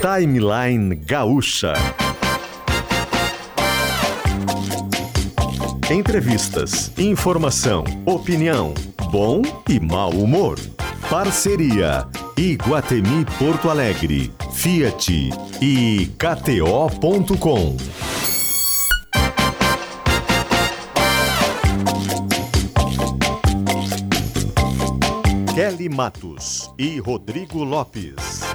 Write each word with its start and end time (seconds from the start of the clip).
Timeline 0.00 0.94
Gaúcha. 0.94 1.74
Entrevistas, 5.90 6.90
informação, 6.96 7.84
opinião, 8.06 8.72
bom 9.12 9.42
e 9.68 9.78
mau 9.78 10.08
humor. 10.10 10.58
Parceria 11.10 12.08
Iguatemi 12.34 13.26
Porto 13.38 13.68
Alegre, 13.68 14.32
Fiat 14.54 15.30
e 15.60 16.10
KTO.com. 16.16 17.76
Kelly 25.54 25.90
Matos 25.90 26.72
e 26.78 26.98
Rodrigo 27.00 27.62
Lopes. 27.64 28.49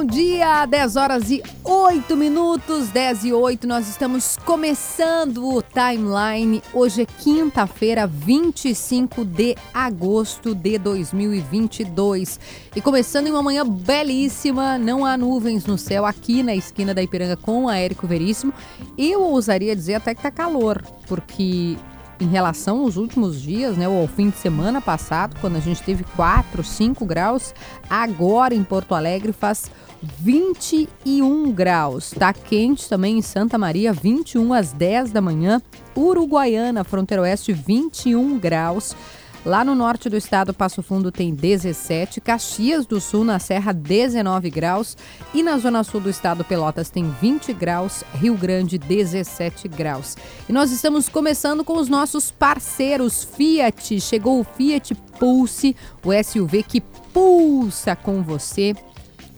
Bom 0.00 0.06
dia! 0.06 0.64
10 0.64 0.96
horas 0.96 1.30
e 1.30 1.42
8 1.62 2.16
minutos, 2.16 2.88
10 2.88 3.24
e 3.24 3.32
8, 3.34 3.66
nós 3.66 3.86
estamos 3.86 4.34
começando 4.46 5.46
o 5.46 5.60
timeline. 5.60 6.62
Hoje 6.72 7.02
é 7.02 7.04
quinta-feira, 7.04 8.06
25 8.06 9.26
de 9.26 9.54
agosto 9.74 10.54
de 10.54 10.78
2022. 10.78 12.40
E 12.74 12.80
começando 12.80 13.26
em 13.26 13.30
uma 13.30 13.42
manhã 13.42 13.62
belíssima, 13.68 14.78
não 14.78 15.04
há 15.04 15.18
nuvens 15.18 15.66
no 15.66 15.76
céu 15.76 16.06
aqui 16.06 16.42
na 16.42 16.54
esquina 16.54 16.94
da 16.94 17.02
Ipiranga 17.02 17.36
com 17.36 17.68
a 17.68 17.76
Érico 17.76 18.06
Veríssimo. 18.06 18.54
Eu 18.96 19.20
ousaria 19.20 19.76
dizer 19.76 19.96
até 19.96 20.14
que 20.14 20.22
tá 20.22 20.30
calor, 20.30 20.82
porque 21.06 21.76
em 22.20 22.28
relação 22.28 22.80
aos 22.80 22.96
últimos 22.96 23.40
dias, 23.40 23.76
né, 23.76 23.88
ou 23.88 24.02
ao 24.02 24.06
fim 24.06 24.28
de 24.28 24.36
semana 24.36 24.80
passado, 24.80 25.36
quando 25.40 25.56
a 25.56 25.60
gente 25.60 25.82
teve 25.82 26.04
4, 26.16 26.62
5 26.62 27.04
graus, 27.06 27.54
agora 27.88 28.54
em 28.54 28.62
Porto 28.62 28.94
Alegre 28.94 29.32
faz 29.32 29.70
21 30.02 31.52
graus. 31.52 32.10
Tá 32.10 32.32
quente 32.32 32.88
também 32.88 33.18
em 33.18 33.22
Santa 33.22 33.58
Maria, 33.58 33.92
21 33.92 34.52
às 34.52 34.72
10 34.72 35.12
da 35.12 35.20
manhã. 35.20 35.60
Uruguaiana, 35.96 36.84
fronteira 36.84 37.22
oeste, 37.22 37.52
21 37.52 38.38
graus. 38.38 38.96
Lá 39.44 39.64
no 39.64 39.74
norte 39.74 40.10
do 40.10 40.18
estado, 40.18 40.52
Passo 40.52 40.82
Fundo 40.82 41.10
tem 41.10 41.34
17, 41.34 42.20
Caxias 42.20 42.84
do 42.84 43.00
Sul, 43.00 43.24
na 43.24 43.38
Serra, 43.38 43.72
19 43.72 44.50
graus 44.50 44.98
e 45.32 45.42
na 45.42 45.56
zona 45.56 45.82
sul 45.82 45.98
do 45.98 46.10
estado, 46.10 46.44
Pelotas 46.44 46.90
tem 46.90 47.10
20 47.22 47.54
graus, 47.54 48.04
Rio 48.12 48.34
Grande, 48.34 48.76
17 48.76 49.66
graus. 49.66 50.14
E 50.46 50.52
nós 50.52 50.70
estamos 50.70 51.08
começando 51.08 51.64
com 51.64 51.78
os 51.78 51.88
nossos 51.88 52.30
parceiros 52.30 53.24
Fiat. 53.24 53.98
Chegou 54.00 54.40
o 54.40 54.44
Fiat 54.44 54.94
Pulse, 55.18 55.74
o 56.04 56.10
SUV 56.22 56.62
que 56.62 56.82
pulsa 57.12 57.96
com 57.96 58.22
você. 58.22 58.74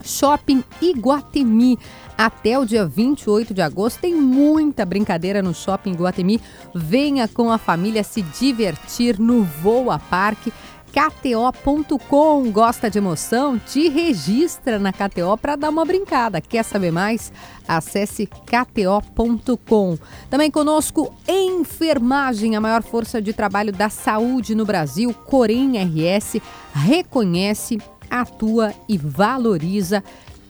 Shopping 0.02 0.62
Iguatemi 0.80 1.78
até 2.16 2.58
o 2.58 2.64
dia 2.64 2.86
28 2.86 3.54
de 3.54 3.62
agosto. 3.62 4.00
Tem 4.00 4.14
muita 4.14 4.84
brincadeira 4.84 5.42
no 5.42 5.54
Shopping 5.54 5.94
Guatemi. 5.94 6.40
Venha 6.74 7.26
com 7.28 7.50
a 7.50 7.58
família 7.58 8.02
se 8.02 8.22
divertir 8.22 9.18
no 9.18 9.42
Voa 9.42 9.98
Parque. 9.98 10.52
KTO.com 10.92 12.50
gosta 12.50 12.90
de 12.90 12.98
emoção? 12.98 13.58
Te 13.58 13.88
registra 13.88 14.78
na 14.78 14.92
KTO 14.92 15.38
para 15.40 15.56
dar 15.56 15.70
uma 15.70 15.86
brincada. 15.86 16.38
Quer 16.38 16.62
saber 16.62 16.92
mais? 16.92 17.32
Acesse 17.66 18.26
KTO.com. 18.26 19.96
Também 20.28 20.50
conosco 20.50 21.14
Enfermagem, 21.26 22.56
a 22.56 22.60
maior 22.60 22.82
força 22.82 23.22
de 23.22 23.32
trabalho 23.32 23.72
da 23.72 23.88
saúde 23.88 24.54
no 24.54 24.66
Brasil. 24.66 25.14
Corém 25.14 25.78
RS 25.78 26.42
reconhece, 26.74 27.78
atua 28.20 28.74
e 28.88 28.98
valoriza 28.98 30.02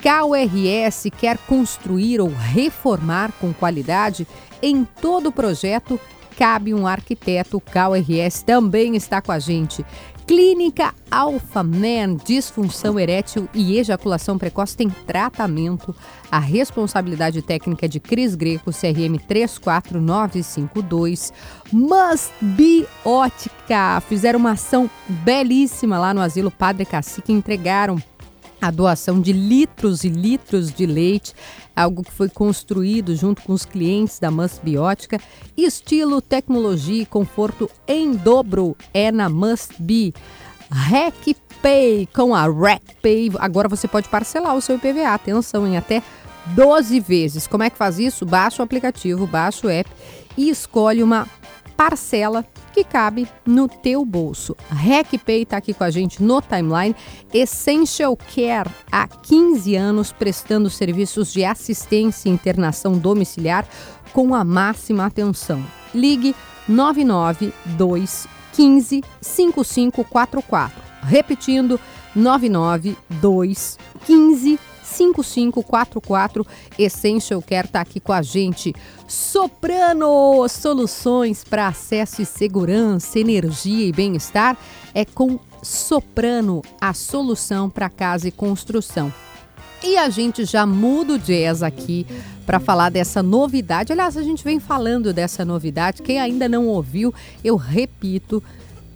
KRS 0.02 1.08
quer 1.16 1.38
construir 1.38 2.20
ou 2.20 2.28
reformar 2.28 3.30
com 3.40 3.54
qualidade? 3.54 4.26
Em 4.60 4.84
todo 4.84 5.30
projeto 5.30 5.98
cabe 6.36 6.74
um 6.74 6.88
arquiteto. 6.88 7.58
O 7.58 7.60
KRS 7.60 8.42
também 8.42 8.96
está 8.96 9.22
com 9.22 9.30
a 9.30 9.38
gente. 9.38 9.86
Clínica 10.26 10.92
Alpha 11.10 11.62
Man, 11.62 12.16
disfunção 12.24 12.98
erétil 12.98 13.46
e 13.52 13.78
ejaculação 13.78 14.38
precoce 14.38 14.74
tem 14.76 14.88
tratamento. 14.88 15.94
A 16.30 16.38
responsabilidade 16.38 17.42
técnica 17.42 17.86
de 17.88 17.98
Cris 18.00 18.34
Greco, 18.34 18.70
CRM 18.70 19.18
34952. 19.28 21.32
Must 21.72 22.32
Be 22.40 22.86
Ótica. 23.04 24.00
Fizeram 24.08 24.38
uma 24.38 24.52
ação 24.52 24.88
belíssima 25.08 25.98
lá 25.98 26.14
no 26.14 26.20
Asilo 26.20 26.50
Padre 26.50 26.86
Cacique. 26.86 27.32
Entregaram 27.32 27.98
a 28.62 28.70
doação 28.70 29.20
de 29.20 29.32
litros 29.32 30.04
e 30.04 30.08
litros 30.08 30.72
de 30.72 30.86
leite, 30.86 31.34
algo 31.74 32.04
que 32.04 32.12
foi 32.12 32.28
construído 32.28 33.16
junto 33.16 33.42
com 33.42 33.52
os 33.52 33.64
clientes 33.64 34.20
da 34.20 34.30
Must 34.30 34.60
Biótica. 34.62 35.18
Estilo, 35.56 36.22
tecnologia 36.22 37.02
e 37.02 37.06
conforto 37.06 37.68
em 37.88 38.12
dobro 38.12 38.76
é 38.94 39.10
na 39.10 39.28
Must 39.28 39.74
Be. 39.80 40.14
RecPay, 40.70 42.08
com 42.14 42.32
a 42.32 42.44
RecPay, 42.44 43.32
agora 43.40 43.68
você 43.68 43.88
pode 43.88 44.08
parcelar 44.08 44.54
o 44.54 44.60
seu 44.60 44.76
IPVA, 44.76 45.08
atenção, 45.08 45.66
em 45.66 45.76
até 45.76 46.00
12 46.54 47.00
vezes. 47.00 47.48
Como 47.48 47.64
é 47.64 47.68
que 47.68 47.76
faz 47.76 47.98
isso? 47.98 48.24
Baixa 48.24 48.62
o 48.62 48.64
aplicativo, 48.64 49.26
baixa 49.26 49.66
o 49.66 49.70
app 49.70 49.90
e 50.36 50.48
escolhe 50.48 51.02
uma 51.02 51.26
parcela 51.76 52.46
que 52.72 52.82
cabe 52.82 53.28
no 53.46 53.68
teu 53.68 54.04
bolso. 54.04 54.56
RecPay 54.70 55.42
está 55.42 55.58
aqui 55.58 55.74
com 55.74 55.84
a 55.84 55.90
gente 55.90 56.22
no 56.22 56.40
timeline. 56.40 56.96
Essential 57.32 58.16
Care 58.16 58.70
há 58.90 59.06
15 59.06 59.76
anos 59.76 60.12
prestando 60.12 60.70
serviços 60.70 61.32
de 61.32 61.44
assistência 61.44 62.28
e 62.28 62.32
internação 62.32 62.98
domiciliar 62.98 63.66
com 64.12 64.34
a 64.34 64.42
máxima 64.42 65.06
atenção. 65.06 65.64
Ligue 65.94 66.34
992 66.68 68.26
15 68.52 69.02
5544. 69.20 70.82
Repetindo, 71.02 71.78
992 72.14 73.78
15 74.06 74.58
5544. 74.58 74.71
Essential 76.78 77.42
Care 77.42 77.66
está 77.66 77.80
aqui 77.80 78.00
com 78.00 78.12
a 78.12 78.22
gente. 78.22 78.74
Soprano 79.08 80.46
Soluções 80.48 81.44
para 81.44 81.68
acesso 81.68 82.22
e 82.22 82.26
segurança, 82.26 83.18
energia 83.18 83.86
e 83.86 83.92
bem-estar 83.92 84.56
é 84.94 85.04
com 85.04 85.38
Soprano, 85.62 86.60
a 86.80 86.92
solução 86.92 87.70
para 87.70 87.88
casa 87.88 88.26
e 88.26 88.32
construção. 88.32 89.12
E 89.80 89.96
a 89.96 90.10
gente 90.10 90.44
já 90.44 90.66
muda 90.66 91.14
o 91.14 91.18
jazz 91.18 91.62
aqui 91.62 92.04
para 92.44 92.58
falar 92.58 92.90
dessa 92.90 93.22
novidade. 93.22 93.92
Aliás, 93.92 94.16
a 94.16 94.22
gente 94.22 94.42
vem 94.42 94.58
falando 94.58 95.12
dessa 95.12 95.44
novidade. 95.44 96.02
Quem 96.02 96.20
ainda 96.20 96.48
não 96.48 96.66
ouviu, 96.66 97.14
eu 97.44 97.56
repito. 97.56 98.42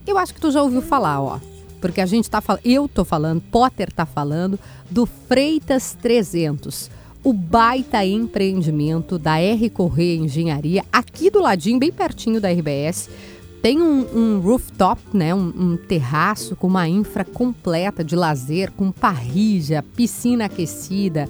Eu 0.07 0.19
acho 0.19 0.35
que 0.35 0.41
tu 0.41 0.51
já 0.51 0.63
ouviu 0.63 0.83
falar, 0.83 1.21
ó 1.21 1.41
porque 1.81 2.01
a 2.01 2.07
gente 2.07 2.25
está 2.25 2.41
falando, 2.41 2.63
eu 2.65 2.87
estou 2.87 3.05
falando, 3.05 3.41
Potter 3.41 3.89
está 3.89 4.07
falando 4.07 4.59
do 4.91 5.07
Freitas 5.07 5.97
300, 6.01 6.91
o 7.23 7.33
baita 7.33 8.05
empreendimento 8.05 9.19
da 9.19 9.41
R 9.41 9.69
Correia 9.71 10.17
Engenharia, 10.17 10.85
aqui 10.93 11.31
do 11.31 11.41
ladinho, 11.41 11.79
bem 11.79 11.93
pertinho 11.93 12.41
da 12.41 12.51
RBS. 12.51 13.11
Tem 13.63 13.83
um, 13.83 14.07
um 14.17 14.39
rooftop, 14.39 15.01
né, 15.13 15.35
um, 15.35 15.53
um, 15.57 15.77
terraço 15.77 16.55
com 16.55 16.69
uma 16.69 16.89
infra 16.89 17.25
completa 17.25 18.05
de 18.05 18.15
lazer, 18.15 18.71
com 18.71 18.93
parrija, 18.93 19.83
piscina 19.97 20.45
aquecida, 20.45 21.29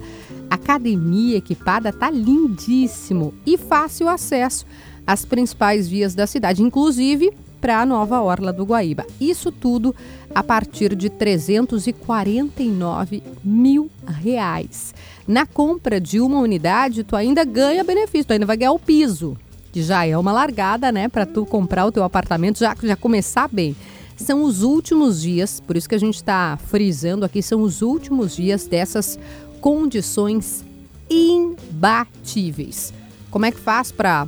academia 0.49 1.37
equipada, 1.37 1.91
tá 1.91 2.11
lindíssimo 2.11 3.33
e 3.43 3.57
fácil 3.57 4.07
acesso 4.07 4.65
às 5.05 5.25
principais 5.25 5.87
vias 5.87 6.13
da 6.13 6.27
cidade, 6.27 6.61
inclusive 6.61 7.33
para 7.59 7.81
a 7.81 7.85
nova 7.85 8.21
Orla 8.21 8.53
do 8.53 8.65
Guaíba. 8.65 9.05
Isso 9.19 9.51
tudo 9.51 9.95
a 10.33 10.43
partir 10.43 10.95
de 10.95 11.09
349 11.09 13.23
mil 13.43 13.89
reais. 14.05 14.93
Na 15.27 15.45
compra 15.45 15.99
de 15.99 16.19
uma 16.19 16.39
unidade, 16.39 17.03
tu 17.03 17.15
ainda 17.15 17.43
ganha 17.43 17.83
benefício, 17.83 18.25
tu 18.25 18.33
ainda 18.33 18.45
vai 18.45 18.57
ganhar 18.57 18.71
o 18.71 18.79
piso, 18.79 19.37
que 19.71 19.81
já 19.81 20.05
é 20.05 20.17
uma 20.17 20.31
largada, 20.31 20.91
né, 20.91 21.09
para 21.09 21.25
tu 21.25 21.45
comprar 21.45 21.85
o 21.85 21.91
teu 21.91 22.03
apartamento, 22.03 22.59
já, 22.59 22.75
já 22.81 22.95
começar 22.95 23.47
bem. 23.47 23.75
São 24.15 24.43
os 24.43 24.63
últimos 24.63 25.21
dias, 25.21 25.59
por 25.59 25.77
isso 25.77 25.87
que 25.87 25.95
a 25.95 25.99
gente 25.99 26.15
está 26.15 26.57
frisando 26.57 27.25
aqui, 27.25 27.41
são 27.41 27.61
os 27.61 27.81
últimos 27.81 28.35
dias 28.35 28.65
dessas 28.65 29.19
condições 29.61 30.65
imbatíveis. 31.09 32.93
Como 33.29 33.45
é 33.45 33.51
que 33.51 33.59
faz 33.59 33.91
para 33.91 34.25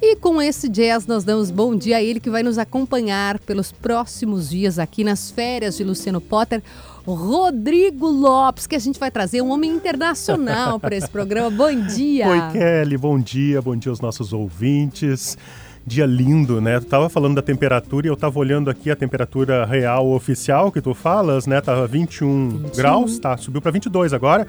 E 0.00 0.16
com 0.16 0.40
esse 0.40 0.68
jazz 0.68 1.06
nós 1.06 1.24
damos 1.24 1.50
bom 1.50 1.76
dia 1.76 1.98
a 1.98 2.02
ele 2.02 2.20
que 2.20 2.30
vai 2.30 2.42
nos 2.42 2.56
acompanhar 2.56 3.38
pelos 3.40 3.72
próximos 3.72 4.48
dias 4.48 4.78
aqui 4.78 5.04
nas 5.04 5.30
férias 5.30 5.76
de 5.76 5.84
Luciano 5.84 6.20
Potter. 6.20 6.62
Rodrigo 7.04 8.06
Lopes, 8.06 8.66
que 8.66 8.76
a 8.76 8.78
gente 8.78 8.98
vai 8.98 9.10
trazer 9.10 9.42
um 9.42 9.50
homem 9.50 9.70
internacional 9.70 10.78
para 10.78 10.94
esse 10.94 11.08
programa. 11.08 11.50
Bom 11.50 11.86
dia. 11.86 12.28
Oi, 12.28 12.40
Kelly, 12.52 12.96
bom 12.96 13.18
dia, 13.18 13.62
bom 13.62 13.76
dia 13.76 13.90
aos 13.90 14.00
nossos 14.00 14.32
ouvintes. 14.32 15.36
Dia 15.86 16.06
lindo, 16.06 16.60
né? 16.60 16.80
Tu 16.80 16.86
tava 16.86 17.08
falando 17.08 17.36
da 17.36 17.42
temperatura 17.42 18.06
e 18.06 18.10
eu 18.10 18.16
tava 18.16 18.38
olhando 18.38 18.68
aqui 18.68 18.90
a 18.90 18.96
temperatura 18.96 19.64
real 19.64 20.10
oficial 20.10 20.70
que 20.70 20.80
tu 20.80 20.94
falas, 20.94 21.46
né? 21.46 21.60
Tava 21.60 21.86
21, 21.86 22.48
21. 22.48 22.70
graus, 22.76 23.18
tá? 23.18 23.36
Subiu 23.36 23.62
para 23.62 23.70
22 23.70 24.12
agora 24.12 24.46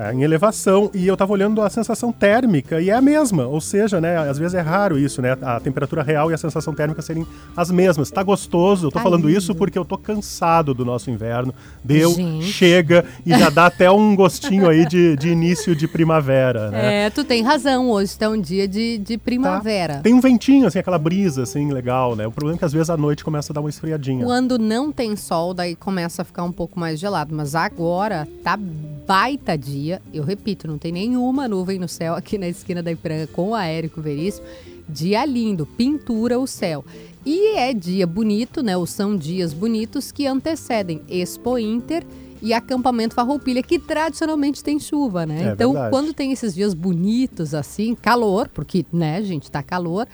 tá 0.00 0.14
em 0.14 0.22
elevação 0.22 0.90
e 0.94 1.06
eu 1.06 1.12
estava 1.12 1.32
olhando 1.32 1.60
a 1.60 1.68
sensação 1.68 2.10
térmica 2.10 2.80
e 2.80 2.88
é 2.88 2.94
a 2.94 3.00
mesma, 3.02 3.46
ou 3.46 3.60
seja, 3.60 4.00
né, 4.00 4.16
às 4.16 4.38
vezes 4.38 4.54
é 4.54 4.60
raro 4.60 4.98
isso, 4.98 5.20
né, 5.20 5.36
a 5.42 5.60
temperatura 5.60 6.02
real 6.02 6.30
e 6.30 6.34
a 6.34 6.38
sensação 6.38 6.74
térmica 6.74 7.02
serem 7.02 7.26
as 7.56 7.70
mesmas. 7.70 8.10
Tá 8.10 8.22
gostoso, 8.22 8.86
eu 8.86 8.90
tô 8.90 8.98
tá 8.98 9.02
falando 9.02 9.26
lindo. 9.26 9.38
isso 9.38 9.54
porque 9.54 9.78
eu 9.78 9.84
tô 9.84 9.98
cansado 9.98 10.72
do 10.72 10.84
nosso 10.84 11.10
inverno. 11.10 11.54
Deu, 11.84 12.12
Gente. 12.14 12.46
chega 12.46 13.04
e 13.26 13.30
já 13.30 13.50
dá 13.50 13.66
até 13.66 13.90
um 13.90 14.16
gostinho 14.16 14.68
aí 14.68 14.86
de, 14.86 15.16
de 15.16 15.28
início 15.28 15.74
de 15.76 15.86
primavera, 15.86 16.70
né? 16.70 17.06
É, 17.06 17.10
tu 17.10 17.24
tem 17.24 17.42
razão, 17.42 17.90
hoje 17.90 18.12
está 18.12 18.28
um 18.28 18.40
dia 18.40 18.66
de, 18.66 18.98
de 18.98 19.18
primavera. 19.18 19.96
Tá. 19.96 20.00
Tem 20.00 20.14
um 20.14 20.20
ventinho, 20.20 20.66
assim, 20.66 20.78
aquela 20.78 20.98
brisa, 20.98 21.42
assim, 21.42 21.72
legal, 21.72 22.16
né? 22.16 22.26
O 22.26 22.32
problema 22.32 22.56
é 22.56 22.58
que 22.58 22.64
às 22.64 22.72
vezes 22.72 22.90
à 22.90 22.96
noite 22.96 23.24
começa 23.24 23.52
a 23.52 23.54
dar 23.54 23.60
uma 23.60 23.70
esfriadinha. 23.70 24.24
Quando 24.24 24.58
não 24.58 24.90
tem 24.92 25.16
sol, 25.16 25.52
daí 25.52 25.74
começa 25.74 26.22
a 26.22 26.24
ficar 26.24 26.44
um 26.44 26.52
pouco 26.52 26.78
mais 26.78 26.98
gelado, 26.98 27.34
mas 27.34 27.54
agora 27.54 28.26
tá 28.42 28.56
baita 28.56 29.58
dia 29.58 29.89
dia, 29.90 30.02
eu 30.14 30.22
repito, 30.22 30.68
não 30.68 30.78
tem 30.78 30.92
nenhuma 30.92 31.48
nuvem 31.48 31.78
no 31.78 31.88
céu 31.88 32.14
aqui 32.14 32.38
na 32.38 32.48
esquina 32.48 32.82
da 32.82 32.92
Ipiranga 32.92 33.26
com 33.26 33.50
o 33.50 33.54
Aérico 33.54 34.00
Veríssimo. 34.00 34.46
Dia 34.88 35.24
lindo, 35.24 35.66
pintura 35.66 36.38
o 36.38 36.46
céu. 36.46 36.84
E 37.24 37.56
é 37.56 37.72
dia 37.72 38.06
bonito, 38.06 38.62
né? 38.62 38.76
Ou 38.76 38.86
são 38.86 39.16
dias 39.16 39.52
bonitos 39.52 40.10
que 40.10 40.26
antecedem 40.26 41.02
Expo 41.08 41.58
Inter 41.58 42.04
e 42.42 42.54
acampamento 42.54 43.14
Farroupilha, 43.14 43.62
que 43.62 43.78
tradicionalmente 43.78 44.64
tem 44.64 44.78
chuva, 44.78 45.26
né? 45.26 45.48
É 45.48 45.52
então, 45.52 45.72
verdade. 45.72 45.90
quando 45.90 46.14
tem 46.14 46.32
esses 46.32 46.54
dias 46.54 46.72
bonitos 46.72 47.54
assim, 47.54 47.94
calor, 47.94 48.48
porque, 48.48 48.86
né, 48.92 49.22
gente, 49.22 49.50
tá 49.50 49.62
calor, 49.62 50.08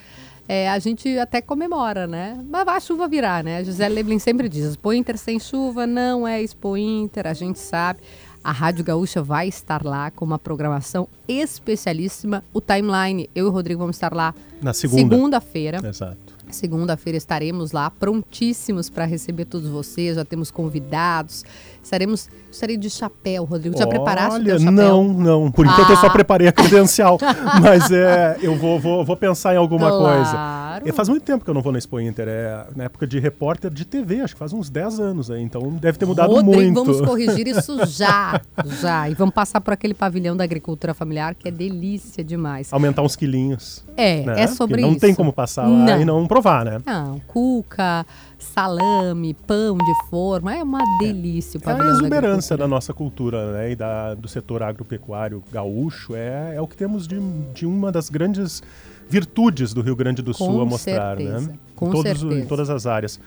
é, 0.49 0.69
a 0.69 0.79
gente 0.79 1.19
até 1.19 1.41
comemora, 1.41 2.07
né? 2.07 2.39
Mas 2.49 2.65
vai 2.65 2.77
a 2.77 2.81
chuva 2.81 3.09
virar, 3.09 3.43
né? 3.43 3.59
A 3.59 3.65
José 3.65 3.89
Leblin 3.89 4.19
sempre 4.19 4.49
diz: 4.49 4.65
Expo 4.65 4.93
Inter 4.93 5.17
sem 5.17 5.39
chuva 5.39 5.87
não 5.87 6.27
é 6.27 6.43
Expo 6.43 6.77
Inter, 6.77 7.27
a 7.27 7.35
gente 7.35 7.59
sabe. 7.59 8.01
A 8.47 8.53
Rádio 8.53 8.85
Gaúcha 8.85 9.21
vai 9.21 9.49
estar 9.49 9.85
lá 9.85 10.09
com 10.09 10.25
uma 10.25 10.39
programação 10.39 11.09
especialíssima. 11.27 12.45
O 12.55 12.61
Timeline, 12.61 13.29
eu 13.35 13.47
e 13.47 13.49
o 13.49 13.51
Rodrigo 13.51 13.81
vamos 13.81 13.97
estar 13.97 14.15
lá 14.15 14.33
na 14.63 14.73
segunda. 14.73 15.03
Segunda-feira. 15.03 15.81
Exato. 15.85 16.17
Segunda-feira 16.49 17.17
estaremos 17.17 17.73
lá 17.73 17.91
prontíssimos 17.91 18.89
para 18.89 19.05
receber 19.05 19.47
todos 19.47 19.69
vocês. 19.69 20.15
Já 20.15 20.25
temos 20.25 20.53
convidados. 20.53 21.45
Estaremos 21.87 22.29
estarei 22.51 22.77
de 22.77 22.91
chapéu, 22.91 23.45
Rodrigo. 23.45 23.79
Já 23.79 23.85
Olha, 23.85 23.91
preparaste 23.91 24.41
o 24.41 24.45
teu 24.45 24.59
chapéu? 24.59 24.73
Não, 24.73 25.05
não. 25.05 25.53
Por 25.53 25.65
enquanto 25.65 25.89
ah. 25.89 25.93
eu 25.93 25.97
só 25.97 26.07
ah. 26.09 26.11
preparei 26.11 26.49
a 26.49 26.53
credencial. 26.53 27.17
mas 27.63 27.93
é, 27.93 28.39
eu 28.43 28.57
vou, 28.57 28.81
vou, 28.81 29.05
vou 29.05 29.17
pensar 29.17 29.55
em 29.55 29.57
alguma 29.57 29.89
claro. 29.89 30.17
coisa. 30.17 30.57
É, 30.85 30.93
faz 30.93 31.09
muito 31.09 31.23
tempo 31.23 31.45
que 31.45 31.51
eu 31.51 31.55
não 31.55 31.63
vou 31.63 31.71
na 31.71 31.79
Expo 31.79 32.01
Inter. 32.01 32.27
É 32.29 32.67
na 32.75 32.85
época 32.85 33.07
de 33.07 33.21
repórter 33.21 33.71
de 33.71 33.85
TV, 33.85 34.21
acho 34.21 34.35
que 34.35 34.39
faz 34.39 34.53
uns 34.53 34.69
10 34.69 34.99
anos 34.99 35.31
aí. 35.31 35.41
Então 35.41 35.63
deve 35.75 35.97
ter 35.97 36.07
mudado 36.07 36.33
Rodrigo, 36.33 36.55
muito. 36.55 36.85
Vamos 36.85 37.01
corrigir 37.01 37.47
isso 37.47 37.79
já, 37.87 38.41
já. 38.81 39.09
E 39.09 39.15
vamos 39.15 39.33
passar 39.33 39.61
por 39.61 39.73
aquele 39.73 39.95
pavilhão 39.95 40.37
da 40.37 40.43
agricultura 40.43 40.93
familiar 40.93 41.37
que 41.37 41.47
é 41.47 41.53
delícia 41.53 42.25
demais. 42.25 42.73
Aumentar 42.73 43.03
uns 43.03 43.15
quilinhos. 43.15 43.85
É, 43.97 44.23
né? 44.23 44.43
é 44.43 44.47
sobre 44.49 44.81
não 44.81 44.89
isso. 44.89 44.95
Não 44.97 45.01
tem 45.01 45.15
como 45.15 45.33
passar 45.33 45.69
lá 45.69 45.69
não. 45.69 46.01
e 46.01 46.05
não 46.05 46.27
provar, 46.27 46.65
né? 46.65 46.81
Não, 46.85 47.21
cuca, 47.29 48.05
salame, 48.39 49.35
pão 49.35 49.77
de 49.77 50.09
forma, 50.11 50.55
é 50.55 50.63
uma 50.63 50.83
delícia. 50.99 51.59
É, 51.65 51.71
é 51.71 51.73
a 51.73 51.89
exuberância 51.89 52.57
da, 52.57 52.65
da, 52.65 52.69
nossa 52.69 52.93
cultura 52.93 53.53
né, 53.53 53.73
e 53.73 53.77
da, 53.77 54.15
do 54.15 54.29
setor 54.29 54.63
agropecuário 54.63 55.43
gaúcho 55.51 56.15
é, 56.15 56.55
é 56.57 56.61
o 56.61 56.67
que 56.67 56.77
temos 56.77 57.07
de, 57.07 57.19
de 57.55 57.67
uma 57.67 57.91
das 57.91 58.09
grandes 58.09 58.63
virtudes 59.09 59.73
do 59.73 59.81
Rio 59.83 59.97
Grande 59.97 60.23
do 60.23 60.35
Sul 60.35 60.55
Com 60.55 60.61
a 60.61 60.65
mostrar, 60.65 61.17
certeza. 61.17 61.49
né? 61.49 61.59
Com 61.75 61.91
Todos, 61.91 62.21
certeza. 62.21 62.41
Em 62.41 62.47
todas 62.47 62.71
as 62.71 62.87
áreas. 62.87 63.21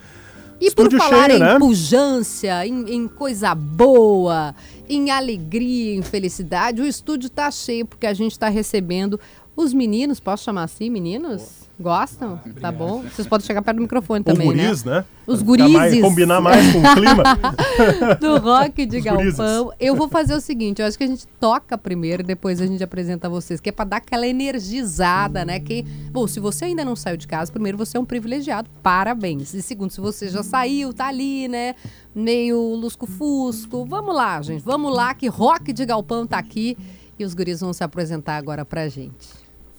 E 0.60 0.68
Estúdio 0.68 1.00
por 1.00 1.08
falar 1.08 1.30
cheio, 1.30 1.38
em 1.38 1.40
né? 1.40 1.58
pujança, 1.58 2.66
em, 2.66 2.96
em, 2.96 3.08
coisa 3.08 3.56
boa, 3.56 4.54
em 4.90 5.10
alegria, 5.10 5.96
em 5.96 6.02
felicidade, 6.02 6.82
o 6.82 6.86
estúdio 6.86 7.28
está 7.28 7.50
cheio 7.50 7.86
porque 7.86 8.06
a 8.06 8.14
gente 8.14 8.34
está 8.34 8.50
recebendo 8.50 9.18
os 9.56 9.74
meninos, 9.74 10.20
posso 10.20 10.44
chamar 10.44 10.64
assim, 10.64 10.90
meninos? 10.90 11.69
Gostam? 11.80 12.38
Tá 12.60 12.74
bom? 12.74 13.04
Vocês 13.04 13.26
podem 13.26 13.48
chegar 13.48 13.62
perto 13.62 13.78
do 13.78 13.84
microfone 13.84 14.22
também, 14.22 14.48
guris, 14.48 14.84
né? 14.84 14.98
né? 14.98 15.06
Os 15.26 15.42
gurizes. 15.42 15.72
Mais, 15.72 16.02
combinar 16.02 16.42
mais 16.42 16.74
com 16.74 16.80
o 16.80 16.94
clima. 16.94 17.24
do 18.20 18.38
rock 18.38 18.86
de 18.86 18.98
Os 18.98 19.04
galpão. 19.04 19.24
Gurizes. 19.24 19.78
Eu 19.80 19.96
vou 19.96 20.10
fazer 20.10 20.34
o 20.34 20.42
seguinte, 20.42 20.82
eu 20.82 20.88
acho 20.88 20.98
que 20.98 21.06
a 21.06 21.08
gente 21.08 21.26
toca 21.40 21.78
primeiro, 21.78 22.22
depois 22.22 22.60
a 22.60 22.68
gente 22.68 22.84
apresenta 22.84 23.30
vocês, 23.30 23.62
que 23.62 23.70
é 23.70 23.72
para 23.72 23.86
dar 23.86 23.98
aquela 23.98 24.28
energizada, 24.28 25.46
né? 25.46 25.58
Que, 25.62 25.84
bom, 26.12 26.28
se 26.28 26.42
você 26.42 26.66
ainda 26.66 26.84
não 26.84 26.98
saiu 26.98 27.16
de 27.16 27.26
casa, 27.26 27.50
primeiro 27.50 27.78
você 27.78 27.96
é 27.96 28.00
um 28.00 28.06
privilegiado, 28.06 28.70
parabéns. 28.84 29.54
E 29.54 29.62
segundo, 29.62 29.92
se 29.92 30.02
você 30.02 30.28
já 30.28 30.44
saiu, 30.44 30.94
tá 30.94 31.08
ali, 31.08 31.48
né? 31.48 31.76
Meio 32.14 32.60
lusco-fusco. 32.76 33.86
Vamos 33.86 34.14
lá, 34.14 34.42
gente, 34.42 34.62
vamos 34.64 34.94
lá 34.94 35.14
que 35.14 35.28
rock 35.28 35.72
de 35.72 35.86
galpão 35.86 36.28
tá 36.28 36.38
aqui 36.38 36.78
e 37.18 37.24
os 37.24 37.34
guris 37.34 37.62
vão 37.62 37.72
se 37.72 37.86
apresentar 37.86 38.36
agora 38.36 38.66
pra 38.66 38.90
gente. 38.90 39.30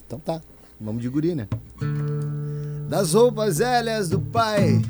Então 0.06 0.18
tá. 0.18 0.40
Vamos 0.82 1.02
de 1.02 1.10
guri, 1.10 1.34
né? 1.34 1.46
Das 2.88 3.12
roupas 3.12 3.58
velhas 3.58 4.08
do 4.08 4.18
pai, 4.18 4.80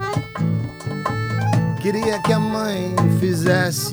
queria 1.82 2.22
que 2.22 2.32
a 2.32 2.38
mãe 2.38 2.94
fizesse 3.18 3.92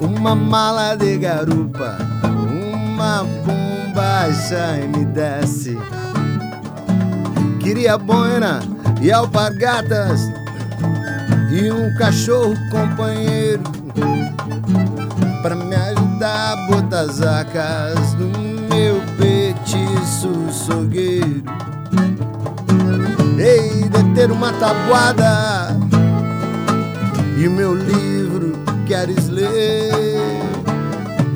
uma 0.00 0.36
mala 0.36 0.94
de 0.94 1.18
garupa, 1.18 1.98
uma 2.22 3.24
bombacha 3.44 4.78
e 4.80 4.86
me 4.96 5.04
desse. 5.06 5.76
Queria 7.58 7.98
boina 7.98 8.60
e 9.02 9.10
alpargatas 9.10 10.20
e 11.50 11.68
um 11.68 11.92
cachorro 11.98 12.54
companheiro 12.70 13.62
para 15.42 15.56
me 15.56 15.74
ajudar 15.74 16.52
a 16.52 16.56
botar 16.68 17.00
as 17.00 17.20
acas 17.20 18.14
no 18.14 18.28
meu 18.68 19.00
petiço 19.16 19.35
sogueiro. 20.66 21.44
Hei 23.38 23.88
de 23.88 24.14
ter 24.14 24.32
uma 24.32 24.52
tabuada 24.54 25.76
e 27.38 27.46
o 27.46 27.50
meu 27.52 27.72
livro 27.72 28.52
queres 28.84 29.28
ler. 29.28 29.92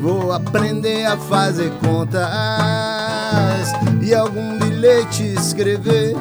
Vou 0.01 0.33
aprender 0.33 1.05
a 1.05 1.15
fazer 1.15 1.71
contas 1.79 2.21
e 4.01 4.13
algum 4.13 4.59
bilhete 4.59 5.23
escrever. 5.23 6.17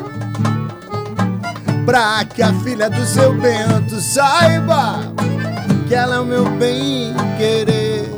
Pra 1.85 2.25
que 2.25 2.43
a 2.43 2.53
filha 2.61 2.89
do 2.89 3.05
seu 3.05 3.35
Bento 3.35 4.01
saiba 4.01 5.13
que 5.89 5.95
ela 5.97 6.15
é 6.17 6.21
o 6.21 6.25
meu 6.25 6.49
bem 6.51 7.13
querer. 7.37 8.09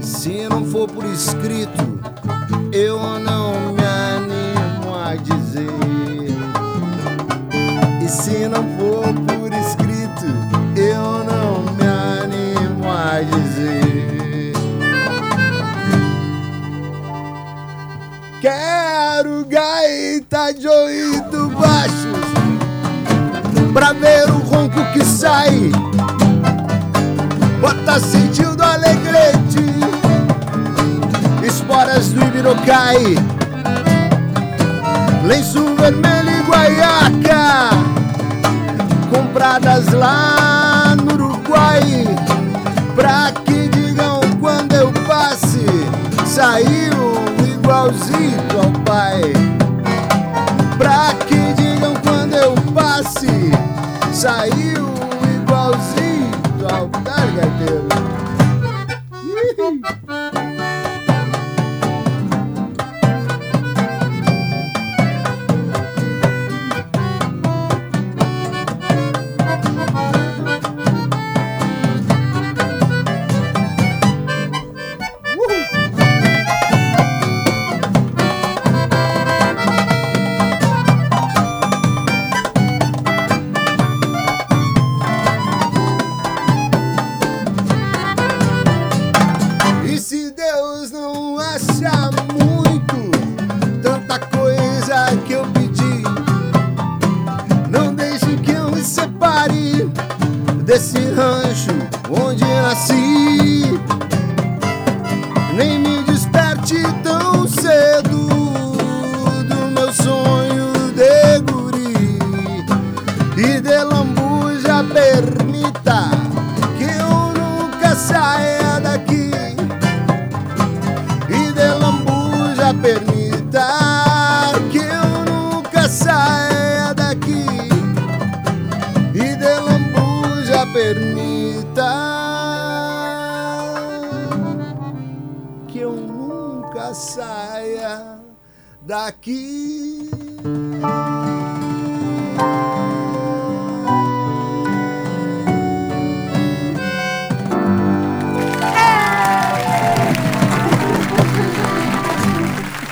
Se 0.00 0.48
não 0.48 0.64
for 0.64 0.88
por 0.88 1.04
escrito, 1.04 1.93
eu 2.74 2.98
não 3.20 3.72
me 3.72 3.84
animo 3.84 4.96
a 4.96 5.14
dizer. 5.14 5.70
E 8.02 8.08
se 8.08 8.48
não 8.48 8.64
for 8.76 9.14
por 9.14 9.52
escrito, 9.52 10.26
eu 10.76 11.22
não 11.22 11.62
me 11.74 11.86
animo 11.86 12.90
a 12.90 13.22
dizer. 13.22 14.52
Quero 18.40 19.44
gaita 19.46 20.52
de 20.52 20.66
oito 20.66 21.48
baixos 21.50 22.24
pra 23.72 23.92
ver 23.92 24.28
o 24.30 24.38
ronco 24.38 24.84
que 24.92 25.04
sai. 25.04 25.70
Bota 27.60 28.00
sentido 28.00 28.60
alegrete 28.60 30.03
do 32.44 32.50
Ibirocai 32.50 33.14
Lenço 35.26 35.74
vermelho 35.76 36.30
e 36.30 36.42
guaiaca 36.42 37.70
Compradas 39.10 39.88
lá 39.92 40.94
no 40.96 41.14
Uruguai. 41.14 42.04
Pra 42.94 43.32
que 43.44 43.68
digam 43.68 44.20
quando 44.40 44.74
eu 44.74 44.92
passe 45.06 45.64
Saiu 46.26 47.14
igualzinho 47.46 48.38
ao 48.62 48.70
pai. 48.82 49.32
Pra 50.76 51.14
que 51.26 51.54
digam 51.54 51.94
quando 52.02 52.34
eu 52.34 52.54
passe 52.74 53.52
Saiu 54.12 54.93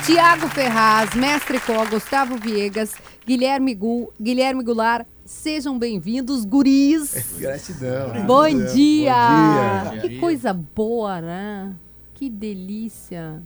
Tiago 0.04 0.48
Ferraz, 0.48 1.14
Mestre 1.14 1.60
Có, 1.60 1.84
Gustavo 1.86 2.36
Viegas, 2.36 2.94
Guilherme 3.26 3.74
Gu, 3.74 4.12
Guilherme 4.20 4.64
Goulart, 4.64 5.06
sejam 5.24 5.78
bem-vindos, 5.78 6.44
guris. 6.44 7.38
Gratidão. 7.38 8.26
Bom 8.26 8.48
dia. 8.72 9.84
Bom 9.84 9.90
dia. 9.90 10.00
Que 10.00 10.18
coisa 10.18 10.52
boa, 10.52 11.20
né? 11.20 11.74
Que 12.14 12.28
delícia. 12.28 13.42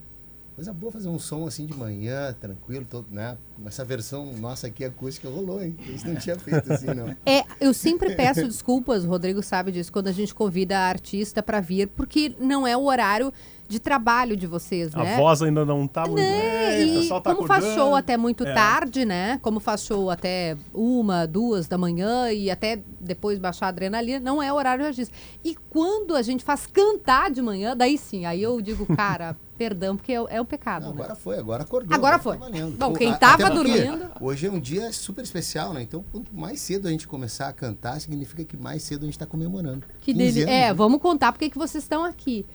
Coisa 0.57 0.73
boa 0.73 0.91
fazer 0.91 1.07
um 1.07 1.19
som 1.19 1.45
assim 1.45 1.67
de 1.67 1.75
manhã, 1.75 2.33
tranquilo, 2.33 2.83
todo, 2.83 3.05
né? 3.11 3.37
Essa 3.63 3.85
versão 3.85 4.33
nossa 4.37 4.65
aqui 4.65 4.83
acústica 4.83 5.29
rolou, 5.29 5.61
hein? 5.61 5.77
Isso 5.85 6.07
não 6.07 6.15
tinha 6.15 6.35
feito 6.35 6.73
assim, 6.73 6.87
não. 6.95 7.15
É, 7.23 7.43
eu 7.61 7.71
sempre 7.75 8.15
peço 8.15 8.41
desculpas, 8.41 9.05
o 9.05 9.07
Rodrigo 9.07 9.43
sabe 9.43 9.71
disso, 9.71 9.91
quando 9.91 10.07
a 10.07 10.11
gente 10.11 10.33
convida 10.33 10.75
a 10.75 10.87
artista 10.89 11.43
para 11.43 11.61
vir, 11.61 11.89
porque 11.89 12.35
não 12.39 12.65
é 12.65 12.75
o 12.75 12.85
horário 12.85 13.31
de 13.67 13.79
trabalho 13.79 14.37
de 14.37 14.47
vocês, 14.47 14.93
né? 14.93 15.15
A 15.15 15.17
voz 15.17 15.41
ainda 15.41 15.65
não 15.65 15.87
tá 15.87 16.03
muito. 16.05 16.15
Né? 16.17 16.81
É, 16.81 16.85
o 16.85 16.87
E 16.87 16.99
pessoal 17.01 17.21
tá 17.21 17.35
como 17.35 17.47
faz 17.47 17.63
acordando. 17.65 17.85
show 17.87 17.95
até 17.95 18.15
muito 18.17 18.45
É. 18.45 18.53
tarde, 18.53 19.03
né? 19.05 19.39
Como 19.41 19.59
faz 19.59 19.83
show 19.83 20.09
até 20.09 20.55
uma, 20.73 21.25
duas 21.27 21.67
da 21.67 21.77
manhã 21.77 22.31
e 22.31 22.49
até 22.49 22.79
depois 22.99 23.37
baixar 23.39 23.65
a 23.65 23.69
adrenalina, 23.69 24.19
não 24.19 24.41
é 24.41 24.51
horário 24.53 24.83
de 24.83 24.87
artista. 24.89 25.13
E 25.43 25.55
quando 25.69 26.15
a 26.15 26.21
gente 26.21 26.43
faz 26.43 26.65
cantar 26.65 27.29
de 27.31 27.41
manhã, 27.41 27.75
daí 27.75 27.97
sim, 27.97 28.25
aí 28.25 28.41
eu 28.41 28.61
digo, 28.61 28.85
cara, 28.95 29.35
perdão, 29.57 29.97
porque 29.97 30.13
é, 30.13 30.23
é 30.29 30.41
um 30.41 30.45
pecado, 30.45 30.83
Não, 30.85 30.93
né? 30.93 31.01
agora 31.01 31.15
foi, 31.15 31.37
agora 31.37 31.63
acordou. 31.63 31.93
Agora 31.95 32.17
tá 32.17 32.23
foi. 32.23 32.37
valendo. 32.37 32.77
Bom, 32.77 32.93
quem 32.93 33.11
a- 33.11 33.17
tava 33.17 33.47
até 33.47 33.55
porque 33.55 33.81
dormindo- 33.81 34.11
Hoje 34.21 34.47
é 34.47 34.51
um 34.51 34.59
dia 34.59 34.93
super 34.93 35.23
especial, 35.23 35.73
né? 35.73 35.81
Então, 35.81 36.05
quanto 36.11 36.33
mais 36.33 36.61
cedo 36.61 36.87
a 36.87 36.91
gente 36.91 37.07
começar 37.07 37.47
a 37.49 37.53
cantar, 37.53 37.99
significa 37.99 38.45
que 38.45 38.55
mais 38.55 38.83
cedo 38.83 39.01
a 39.01 39.05
gente 39.05 39.15
está 39.15 39.25
comemorando. 39.25 39.85
Que 39.99 40.13
15 40.13 40.17
dele... 40.33 40.41
anos, 40.43 40.53
É, 40.53 40.67
né? 40.69 40.73
vamos 40.73 41.01
contar 41.01 41.31
porque 41.33 41.49
que 41.49 41.57
vocês 41.57 41.83
estão 41.83 42.03
aqui. 42.03 42.45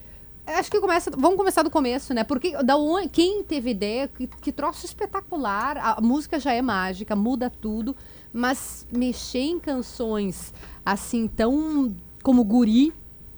Acho 0.47 0.71
que 0.71 0.81
começa. 0.81 1.11
Vamos 1.11 1.37
começar 1.37 1.63
do 1.63 1.71
começo, 1.71 2.13
né? 2.13 2.25
Porque 2.25 2.61
da 2.63 2.77
onde, 2.77 3.09
quem 3.09 3.43
teve 3.45 3.71
ideia, 3.71 4.09
que, 4.09 4.27
que 4.27 4.51
troço 4.51 4.85
espetacular. 4.85 5.77
A 5.79 6.01
música 6.01 6.41
já 6.41 6.53
é 6.53 6.61
mágica, 6.61 7.15
muda 7.15 7.49
tudo, 7.49 7.95
mas 8.33 8.87
mexer 8.91 9.39
em 9.39 9.61
canções 9.61 10.53
assim 10.85 11.29
tão 11.29 11.95
como 12.23 12.45
Guri, 12.45 12.93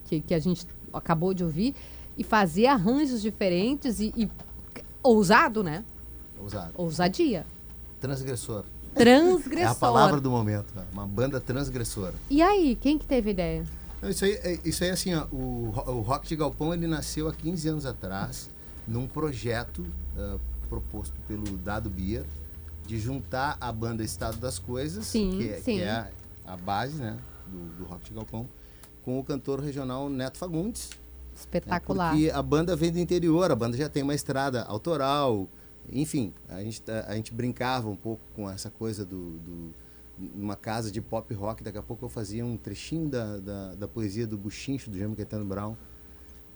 que, 0.06 0.20
que 0.20 0.34
a 0.34 0.38
gente 0.38 0.66
acabou 0.92 1.34
de 1.34 1.44
ouvir, 1.44 1.74
e 2.16 2.24
fazer 2.24 2.66
arranjos 2.66 3.20
diferentes 3.20 4.00
e, 4.00 4.12
e 4.16 4.30
ousado, 5.02 5.62
né? 5.62 5.84
Ousado. 6.40 6.72
Ousadia. 6.74 7.46
Transgressor. 8.00 8.64
Transgressor. 8.94 9.68
É 9.68 9.70
a 9.70 9.74
palavra 9.74 10.20
do 10.20 10.30
momento. 10.30 10.72
Uma 10.92 11.06
banda 11.06 11.40
transgressora. 11.40 12.14
E 12.30 12.40
aí, 12.40 12.76
quem 12.80 12.96
que 12.96 13.06
teve 13.06 13.30
ideia? 13.30 13.64
Não, 14.04 14.10
isso, 14.10 14.24
aí, 14.24 14.32
é- 14.34 14.58
isso 14.64 14.84
aí, 14.84 14.90
assim, 14.90 15.14
ó, 15.14 15.26
o, 15.32 15.72
o 15.86 16.00
Rock 16.02 16.28
de 16.28 16.36
Galpão, 16.36 16.72
ele 16.74 16.86
nasceu 16.86 17.26
há 17.28 17.32
15 17.32 17.68
anos 17.68 17.86
atrás, 17.86 18.50
num 18.86 19.06
projeto 19.06 19.84
ah, 20.16 20.36
proposto 20.68 21.14
pelo 21.26 21.56
Dado 21.56 21.88
Bier, 21.90 22.24
de 22.86 22.98
juntar 23.00 23.56
a 23.60 23.72
banda 23.72 24.04
Estado 24.04 24.36
das 24.36 24.58
Coisas, 24.58 25.06
Sim, 25.06 25.38
que, 25.38 25.48
é, 25.48 25.56
sim. 25.56 25.76
que 25.76 25.80
é 25.82 25.90
a, 25.90 26.10
a 26.44 26.56
base 26.56 26.96
né, 26.98 27.16
do, 27.46 27.78
do 27.78 27.84
Rock 27.84 28.04
de 28.04 28.14
Galpão, 28.14 28.46
com 29.02 29.18
o 29.18 29.24
cantor 29.24 29.60
regional 29.60 30.08
Neto 30.10 30.36
Fagundes. 30.38 30.90
né, 30.90 30.96
Espetacular. 31.34 32.10
Porque 32.12 32.30
a 32.30 32.42
banda 32.42 32.76
vem 32.76 32.92
do 32.92 32.98
interior, 32.98 33.50
a 33.50 33.56
banda 33.56 33.76
já 33.76 33.88
tem 33.88 34.02
uma 34.02 34.14
estrada 34.14 34.62
autoral, 34.64 35.48
enfim, 35.90 36.32
a 36.48 36.60
gente, 36.62 36.82
tá- 36.82 37.04
a 37.08 37.14
gente 37.14 37.32
brincava 37.32 37.88
um 37.88 37.96
pouco 37.96 38.22
com 38.34 38.50
essa 38.50 38.70
coisa 38.70 39.04
do, 39.04 39.38
do 39.38 39.74
numa 40.18 40.56
casa 40.56 40.90
de 40.90 41.00
pop 41.00 41.32
rock, 41.34 41.62
daqui 41.62 41.78
a 41.78 41.82
pouco 41.82 42.04
eu 42.04 42.08
fazia 42.08 42.44
um 42.44 42.56
trechinho 42.56 43.08
da, 43.08 43.38
da, 43.38 43.74
da 43.74 43.88
poesia 43.88 44.26
do 44.26 44.36
Buchincho, 44.38 44.90
do 44.90 44.98
Jaime 44.98 45.16
Caetano 45.16 45.44
Brown. 45.44 45.76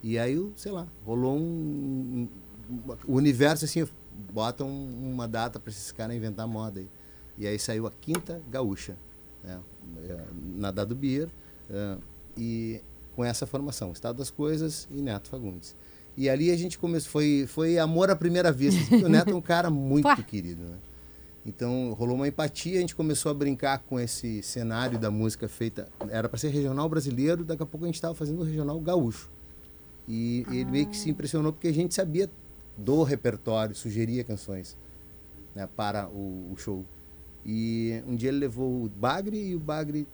E 0.02 0.18
aí, 0.18 0.34
eu, 0.34 0.52
sei 0.56 0.70
lá, 0.70 0.86
rolou 1.04 1.36
um, 1.36 2.28
um- 2.70 2.96
o 3.06 3.14
universo 3.16 3.64
assim, 3.64 3.86
bota 4.32 4.62
um- 4.64 5.12
uma 5.12 5.26
data 5.26 5.58
para 5.58 5.70
esses 5.70 5.90
caras 5.90 6.14
inventar 6.16 6.46
moda 6.46 6.80
aí. 6.80 6.88
E 7.36 7.46
aí 7.46 7.58
saiu 7.58 7.86
a 7.86 7.90
Quinta 7.90 8.40
Gaúcha, 8.50 8.96
né? 9.42 9.60
É, 10.08 10.24
na 10.56 10.70
Bier, 10.72 11.28
é, 11.70 11.96
e 12.36 12.80
com 13.16 13.24
essa 13.24 13.46
formação, 13.46 13.90
Estado 13.90 14.18
das 14.18 14.30
Coisas 14.30 14.86
e 14.90 15.00
Neto 15.00 15.28
Fagundes. 15.28 15.74
E 16.16 16.28
ali 16.28 16.50
a 16.50 16.56
gente 16.56 16.78
começou, 16.78 17.10
foi, 17.10 17.44
foi 17.48 17.78
amor 17.78 18.10
à 18.10 18.16
primeira 18.16 18.52
vista, 18.52 18.94
o 19.04 19.08
Neto 19.08 19.30
é 19.30 19.34
um 19.34 19.40
cara 19.40 19.70
muito 19.70 20.22
querido, 20.24 20.62
né? 20.62 20.76
Então 21.48 21.94
rolou 21.94 22.14
uma 22.14 22.28
empatia, 22.28 22.76
a 22.76 22.80
gente 22.82 22.94
começou 22.94 23.30
a 23.30 23.34
brincar 23.34 23.78
com 23.78 23.98
esse 23.98 24.42
cenário 24.42 24.98
da 24.98 25.10
música 25.10 25.48
feita. 25.48 25.88
Era 26.10 26.28
para 26.28 26.38
ser 26.38 26.48
regional 26.48 26.86
brasileiro, 26.90 27.42
daqui 27.42 27.62
a 27.62 27.66
pouco 27.66 27.86
a 27.86 27.88
gente 27.88 27.94
estava 27.94 28.14
fazendo 28.14 28.40
o 28.40 28.44
regional 28.44 28.78
gaúcho. 28.80 29.30
E 30.06 30.44
ele 30.50 30.66
meio 30.66 30.86
que 30.86 30.96
se 30.96 31.08
impressionou 31.08 31.50
porque 31.50 31.68
a 31.68 31.72
gente 31.72 31.94
sabia 31.94 32.30
do 32.76 33.02
repertório, 33.02 33.74
sugeria 33.74 34.22
canções 34.22 34.76
né, 35.54 35.66
para 35.74 36.06
o, 36.10 36.52
o 36.52 36.56
show. 36.58 36.84
E 37.46 38.02
um 38.06 38.14
dia 38.14 38.28
ele 38.28 38.40
levou 38.40 38.84
o 38.84 38.88
Bagre 38.90 39.38
e 39.38 39.54
o 39.54 39.58
Bagre 39.58 40.06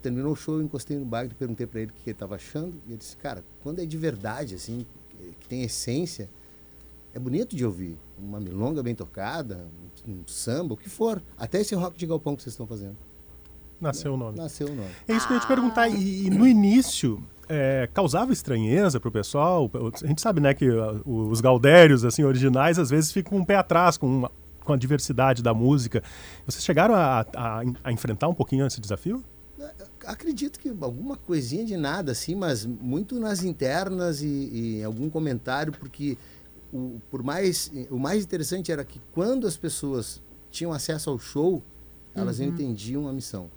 terminou 0.00 0.32
o 0.32 0.36
show, 0.36 0.54
eu 0.54 0.62
encostei 0.62 0.96
no 0.96 1.04
Bagre, 1.04 1.34
perguntei 1.34 1.66
para 1.66 1.82
ele 1.82 1.90
o 1.90 1.94
que 1.94 2.00
ele 2.08 2.12
estava 2.12 2.36
achando 2.36 2.74
e 2.86 2.92
ele 2.92 2.96
disse: 2.98 3.14
"Cara, 3.18 3.44
quando 3.62 3.80
é 3.80 3.84
de 3.84 3.96
verdade 3.98 4.54
assim, 4.54 4.86
que 5.38 5.48
tem 5.48 5.64
essência, 5.64 6.30
é 7.18 7.20
bonito 7.20 7.54
de 7.56 7.64
ouvir. 7.64 7.96
Uma 8.18 8.40
milonga 8.40 8.82
bem 8.82 8.94
tocada, 8.94 9.66
um, 10.06 10.22
samba, 10.26 10.74
o 10.74 10.76
que 10.76 10.88
for. 10.88 11.22
Até 11.36 11.60
esse 11.60 11.74
rock 11.74 11.98
de 11.98 12.06
galpão 12.06 12.34
que 12.36 12.42
vocês 12.42 12.52
estão 12.54 12.66
fazendo. 12.66 12.96
Nasceu 13.80 14.14
o 14.14 14.16
nome. 14.16 14.36
Nasceu 14.38 14.68
o 14.68 14.74
nome. 14.74 14.88
É 15.06 15.14
isso 15.14 15.26
que 15.26 15.32
eu 15.32 15.36
ia 15.36 15.40
te 15.40 15.46
perguntar. 15.46 15.88
E, 15.88 16.26
e 16.26 16.30
no 16.30 16.46
início, 16.46 17.22
é, 17.48 17.88
causava 17.92 18.32
estranheza 18.32 18.98
pro 18.98 19.10
pessoal? 19.12 19.70
A 20.02 20.06
gente 20.06 20.20
sabe, 20.20 20.40
né, 20.40 20.52
que 20.54 20.68
os 21.04 21.40
gaudérios, 21.40 22.04
assim, 22.04 22.24
originais, 22.24 22.78
às 22.78 22.90
vezes 22.90 23.12
ficam 23.12 23.38
um 23.38 23.44
pé 23.44 23.56
atrás 23.56 23.96
com, 23.96 24.06
uma- 24.06 24.32
com 24.64 24.72
a 24.72 24.76
diversidade 24.76 25.42
da 25.42 25.54
música. 25.54 26.02
Vocês 26.46 26.64
chegaram 26.64 26.94
a, 26.94 27.20
a- 27.34 27.62
a 27.84 27.92
enfrentar 27.92 28.26
um 28.28 28.34
pouquinho 28.34 28.66
esse 28.66 28.80
desafio? 28.80 29.22
Acredito 30.06 30.58
que 30.58 30.72
alguma 30.80 31.16
coisinha 31.16 31.64
de 31.64 31.76
nada, 31.76 32.12
assim, 32.12 32.34
mas 32.34 32.64
muito 32.64 33.18
nas 33.20 33.42
internas 33.42 34.22
e, 34.22 34.78
e 34.78 34.84
algum 34.84 35.10
comentário, 35.10 35.72
porque 35.72 36.16
o, 36.72 37.00
por 37.10 37.22
mais, 37.22 37.70
o 37.90 37.98
mais 37.98 38.22
interessante 38.24 38.70
era 38.70 38.84
que 38.84 39.00
quando 39.12 39.46
as 39.46 39.56
pessoas 39.56 40.20
tinham 40.50 40.72
acesso 40.72 41.10
ao 41.10 41.18
show, 41.18 41.62
elas 42.14 42.40
entendiam 42.40 43.06
a 43.06 43.12
missão. 43.12 43.50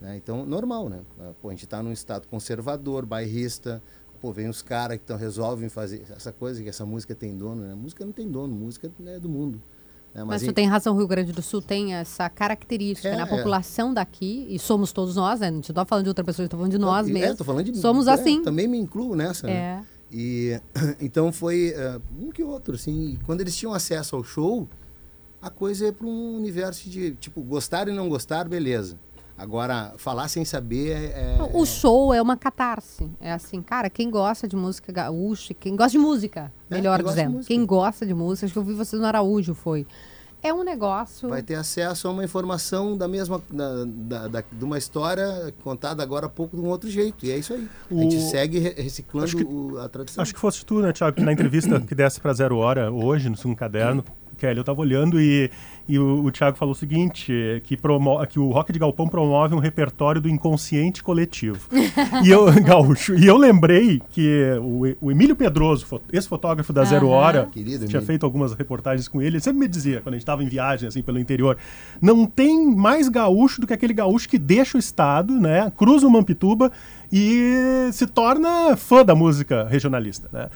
né? 0.00 0.16
Então, 0.16 0.44
normal, 0.46 0.88
né? 0.88 1.00
Ah, 1.20 1.32
Pô, 1.40 1.48
a 1.48 1.50
gente 1.52 1.64
está 1.64 1.82
num 1.82 1.92
estado 1.92 2.26
conservador, 2.28 3.04
bairrista, 3.06 3.82
pô, 4.20 4.32
vem 4.32 4.48
os 4.48 4.62
caras 4.62 4.98
que 4.98 5.04
tão, 5.04 5.16
resolvem 5.16 5.68
fazer 5.68 6.02
essa 6.10 6.32
coisa, 6.32 6.62
que 6.62 6.68
essa 6.68 6.84
música 6.86 7.14
tem 7.14 7.36
dono, 7.36 7.62
né? 7.62 7.74
Música 7.74 8.04
não 8.04 8.12
tem 8.12 8.28
dono, 8.30 8.54
música 8.54 8.90
é 9.06 9.18
do 9.18 9.28
mundo. 9.28 9.60
né? 10.14 10.22
Mas, 10.24 10.42
tu 10.42 10.52
tem 10.52 10.66
razão, 10.66 10.94
o 10.94 10.98
Rio 10.98 11.08
Grande 11.08 11.32
do 11.32 11.42
Sul 11.42 11.60
tem 11.60 11.94
essa 11.94 12.28
característica, 12.30 13.08
É, 13.08 13.16
né? 13.16 13.22
A 13.22 13.26
é. 13.26 13.28
população 13.36 13.92
daqui, 13.92 14.46
e 14.48 14.58
somos 14.58 14.92
todos 14.92 15.16
nós, 15.16 15.40
né? 15.40 15.50
Não 15.50 15.60
estou 15.60 15.84
falando 15.84 16.04
de 16.04 16.10
outra 16.10 16.24
pessoa, 16.24 16.44
estou 16.46 16.58
falando 16.58 16.72
de 16.72 16.78
nós 16.78 17.08
é, 17.08 17.12
mesmo. 17.12 17.36
tô 17.36 17.44
falando 17.44 17.64
de, 17.64 17.76
Somos 17.78 18.06
é, 18.06 18.12
assim. 18.12 18.42
Também 18.42 18.68
me 18.68 18.78
incluo 18.78 19.16
nessa, 19.16 19.46
né? 19.46 19.52
É. 19.52 19.93
E 20.16 20.60
então 21.00 21.32
foi 21.32 21.74
eh, 21.76 22.00
um 22.20 22.30
que 22.30 22.42
outro, 22.44 22.76
assim. 22.76 23.18
Quando 23.26 23.40
eles 23.40 23.56
tinham 23.56 23.74
acesso 23.74 24.14
ao 24.14 24.22
show, 24.22 24.68
a 25.42 25.50
coisa 25.50 25.88
é 25.88 25.92
para 25.92 26.06
um 26.06 26.36
universo 26.36 26.88
de 26.88 27.12
tipo 27.16 27.42
gostar 27.42 27.88
e 27.88 27.92
não 27.92 28.08
gostar, 28.08 28.48
beleza. 28.48 28.96
Agora 29.36 29.92
falar 29.96 30.28
sem 30.28 30.44
saber 30.44 30.92
é, 30.92 31.36
é- 31.40 31.50
O 31.52 31.66
show 31.66 32.14
é 32.14 32.22
uma 32.22 32.36
catarse. 32.36 33.10
É 33.20 33.32
assim, 33.32 33.60
cara, 33.60 33.90
quem 33.90 34.08
gosta 34.08 34.46
de 34.46 34.54
música 34.54 34.92
gaúcha, 34.92 35.52
quem 35.52 35.74
gosta 35.74 35.90
de 35.90 35.98
música, 35.98 36.52
É, 36.70 36.76
melhor 36.76 36.98
quem 36.98 37.04
gosta 37.04 37.16
de 37.16 37.22
dizendo, 37.22 37.36
música. 37.38 37.52
quem 37.54 37.66
gosta 37.66 38.06
de 38.06 38.14
música, 38.14 38.46
acho 38.46 38.52
que 38.52 38.58
eu 38.60 38.62
vi 38.62 38.74
vocês 38.74 39.00
no 39.02 39.08
Araújo, 39.08 39.52
foi. 39.52 39.84
É 40.44 40.52
um 40.52 40.62
negócio. 40.62 41.28
Vai 41.28 41.42
ter 41.42 41.54
acesso 41.54 42.06
a 42.06 42.10
uma 42.10 42.22
informação 42.22 42.96
da 42.96 43.08
mesma, 43.08 43.40
da, 43.50 43.84
da, 43.86 44.28
da- 44.28 44.44
de 44.52 44.64
uma 44.64 44.76
história 44.78 45.52
contada 45.64 46.02
agora 46.02 46.26
há 46.26 46.28
pouco 46.28 46.54
de 46.56 46.62
um 46.62 46.66
outro 46.68 46.88
jeito. 46.90 47.24
E 47.24 47.30
é 47.32 47.38
isso 47.38 47.54
aí. 47.54 47.66
A 47.90 47.94
gente 47.94 48.16
O- 48.16 48.20
segue 48.30 48.58
re- 48.58 48.74
reciclando 48.82 49.36
que- 49.36 49.42
o- 49.44 49.78
a 49.80 49.88
tradição. 49.88 50.22
Acho 50.22 50.34
que 50.34 50.38
fosse 50.40 50.64
tu, 50.64 50.80
né, 50.80 50.92
Thiago, 50.92 51.16
que 51.16 51.22
na 51.22 51.32
entrevista 51.32 51.80
que 51.80 51.94
desse 51.94 52.20
para 52.20 52.32
Zero 52.34 52.58
Hora 52.58 52.92
hoje, 52.92 53.28
no 53.30 53.36
segundo 53.36 53.56
caderno, 53.56 54.04
Kelly, 54.34 54.58
eu 54.58 54.64
tava 54.64 54.80
olhando 54.80 55.20
e, 55.20 55.50
e 55.88 55.98
o, 55.98 56.24
o 56.24 56.30
Thiago 56.30 56.56
falou 56.56 56.72
o 56.72 56.76
seguinte, 56.76 57.32
que, 57.64 57.76
promo, 57.76 58.24
que 58.26 58.38
o 58.38 58.50
Rock 58.50 58.72
de 58.72 58.78
Galpão 58.78 59.06
promove 59.08 59.54
um 59.54 59.58
repertório 59.58 60.20
do 60.20 60.28
inconsciente 60.28 61.02
coletivo. 61.02 61.68
e 62.24 62.30
eu, 62.30 62.46
gaúcho, 62.62 63.14
e 63.14 63.26
eu 63.26 63.36
lembrei 63.36 64.00
que 64.10 64.42
o, 64.60 65.06
o 65.06 65.10
Emílio 65.10 65.36
Pedroso, 65.36 66.00
esse 66.12 66.28
fotógrafo 66.28 66.72
da 66.72 66.84
Zero 66.84 67.06
Aham. 67.08 67.14
Hora, 67.14 67.46
Querido 67.52 67.86
tinha 67.86 67.98
Emílio. 67.98 68.06
feito 68.06 68.24
algumas 68.24 68.54
reportagens 68.54 69.08
com 69.08 69.20
ele, 69.20 69.36
ele 69.36 69.40
sempre 69.40 69.60
me 69.60 69.68
dizia, 69.68 70.00
quando 70.00 70.14
a 70.14 70.16
gente 70.16 70.22
estava 70.22 70.42
em 70.42 70.48
viagem, 70.48 70.88
assim, 70.88 71.02
pelo 71.02 71.18
interior, 71.18 71.56
não 72.00 72.26
tem 72.26 72.74
mais 72.74 73.08
gaúcho 73.08 73.60
do 73.60 73.66
que 73.66 73.72
aquele 73.72 73.92
gaúcho 73.92 74.28
que 74.28 74.38
deixa 74.38 74.76
o 74.76 74.80
estado, 74.80 75.38
né, 75.40 75.72
cruza 75.76 76.06
o 76.06 76.10
Mampituba 76.10 76.70
e 77.12 77.88
se 77.92 78.06
torna 78.06 78.76
fã 78.76 79.04
da 79.04 79.14
música 79.14 79.64
regionalista, 79.68 80.28
né. 80.32 80.48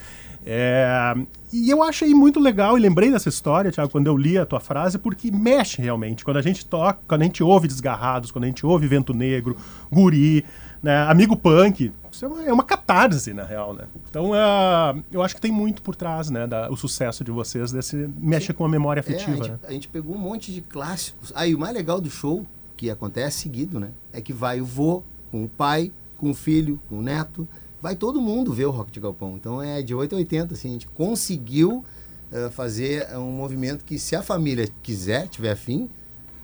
É, 0.46 1.14
e 1.52 1.70
eu 1.70 1.82
achei 1.82 2.12
muito 2.14 2.38
legal 2.38 2.76
e 2.76 2.80
lembrei 2.80 3.10
dessa 3.10 3.28
história, 3.28 3.70
Thiago, 3.70 3.90
quando 3.90 4.06
eu 4.06 4.16
li 4.16 4.36
a 4.36 4.44
tua 4.44 4.60
frase, 4.60 4.98
porque 4.98 5.30
mexe 5.30 5.80
realmente. 5.80 6.24
Quando 6.24 6.36
a 6.36 6.42
gente 6.42 6.64
toca, 6.66 7.00
quando 7.06 7.22
a 7.22 7.24
gente 7.24 7.42
ouve 7.42 7.68
Desgarrados, 7.68 8.30
quando 8.30 8.44
a 8.44 8.46
gente 8.46 8.64
ouve 8.66 8.86
Vento 8.86 9.14
Negro, 9.14 9.56
Guri, 9.90 10.44
né, 10.82 11.02
Amigo 11.08 11.36
Punk, 11.36 11.92
isso 12.10 12.24
é 12.24 12.28
uma, 12.28 12.42
é 12.44 12.52
uma 12.52 12.64
catarse, 12.64 13.32
na 13.32 13.44
real, 13.44 13.72
né? 13.72 13.84
Então, 14.08 14.34
é, 14.34 15.02
eu 15.10 15.22
acho 15.22 15.34
que 15.34 15.40
tem 15.40 15.52
muito 15.52 15.82
por 15.82 15.94
trás, 15.94 16.30
né, 16.30 16.46
da, 16.46 16.70
o 16.70 16.76
sucesso 16.76 17.24
de 17.24 17.30
vocês, 17.30 17.72
desse 17.72 18.08
mexe 18.18 18.52
com 18.52 18.64
a 18.64 18.68
memória 18.68 19.00
É, 19.00 19.02
a, 19.02 19.04
afetiva, 19.04 19.36
gente, 19.36 19.50
né? 19.50 19.58
a 19.66 19.72
gente 19.72 19.88
pegou 19.88 20.14
um 20.14 20.18
monte 20.18 20.52
de 20.52 20.60
clássicos. 20.60 21.32
Aí 21.34 21.54
o 21.54 21.58
mais 21.58 21.74
legal 21.74 22.00
do 22.00 22.10
show, 22.10 22.46
que 22.76 22.90
acontece 22.90 23.38
seguido, 23.38 23.80
né? 23.80 23.90
É 24.12 24.20
que 24.20 24.32
vai 24.32 24.60
o 24.60 24.64
vô 24.64 25.02
com 25.30 25.44
o 25.44 25.48
pai, 25.48 25.92
com 26.16 26.30
o 26.30 26.34
filho, 26.34 26.80
com 26.88 26.98
o 26.98 27.02
neto. 27.02 27.46
Vai 27.80 27.94
todo 27.94 28.20
mundo 28.20 28.52
ver 28.52 28.66
o 28.66 28.70
Rock 28.70 28.90
de 28.90 29.00
Galpão. 29.00 29.36
Então 29.36 29.62
é 29.62 29.82
de 29.82 29.94
8 29.94 30.14
a 30.14 30.18
80, 30.18 30.54
assim. 30.54 30.68
A 30.68 30.72
gente 30.72 30.88
conseguiu 30.88 31.84
eh, 32.32 32.50
fazer 32.50 33.16
um 33.16 33.30
movimento 33.30 33.84
que 33.84 33.98
se 33.98 34.16
a 34.16 34.22
família 34.22 34.68
quiser, 34.82 35.28
tiver 35.28 35.52
afim, 35.52 35.88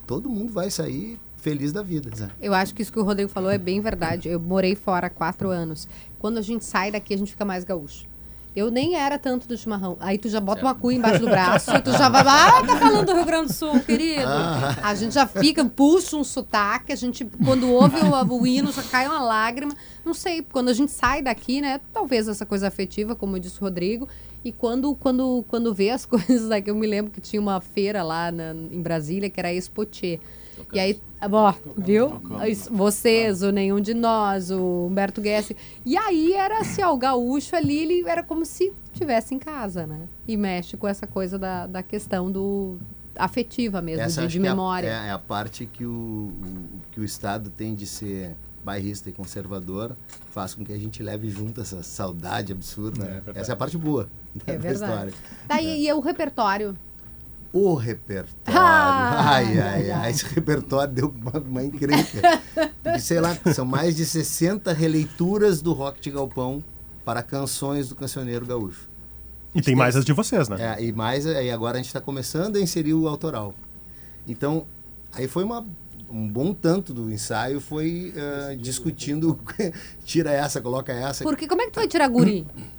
todo 0.06 0.28
mundo 0.28 0.52
vai 0.52 0.70
sair 0.70 1.18
feliz 1.36 1.72
da 1.72 1.82
vida. 1.82 2.10
Zé. 2.16 2.30
Eu 2.40 2.54
acho 2.54 2.74
que 2.74 2.80
isso 2.80 2.92
que 2.92 2.98
o 2.98 3.02
Rodrigo 3.02 3.28
falou 3.28 3.50
é 3.50 3.58
bem 3.58 3.80
verdade. 3.80 4.28
Eu 4.28 4.40
morei 4.40 4.74
fora 4.74 5.08
há 5.08 5.10
quatro 5.10 5.50
anos. 5.50 5.86
Quando 6.18 6.38
a 6.38 6.42
gente 6.42 6.64
sai 6.64 6.90
daqui, 6.90 7.12
a 7.12 7.18
gente 7.18 7.32
fica 7.32 7.44
mais 7.44 7.64
gaúcho. 7.64 8.06
Eu 8.54 8.70
nem 8.70 8.94
era 8.94 9.18
tanto 9.18 9.48
do 9.48 9.56
chimarrão. 9.56 9.96
Aí 10.00 10.16
tu 10.16 10.28
já 10.28 10.38
bota 10.40 10.62
uma 10.62 10.74
cuia 10.74 10.96
embaixo 10.98 11.18
do 11.20 11.26
braço 11.28 11.70
tu 11.82 11.90
já 11.92 12.08
vai. 12.08 12.22
Ah, 12.26 12.62
tá 12.64 12.76
falando 12.78 13.06
do 13.06 13.14
Rio 13.14 13.24
Grande 13.24 13.48
do 13.48 13.52
Sul, 13.52 13.80
querido. 13.80 14.22
A 14.82 14.94
gente 14.94 15.12
já 15.14 15.26
fica, 15.26 15.64
puxa 15.64 16.16
um 16.16 16.22
sotaque, 16.22 16.92
a 16.92 16.96
gente, 16.96 17.24
quando 17.44 17.68
ouve 17.68 17.96
o, 17.98 18.34
o 18.40 18.46
hino, 18.46 18.70
já 18.72 18.82
cai 18.84 19.06
uma 19.08 19.20
lágrima. 19.20 19.72
Não 20.04 20.14
sei, 20.14 20.40
quando 20.42 20.68
a 20.68 20.72
gente 20.72 20.92
sai 20.92 21.20
daqui, 21.22 21.60
né? 21.60 21.80
Talvez 21.92 22.28
essa 22.28 22.46
coisa 22.46 22.68
afetiva, 22.68 23.16
como 23.16 23.40
disse 23.40 23.58
o 23.60 23.64
Rodrigo. 23.64 24.08
E 24.44 24.52
quando, 24.52 24.94
quando, 24.94 25.44
quando 25.48 25.74
vê 25.74 25.90
as 25.90 26.04
coisas 26.06 26.48
daqui, 26.48 26.70
eu 26.70 26.74
me 26.74 26.86
lembro 26.86 27.10
que 27.10 27.20
tinha 27.20 27.40
uma 27.42 27.60
feira 27.60 28.02
lá 28.02 28.30
na- 28.30 28.52
em 28.52 28.80
Brasília 28.80 29.28
que 29.30 29.40
era 29.40 29.48
a 29.48 29.54
Expotier. 29.54 30.20
E 30.72 30.78
aí, 30.80 31.00
ó, 31.20 31.54
viu? 31.76 32.20
Isso, 32.48 32.72
Vocês, 32.72 33.42
o 33.42 33.50
Nenhum 33.50 33.80
de 33.80 33.94
Nós, 33.94 34.50
o 34.50 34.86
Humberto 34.90 35.20
Guessi. 35.20 35.56
E 35.84 35.96
aí 35.96 36.32
era 36.32 36.58
assim, 36.58 36.82
ó, 36.82 36.92
o 36.92 36.96
gaúcho 36.96 37.54
ali, 37.56 37.78
ele 37.78 38.08
era 38.08 38.22
como 38.22 38.44
se 38.44 38.72
estivesse 38.92 39.34
em 39.34 39.38
casa, 39.38 39.86
né? 39.86 40.00
E 40.26 40.36
mexe 40.36 40.76
com 40.76 40.86
essa 40.88 41.06
coisa 41.06 41.38
da, 41.38 41.66
da 41.66 41.82
questão 41.82 42.30
do 42.30 42.78
afetiva 43.16 43.80
mesmo, 43.80 44.02
Essa 44.02 44.22
de, 44.26 44.38
de 44.38 44.38
é 44.38 44.48
a- 44.48 44.50
memória. 44.54 44.88
É, 44.88 45.08
é 45.08 45.10
a 45.12 45.18
parte 45.18 45.66
que 45.66 45.84
o, 45.84 45.90
o- 45.90 46.80
que 46.90 47.00
o 47.00 47.04
Estado 47.04 47.48
tem 47.50 47.74
de 47.74 47.86
ser 47.86 48.34
bairrista 48.64 49.10
e 49.10 49.12
conservador, 49.12 49.94
faz 50.30 50.54
com 50.54 50.64
que 50.64 50.72
a 50.72 50.78
gente 50.78 51.02
leve 51.02 51.28
junto 51.28 51.60
essa 51.60 51.82
saudade 51.82 52.50
absurda. 52.50 53.04
É 53.04 53.08
verdade. 53.10 53.38
essa 53.38 53.52
é 53.52 53.54
a 53.54 53.56
parte 53.56 53.76
boa 53.76 54.08
É 54.46 54.52
da 54.54 54.58
verdade. 54.58 54.90
história. 54.90 55.12
Daí, 55.46 55.86
e 55.86 55.92
o 55.92 56.00
repertório? 56.00 56.74
O 57.56 57.74
repertório. 57.74 58.34
Ah, 58.46 59.34
ai, 59.34 59.60
ai, 59.60 59.90
ai. 59.92 60.10
Esse 60.10 60.24
repertório 60.26 60.92
deu 60.92 61.14
uma, 61.16 61.38
uma 61.38 61.62
encrenca. 61.62 62.42
Porque, 62.82 62.98
sei 62.98 63.20
lá, 63.20 63.32
são 63.54 63.64
mais 63.64 63.94
de 63.94 64.04
60 64.04 64.72
releituras 64.72 65.62
do 65.62 65.72
rock 65.72 66.00
de 66.00 66.10
galpão 66.10 66.64
para 67.04 67.22
canções 67.22 67.88
do 67.88 67.94
cancioneiro 67.94 68.44
gaúcho. 68.44 68.88
E 69.54 69.62
tem 69.62 69.76
mais 69.76 69.94
as 69.94 70.04
de 70.04 70.12
vocês, 70.12 70.48
né? 70.48 70.76
É, 70.76 70.82
e 70.82 70.92
mais, 70.92 71.28
aí 71.28 71.48
agora 71.48 71.74
a 71.74 71.76
gente 71.76 71.86
está 71.86 72.00
começando 72.00 72.56
a 72.56 72.60
inserir 72.60 72.92
o 72.92 73.06
autoral. 73.06 73.54
Então, 74.26 74.66
aí 75.12 75.28
foi 75.28 75.44
uma, 75.44 75.64
um 76.10 76.26
bom 76.26 76.52
tanto 76.52 76.92
do 76.92 77.08
ensaio 77.12 77.60
foi 77.60 78.12
eh, 78.16 78.56
discutindo, 78.56 79.38
tira 80.04 80.32
essa, 80.32 80.60
coloca 80.60 80.92
essa. 80.92 81.22
Porque 81.22 81.46
como 81.46 81.62
é 81.62 81.66
que 81.66 81.70
tu 81.70 81.76
vai 81.76 81.86
tirar 81.86 82.08
guri? 82.08 82.44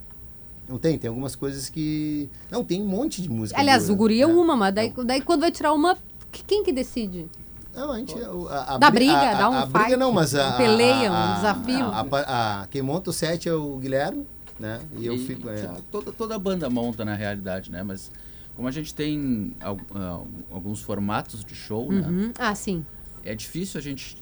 Não 0.67 0.77
tem, 0.79 0.97
tem 0.97 1.07
algumas 1.07 1.35
coisas 1.35 1.69
que... 1.69 2.29
Não, 2.49 2.63
tem 2.63 2.81
um 2.81 2.87
monte 2.87 3.21
de 3.21 3.29
música. 3.29 3.59
Aliás, 3.59 3.83
boa, 3.83 3.93
o 3.93 3.97
guri 3.97 4.21
é 4.21 4.27
né? 4.27 4.33
uma, 4.33 4.55
mas 4.55 4.73
daí, 4.73 4.93
daí 5.05 5.21
quando 5.21 5.41
vai 5.41 5.51
tirar 5.51 5.73
uma, 5.73 5.97
que- 6.31 6.43
quem 6.43 6.63
que 6.63 6.71
decide? 6.73 7.27
Não, 7.75 7.91
a 7.91 7.97
gente. 7.99 8.15
A, 8.49 8.75
a, 8.75 8.77
Dá 8.77 8.89
bri- 8.89 9.05
briga, 9.05 9.31
a, 9.31 9.33
dá 9.35 9.49
um 9.49 9.53
a, 9.53 9.61
a 9.61 9.65
briga 9.65 9.85
fight, 9.89 9.97
não, 9.97 10.11
mas 10.11 10.33
a. 10.33 10.53
um 10.53 10.57
peleia, 10.57 11.11
um 11.11 11.13
a- 11.15 11.33
desafio. 11.35 11.85
A, 11.85 11.99
a- 11.99 12.61
a- 12.63 12.67
quem 12.67 12.81
monta 12.81 13.09
o 13.09 13.13
set 13.13 13.49
é 13.49 13.53
o 13.53 13.75
Guilherme, 13.77 14.25
né? 14.59 14.79
E 14.97 15.05
eu 15.05 15.13
E, 15.15 15.19
fico. 15.19 15.49
é, 15.49 15.55
tipo, 15.57 15.81
toda, 15.91 16.11
toda 16.13 16.39
banda 16.39 16.69
monta 16.69 17.03
na 17.03 17.13
realidade, 17.15 17.69
né? 17.69 17.83
Mas 17.83 18.09
como 18.55 18.65
a 18.67 18.71
gente 18.71 18.95
tem 18.95 19.53
al- 19.59 19.77
ah, 19.93 20.21
alguns 20.51 20.79
formatos 20.81 21.43
de 21.43 21.53
show, 21.53 21.91
né? 21.91 22.07
Uhum. 22.07 22.31
Ah, 22.39 22.55
sim. 22.55 22.85
É 23.25 23.33
difícil 23.33 23.79
a 23.79 23.81
gente 23.81 24.15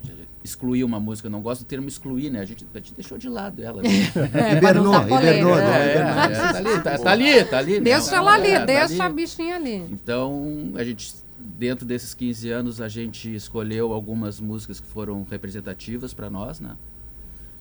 excluir 0.43 0.83
uma 0.83 0.99
música. 0.99 1.27
Eu 1.27 1.31
não 1.31 1.41
gosto 1.41 1.61
do 1.63 1.67
termo 1.67 1.87
excluir, 1.87 2.29
né? 2.29 2.39
A 2.39 2.45
gente, 2.45 2.65
a 2.73 2.77
gente 2.77 2.93
deixou 2.93 3.17
de 3.17 3.27
lado 3.27 3.61
ela. 3.61 3.81
né? 3.81 3.89
É, 4.33 4.51
não 4.51 4.57
hibernou, 4.57 4.95
hibernou, 4.95 5.57
É, 5.57 5.61
não, 5.61 5.73
É, 5.73 5.91
hibernou. 5.91 6.13
é, 6.13 6.35
tá 6.51 6.57
ali, 6.57 6.81
tá, 6.83 6.97
tá 6.99 7.11
ali, 7.11 7.45
tá 7.45 7.57
ali. 7.57 7.73
né? 7.73 7.79
Deixa 7.81 8.15
ela 8.15 8.33
ali, 8.33 8.47
É, 8.51 8.59
tá 8.59 8.65
deixa 8.65 9.03
a 9.03 9.05
ali. 9.07 9.15
bichinha 9.15 9.55
ali. 9.57 9.75
Então, 9.91 10.71
a 10.75 10.83
gente, 10.83 11.13
dentro 11.37 11.85
desses 11.85 12.13
15 12.13 12.49
anos, 12.49 12.79
a 12.81 12.87
gente 12.87 13.33
escolheu 13.35 13.91
algumas 13.91 14.39
músicas 14.39 14.79
que 14.79 14.87
foram 14.87 15.25
representativas 15.29 16.13
para 16.13 16.29
nós, 16.29 16.59
né? 16.61 16.77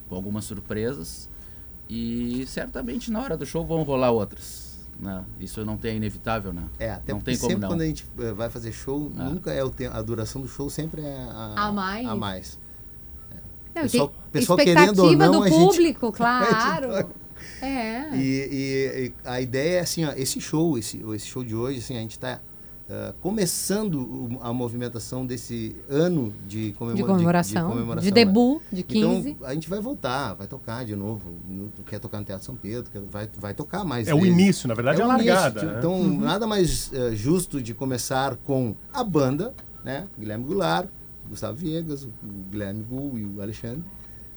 Com 0.09 0.15
algumas 0.15 0.45
surpresas. 0.45 1.29
E 1.89 2.45
certamente 2.47 3.11
na 3.11 3.21
hora 3.21 3.37
do 3.37 3.45
show 3.45 3.67
vão 3.67 3.83
rolar 3.83 4.13
outras. 4.13 4.62
Né? 5.01 5.25
Isso 5.41 5.65
não 5.65 5.77
tem 5.77 5.93
é 5.93 5.97
inevitável, 5.97 6.53
né? 6.53 6.63
É, 6.79 6.91
até 6.91 7.13
não 7.13 7.21
tem 7.21 7.37
como 7.37 7.49
sempre 7.51 7.63
não. 7.63 7.69
quando 7.69 7.81
a 7.81 7.87
gente 7.87 8.07
eh, 8.21 8.33
vai 8.33 8.49
fazer 8.49 8.71
show, 8.73 9.11
Ah. 9.19 9.25
nunca 9.25 9.51
é 9.53 9.65
o 9.65 9.69
tempo. 9.71 9.97
A 9.97 10.01
duração 10.03 10.41
do 10.43 10.47
show 10.49 10.71
sempre 10.71 11.03
é 11.03 11.27
a, 11.31 11.55
A 11.69 11.73
mais. 11.73 12.07
A 12.09 12.15
mais. 12.15 12.59
Não, 13.75 13.83
Pessoal- 13.83 14.13
pessoal 14.31 14.59
expectativa 14.59 14.93
querendo 14.95 15.05
ou 15.05 15.17
não, 15.17 15.41
do 15.41 15.45
a 15.45 15.49
gente- 15.49 15.59
público, 15.59 16.13
claro. 16.17 17.09
É. 17.61 18.15
E, 18.15 18.19
e- 18.21 19.07
e 19.07 19.13
a 19.25 19.41
ideia 19.41 19.79
é 19.79 19.81
assim, 19.81 20.05
ó, 20.05 20.13
esse 20.13 20.41
show, 20.41 20.79
esse, 20.79 21.03
esse 21.15 21.27
show 21.27 21.43
de 21.43 21.55
hoje, 21.57 21.79
assim, 21.79 21.97
a 21.97 22.01
gente 22.01 22.13
está 22.13 22.39
começando 23.21 23.95
o- 24.01 24.39
a 24.43 24.53
movimentação 24.53 25.25
desse 25.27 25.75
ano 25.89 26.33
de, 26.47 26.73
comemora- 26.73 26.97
de 27.03 27.03
comemoração, 27.13 27.67
de, 27.69 27.73
comemoração, 27.75 28.05
né? 28.09 28.15
debut, 28.15 28.63
de 28.73 28.83
15. 28.83 29.31
Então, 29.31 29.47
a 29.49 29.55
gente 29.55 29.69
vai 29.69 29.81
voltar, 29.81 30.35
vai 30.35 30.47
tocar 30.47 30.85
de 30.85 30.95
novo. 30.97 31.23
No- 31.49 31.71
quer 31.85 31.99
tocar 32.01 32.19
no 32.19 32.25
Teatro 32.25 32.45
São 32.45 32.55
Pedro, 32.57 32.91
quer- 32.91 33.03
vai, 33.11 33.29
vai 33.39 33.55
tocar 33.55 33.85
mais 33.85 34.09
É 34.09 34.15
o 34.15 34.19
vezes. 34.21 34.33
início, 34.33 34.69
na 34.69 34.75
verdade 34.75 35.01
é, 35.01 35.07
o 35.07 35.11
a 35.11 35.15
início, 35.15 35.33
largada. 35.35 35.61
tipo, 35.61 35.73
né? 35.73 35.79
Então, 35.79 36.05
nada 36.21 36.47
mais 36.47 36.91
eh, 36.93 37.13
justo 37.15 37.63
de 37.63 37.75
começar 37.75 38.37
com 38.37 38.75
a 38.93 39.03
banda, 39.05 39.55
né? 39.85 40.07
Guilherme 40.19 40.45
Goulart, 40.45 40.89
Gustavo 41.29 41.57
Viegas, 41.57 42.05
o 42.05 42.11
Guilherme 42.51 42.83
Gul 42.83 43.19
e 43.19 43.25
o 43.25 43.41
Alexandre. 43.43 43.83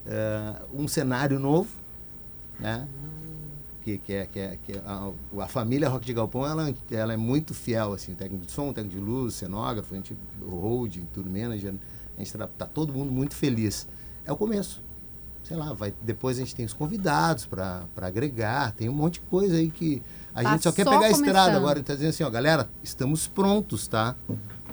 Eh, 0.06 0.54
um 0.74 0.86
cenário 0.88 1.38
novo, 1.38 1.68
né? 2.60 2.86
Que, 3.86 3.98
que 3.98 4.12
é, 4.12 4.26
que 4.26 4.40
é, 4.40 4.58
que 4.66 4.72
é 4.72 4.82
a, 4.84 5.12
a 5.44 5.46
família 5.46 5.88
Rock 5.88 6.04
de 6.04 6.12
Galpão, 6.12 6.44
ela, 6.44 6.74
ela 6.90 7.12
é 7.12 7.16
muito 7.16 7.54
fiel, 7.54 7.92
assim, 7.92 8.16
técnico 8.16 8.44
de 8.44 8.50
som, 8.50 8.72
técnico 8.72 8.98
de 8.98 9.00
luz, 9.00 9.34
cenógrafo, 9.34 9.94
a 9.94 9.96
gente, 9.96 10.16
hold, 10.44 10.96
tour 11.14 11.24
manager, 11.24 11.72
a 12.16 12.18
gente 12.18 12.32
tá, 12.32 12.48
tá 12.48 12.66
todo 12.66 12.92
mundo 12.92 13.12
muito 13.12 13.36
feliz. 13.36 13.86
É 14.24 14.32
o 14.32 14.36
começo. 14.36 14.82
Sei 15.44 15.56
lá, 15.56 15.72
vai, 15.72 15.94
depois 16.02 16.36
a 16.36 16.40
gente 16.40 16.52
tem 16.56 16.66
os 16.66 16.72
convidados 16.72 17.46
para 17.46 17.86
agregar, 17.98 18.72
tem 18.72 18.88
um 18.88 18.92
monte 18.92 19.20
de 19.20 19.20
coisa 19.20 19.54
aí 19.54 19.70
que 19.70 20.02
a 20.34 20.42
Tá 20.42 20.50
gente 20.50 20.64
só 20.64 20.72
quer 20.72 20.84
pegar 20.84 21.06
a 21.06 21.10
estrada 21.10 21.56
agora, 21.56 21.80
tá 21.80 21.94
dizendo 21.94 22.10
assim, 22.10 22.24
ó, 22.24 22.28
galera, 22.28 22.68
estamos 22.82 23.28
prontos, 23.28 23.86
tá? 23.86 24.16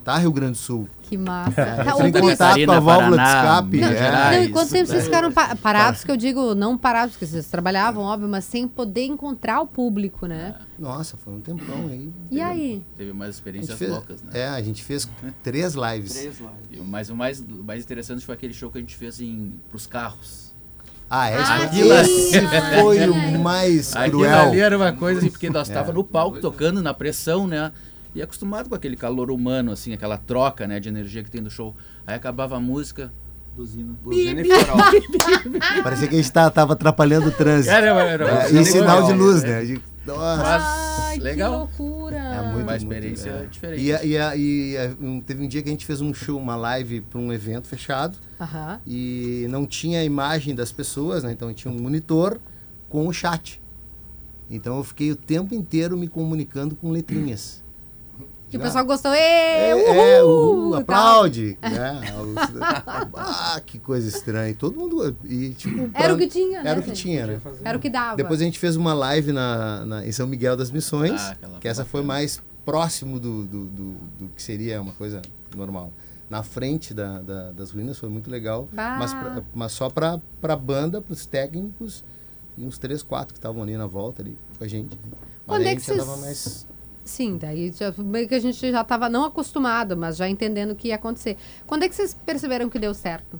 Tá, 0.03 0.17
Rio 0.17 0.31
Grande 0.33 0.51
do 0.53 0.57
Sul. 0.57 0.89
Que 1.03 1.17
massa. 1.17 1.61
É, 1.61 1.83
Tá, 1.83 1.95
o 1.95 2.11
contato 2.11 2.65
com 2.65 2.71
a 2.71 2.79
válvula 2.79 3.11
de 3.11 3.23
Paraná, 3.23 3.39
escape. 3.51 3.67
Minas 3.77 3.91
é. 3.91 3.97
Gerais. 3.97 4.37
Não, 4.37 4.43
e 4.43 4.49
quanto 4.49 4.69
tempo 4.71 4.87
vocês 4.89 5.05
ficaram 5.05 5.31
pa- 5.31 5.55
parados? 5.55 6.03
Que 6.03 6.11
eu 6.11 6.17
digo, 6.17 6.53
não 6.53 6.77
parados, 6.77 7.13
porque 7.13 7.25
vocês 7.25 7.47
trabalhavam, 7.47 8.03
óbvio, 8.03 8.27
mas 8.27 8.43
sem 8.43 8.67
poder 8.67 9.05
encontrar 9.05 9.61
o 9.61 9.67
público, 9.67 10.25
né? 10.27 10.55
Nossa, 10.77 11.15
foi 11.15 11.33
um 11.33 11.39
tempão 11.39 11.87
aí. 11.89 12.09
E 12.29 12.41
aí? 12.41 12.83
Teve 12.97 13.11
umas 13.11 13.21
A 13.21 13.31
gente 13.31 13.35
experiências 13.35 13.77
fez, 13.79 13.91
loucas, 13.91 14.21
né? 14.23 14.31
É, 14.33 14.47
a 14.49 14.61
gente 14.61 14.83
fez 14.83 15.07
três 15.41 15.73
lives. 15.73 16.13
Três 16.13 16.37
lives. 16.39 16.81
O- 16.81 16.83
Mas 16.83 17.09
o 17.09 17.15
mais, 17.15 17.39
o 17.39 17.63
mais 17.63 17.83
interessante 17.83 18.25
foi 18.25 18.35
aquele 18.35 18.53
show 18.53 18.69
que 18.69 18.77
a 18.77 18.81
gente 18.81 18.95
fez 18.97 19.21
em, 19.21 19.53
pros 19.69 19.87
carros. 19.87 20.51
Ah, 21.09 21.31
esse, 21.31 21.41
Ah, 21.41 21.57
foi- 21.57 21.65
Aquilo 21.65 21.93
esse 21.93 22.41
foi 22.81 23.09
o 23.09 23.39
mais 23.39 23.95
Aquilo 23.95 24.19
cruel. 24.19 24.49
ali 24.49 24.59
era 24.59 24.75
uma 24.75 24.91
coisa 24.91 25.19
assim, 25.19 25.29
porque 25.29 25.49
nós 25.49 25.69
É. 25.69 25.71
estávamos 25.71 25.95
no 25.95 26.03
palco 26.03 26.39
tocando 26.39 26.81
na 26.81 26.93
pressão, 26.93 27.45
né? 27.47 27.71
E 28.15 28.21
acostumado 28.21 28.69
com 28.69 28.75
aquele 28.75 28.95
calor 28.95 29.31
humano, 29.31 29.71
assim, 29.71 29.93
aquela 29.93 30.17
troca, 30.17 30.67
né, 30.67 30.79
de 30.79 30.87
energia 30.89 31.23
que 31.23 31.31
tem 31.31 31.41
no 31.41 31.49
show. 31.49 31.75
Aí 32.05 32.15
acabava 32.15 32.55
a 32.57 32.59
música, 32.59 33.11
buzina. 33.55 33.95
Buzina 34.03 34.41
e 34.41 34.45
farol. 34.45 34.77
Parecia 35.83 36.07
que 36.07 36.15
a 36.15 36.17
gente 36.21 36.31
tá- 36.31 36.49
tava 36.51 36.73
atrapalhando 36.73 37.29
o 37.29 37.31
trânsito. 37.31 37.73
Era, 37.73 37.87
era, 38.03 38.25
É, 38.27 38.41
buzina 38.43 38.59
e 38.59 38.63
e 38.63 38.65
sinal 38.65 39.03
de 39.03 39.13
luz, 39.13 39.41
né? 39.43 39.63
De- 39.65 39.81
Nossa. 40.05 40.59
Ai, 41.07 41.17
legal. 41.17 41.67
que 41.69 41.81
loucura. 41.81 42.17
É 42.17 42.41
muito, 42.41 42.53
Uma 42.55 42.63
muito, 42.63 42.75
experiência 42.75 43.29
é. 43.29 43.45
diferente. 43.45 43.81
E, 43.81 43.91
e, 43.91 44.77
e 45.17 45.21
teve 45.25 45.43
um 45.43 45.47
dia 45.47 45.61
que 45.63 45.69
a 45.69 45.71
gente 45.71 45.85
fez 45.85 46.01
um 46.01 46.13
show, 46.13 46.37
uma 46.39 46.55
live 46.55 47.01
para 47.01 47.19
um 47.19 47.31
evento 47.33 47.67
fechado 47.67 48.17
Aham. 48.39 48.79
e 48.85 49.47
não 49.49 49.65
tinha 49.65 50.01
a 50.01 50.03
imagem 50.03 50.53
das 50.53 50.71
pessoas, 50.71 51.23
né? 51.23 51.31
Então 51.31 51.51
tinha 51.53 51.73
um 51.73 51.79
monitor 51.81 52.37
com 52.89 53.07
o 53.07 53.13
chat. 53.13 53.59
Então 54.51 54.77
eu 54.77 54.83
fiquei 54.83 55.11
o 55.11 55.15
tempo 55.15 55.55
inteiro 55.55 55.97
me 55.97 56.07
comunicando 56.07 56.75
com 56.75 56.91
letrinhas. 56.91 57.62
E 58.53 58.57
o 58.57 58.59
Já- 58.59 58.65
pessoal 58.65 58.85
gostou. 58.85 59.11
Ê, 59.13 59.17
É, 59.17 59.75
uhul, 59.75 59.95
é, 59.95 60.23
uhul, 60.23 60.75
aplaude. 60.75 61.57
né? 61.61 62.01
ah, 63.15 63.61
que 63.65 63.79
coisa 63.79 64.07
estranha. 64.07 64.49
E 64.51 64.53
todo 64.53 64.77
mundo. 64.77 65.15
E, 65.23 65.49
tipo, 65.51 65.89
Era 65.93 66.13
o 66.13 66.17
que 66.17 66.27
tinha, 66.27 66.63
né, 66.63 66.69
Era 66.69 66.79
o 66.79 66.83
que 66.83 66.89
gente? 66.89 67.01
tinha, 67.01 67.25
né? 67.27 67.41
Era 67.63 67.77
o 67.77 67.81
que 67.81 67.89
dava. 67.89 68.15
Depois 68.15 68.41
a 68.41 68.43
gente 68.43 68.59
fez 68.59 68.75
uma 68.75 68.93
live 68.93 69.31
na, 69.31 69.85
na- 69.85 70.05
em 70.05 70.11
São 70.11 70.27
Miguel 70.27 70.55
das 70.55 70.71
Missões, 70.71 71.19
Ah, 71.21 71.35
que 71.59 71.67
essa 71.67 71.83
foi 71.83 72.03
mais 72.03 72.41
próximo 72.65 73.19
do, 73.19 73.43
do, 73.43 73.65
do- 73.65 73.93
do 74.19 74.27
que 74.35 74.41
seria 74.41 74.81
uma 74.81 74.93
coisa 74.93 75.21
normal. 75.55 75.91
Na 76.29 76.41
frente 76.43 76.93
da, 76.93 77.19
da- 77.19 77.51
das 77.51 77.71
ruínas 77.71 77.97
foi 77.99 78.09
muito 78.09 78.29
legal, 78.29 78.67
Bah. 78.71 78.95
mas, 78.99 79.13
pra- 79.13 79.41
mas 79.53 79.71
só 79.71 79.89
para 79.89 80.19
a 80.41 80.55
banda, 80.55 81.01
para 81.01 81.13
os 81.13 81.25
técnicos 81.25 82.03
e 82.57 82.65
uns 82.65 82.77
três, 82.77 83.03
quatro 83.03 83.33
que 83.33 83.39
estavam 83.39 83.61
ali 83.61 83.75
na 83.75 83.85
volta 83.87 84.21
ali 84.21 84.37
com 84.57 84.63
a 84.63 84.67
gente. 84.67 84.97
Quando 85.45 85.63
é 85.63 85.71
a 85.71 85.75
que 85.75 85.81
vocês- 85.81 85.97
tava 85.97 86.17
mais. 86.17 86.67
Sim, 87.03 87.37
daí 87.37 87.71
já, 87.71 87.93
meio 87.97 88.27
que 88.27 88.35
a 88.35 88.39
gente 88.39 88.71
já 88.71 88.81
estava 88.81 89.09
não 89.09 89.25
acostumado, 89.25 89.97
mas 89.97 90.15
já 90.15 90.27
entendendo 90.29 90.71
o 90.71 90.75
que 90.75 90.89
ia 90.89 90.95
acontecer. 90.95 91.37
Quando 91.67 91.83
é 91.83 91.89
que 91.89 91.95
vocês 91.95 92.13
perceberam 92.25 92.69
que 92.69 92.79
deu 92.79 92.93
certo? 92.93 93.39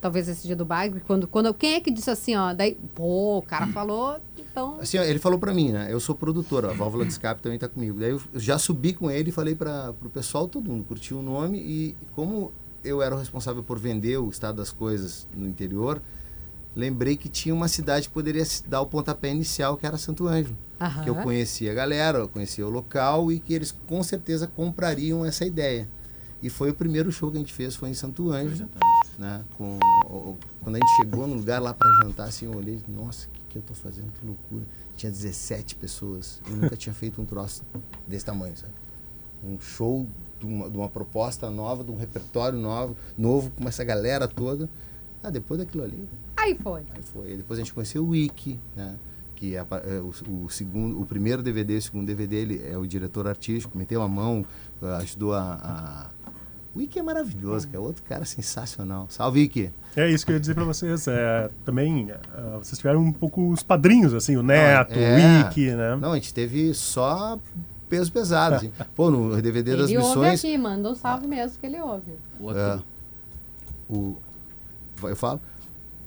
Talvez 0.00 0.28
esse 0.28 0.46
dia 0.46 0.56
do 0.56 0.64
baile, 0.64 1.00
quando, 1.06 1.26
quando 1.26 1.52
quem 1.52 1.74
é 1.74 1.80
que 1.80 1.90
disse 1.90 2.10
assim, 2.10 2.36
ó, 2.36 2.52
daí, 2.54 2.76
pô, 2.94 3.38
o 3.38 3.42
cara 3.42 3.66
falou, 3.68 4.18
então, 4.38 4.78
Assim, 4.80 4.98
ó, 4.98 5.02
ele 5.02 5.18
falou 5.18 5.38
para 5.38 5.52
mim, 5.52 5.72
né? 5.72 5.88
Eu 5.90 6.00
sou 6.00 6.14
produtor, 6.14 6.64
ó, 6.64 6.70
a 6.70 6.72
válvula 6.72 7.04
de 7.04 7.12
escape 7.12 7.42
também 7.42 7.58
tá 7.58 7.68
comigo. 7.68 7.98
Daí 7.98 8.10
eu 8.10 8.20
eu 8.32 8.40
já 8.40 8.58
subi 8.58 8.94
com 8.94 9.10
ele 9.10 9.28
e 9.28 9.32
falei 9.32 9.54
para 9.54 9.94
o 10.02 10.08
pessoal, 10.08 10.48
todo 10.48 10.70
mundo 10.70 10.84
curtiu 10.84 11.18
o 11.18 11.22
nome 11.22 11.58
e 11.58 11.96
como 12.14 12.52
eu 12.82 13.02
era 13.02 13.14
o 13.14 13.18
responsável 13.18 13.62
por 13.62 13.78
vender 13.78 14.16
o 14.16 14.30
estado 14.30 14.56
das 14.56 14.72
coisas 14.72 15.26
no 15.36 15.46
interior, 15.46 16.00
lembrei 16.76 17.16
que 17.16 17.28
tinha 17.28 17.54
uma 17.54 17.66
cidade 17.66 18.06
que 18.08 18.14
poderia 18.14 18.44
dar 18.68 18.80
o 18.82 18.86
pontapé 18.86 19.30
inicial, 19.30 19.76
que 19.76 19.86
era 19.86 19.96
Santo 19.96 20.28
Ângelo. 20.28 20.56
Aham. 20.80 21.02
Que 21.02 21.10
eu 21.10 21.14
conhecia 21.16 21.72
a 21.72 21.74
galera, 21.74 22.18
eu 22.18 22.28
conhecia 22.28 22.64
o 22.66 22.70
local 22.70 23.32
e 23.32 23.40
que 23.40 23.52
eles 23.54 23.74
com 23.86 24.02
certeza 24.02 24.46
comprariam 24.46 25.24
essa 25.24 25.44
ideia. 25.44 25.88
E 26.42 26.50
foi 26.50 26.70
o 26.70 26.74
primeiro 26.74 27.10
show 27.10 27.30
que 27.30 27.38
a 27.38 27.40
gente 27.40 27.52
fez, 27.52 27.74
foi 27.74 27.88
em 27.88 27.94
Santo 27.94 28.30
Ângelo. 28.30 28.68
Né? 29.18 29.42
Com, 29.56 29.78
o- 30.06 30.12
o- 30.14 30.38
quando 30.62 30.76
a 30.76 30.78
gente 30.78 30.96
chegou 30.96 31.26
no 31.26 31.34
lugar 31.34 31.60
lá 31.62 31.72
para 31.72 31.88
jantar, 32.04 32.28
assim, 32.28 32.44
eu 32.44 32.54
olhei, 32.54 32.78
nossa, 32.86 33.26
o 33.26 33.30
que, 33.30 33.40
que 33.48 33.58
eu 33.58 33.62
tô 33.62 33.72
fazendo? 33.72 34.12
Que 34.20 34.26
loucura. 34.26 34.62
Tinha 34.98 35.10
17 35.10 35.74
pessoas. 35.76 36.40
Eu 36.46 36.56
nunca 36.56 36.76
tinha 36.76 36.92
feito 36.94 37.20
um 37.22 37.24
troço 37.24 37.62
desse 38.06 38.24
tamanho, 38.26 38.54
sabe? 38.56 38.72
Um 39.42 39.58
show 39.58 40.06
de 40.38 40.44
uma, 40.46 40.68
de 40.68 40.76
uma 40.76 40.88
proposta 40.90 41.50
nova, 41.50 41.82
de 41.82 41.90
um 41.90 41.96
repertório 41.96 42.58
novo, 42.58 42.94
novo, 43.16 43.50
com 43.56 43.66
essa 43.66 43.82
galera 43.82 44.28
toda. 44.28 44.68
Ah, 45.26 45.30
depois 45.30 45.58
daquilo 45.58 45.82
ali, 45.82 46.08
aí 46.36 46.54
foi. 46.54 46.82
Aí 46.94 47.02
foi. 47.02 47.36
Depois 47.36 47.58
a 47.58 47.62
gente 47.62 47.74
conheceu 47.74 48.04
o 48.04 48.10
Wiki, 48.10 48.60
né? 48.76 48.94
Que 49.34 49.56
é, 49.56 49.58
é 49.58 50.00
o, 50.00 50.44
o 50.44 50.48
segundo, 50.48 51.00
o 51.00 51.04
primeiro 51.04 51.42
DVD, 51.42 51.76
o 51.78 51.82
segundo 51.82 52.06
DVD, 52.06 52.36
ele 52.36 52.62
é 52.64 52.78
o 52.78 52.86
diretor 52.86 53.26
artístico, 53.26 53.76
meteu 53.76 54.02
a 54.02 54.08
mão, 54.08 54.46
eh, 54.80 54.86
ajudou 54.98 55.34
a, 55.34 55.40
a... 56.22 56.30
O 56.72 56.78
Wiki 56.78 57.00
é 57.00 57.02
maravilhoso, 57.02 57.66
que 57.66 57.74
é 57.74 57.78
outro 57.78 58.04
cara 58.04 58.24
sensacional. 58.24 59.08
Salve, 59.10 59.40
Wiki! 59.40 59.72
É 59.96 60.08
isso 60.08 60.24
que 60.24 60.30
eu 60.30 60.36
ia 60.36 60.40
dizer 60.40 60.54
pra 60.54 60.62
vocês. 60.62 61.08
É, 61.08 61.50
também, 61.64 62.12
ah, 62.12 62.58
vocês 62.62 62.78
tiveram 62.78 63.00
um 63.00 63.12
pouco 63.12 63.50
os 63.50 63.64
padrinhos, 63.64 64.14
assim, 64.14 64.36
o 64.36 64.44
Neto, 64.44 64.92
é. 64.94 65.42
o 65.42 65.46
Wiki, 65.46 65.72
né? 65.72 65.96
Não, 65.96 66.12
a 66.12 66.14
gente 66.14 66.32
teve 66.32 66.72
só 66.72 67.36
peso 67.88 68.12
pesado. 68.12 68.54
assim. 68.54 68.70
Pô, 68.94 69.10
no 69.10 69.42
DVD 69.42 69.74
das 69.76 69.90
Ele 69.90 69.98
ouve 69.98 70.08
missões. 70.20 70.44
aqui, 70.44 70.56
manda 70.56 70.88
um 70.88 70.94
salve 70.94 71.26
mesmo 71.26 71.58
que 71.58 71.66
ele 71.66 71.80
ouve. 71.80 72.12
O 72.38 72.44
outro, 72.44 72.60
É. 72.60 72.78
O, 73.88 74.16
eu 75.02 75.16
falo? 75.16 75.40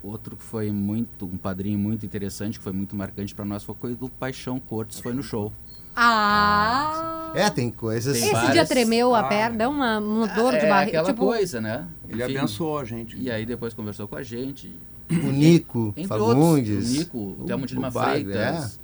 outro 0.01 0.37
que 0.37 0.43
foi 0.43 0.71
muito, 0.71 1.25
um 1.25 1.37
padrinho 1.37 1.77
muito 1.77 2.05
interessante, 2.05 2.57
que 2.57 2.63
foi 2.63 2.71
muito 2.71 2.95
marcante 2.95 3.35
para 3.35 3.43
nós, 3.43 3.63
foi 3.65 3.75
o 3.91 3.95
do 3.95 4.07
Paixão 4.07 4.57
Cortes, 4.57 4.99
foi 5.01 5.11
no 5.13 5.21
show. 5.21 5.51
Ah! 5.93 7.31
É, 7.35 7.49
tem 7.49 7.69
coisas. 7.69 8.13
Tem 8.13 8.23
Esse 8.23 8.31
várias. 8.33 8.53
dia 8.53 8.65
tremeu 8.65 9.13
a 9.13 9.19
Ah, 9.19 9.23
perna, 9.23 9.57
deu 9.57 9.69
uma, 9.69 9.99
uma 9.99 10.27
dor 10.27 10.51
de 10.53 10.59
é 10.65 10.69
barriga. 10.69 10.99
aquela 10.99 11.13
Tipo, 11.13 11.25
coisa, 11.25 11.59
né? 11.59 11.85
Ele 12.07 12.23
Enfim, 12.23 12.37
abençoou 12.37 12.79
a 12.79 12.85
gente. 12.85 13.17
E 13.17 13.29
aí 13.29 13.45
depois 13.45 13.73
conversou 13.73 14.07
com 14.07 14.15
a 14.15 14.23
gente. 14.23 14.73
O 15.11 15.31
Nico 15.31 15.89
Entre 15.97 16.07
Fagundes. 16.07 16.69
outros, 16.75 16.89
o 16.89 16.97
Nico, 16.99 17.17
o 17.39 17.43
Telmo 17.45 17.65
de 17.65 17.73
Lima 17.75 17.91
Freitas. 17.91 18.79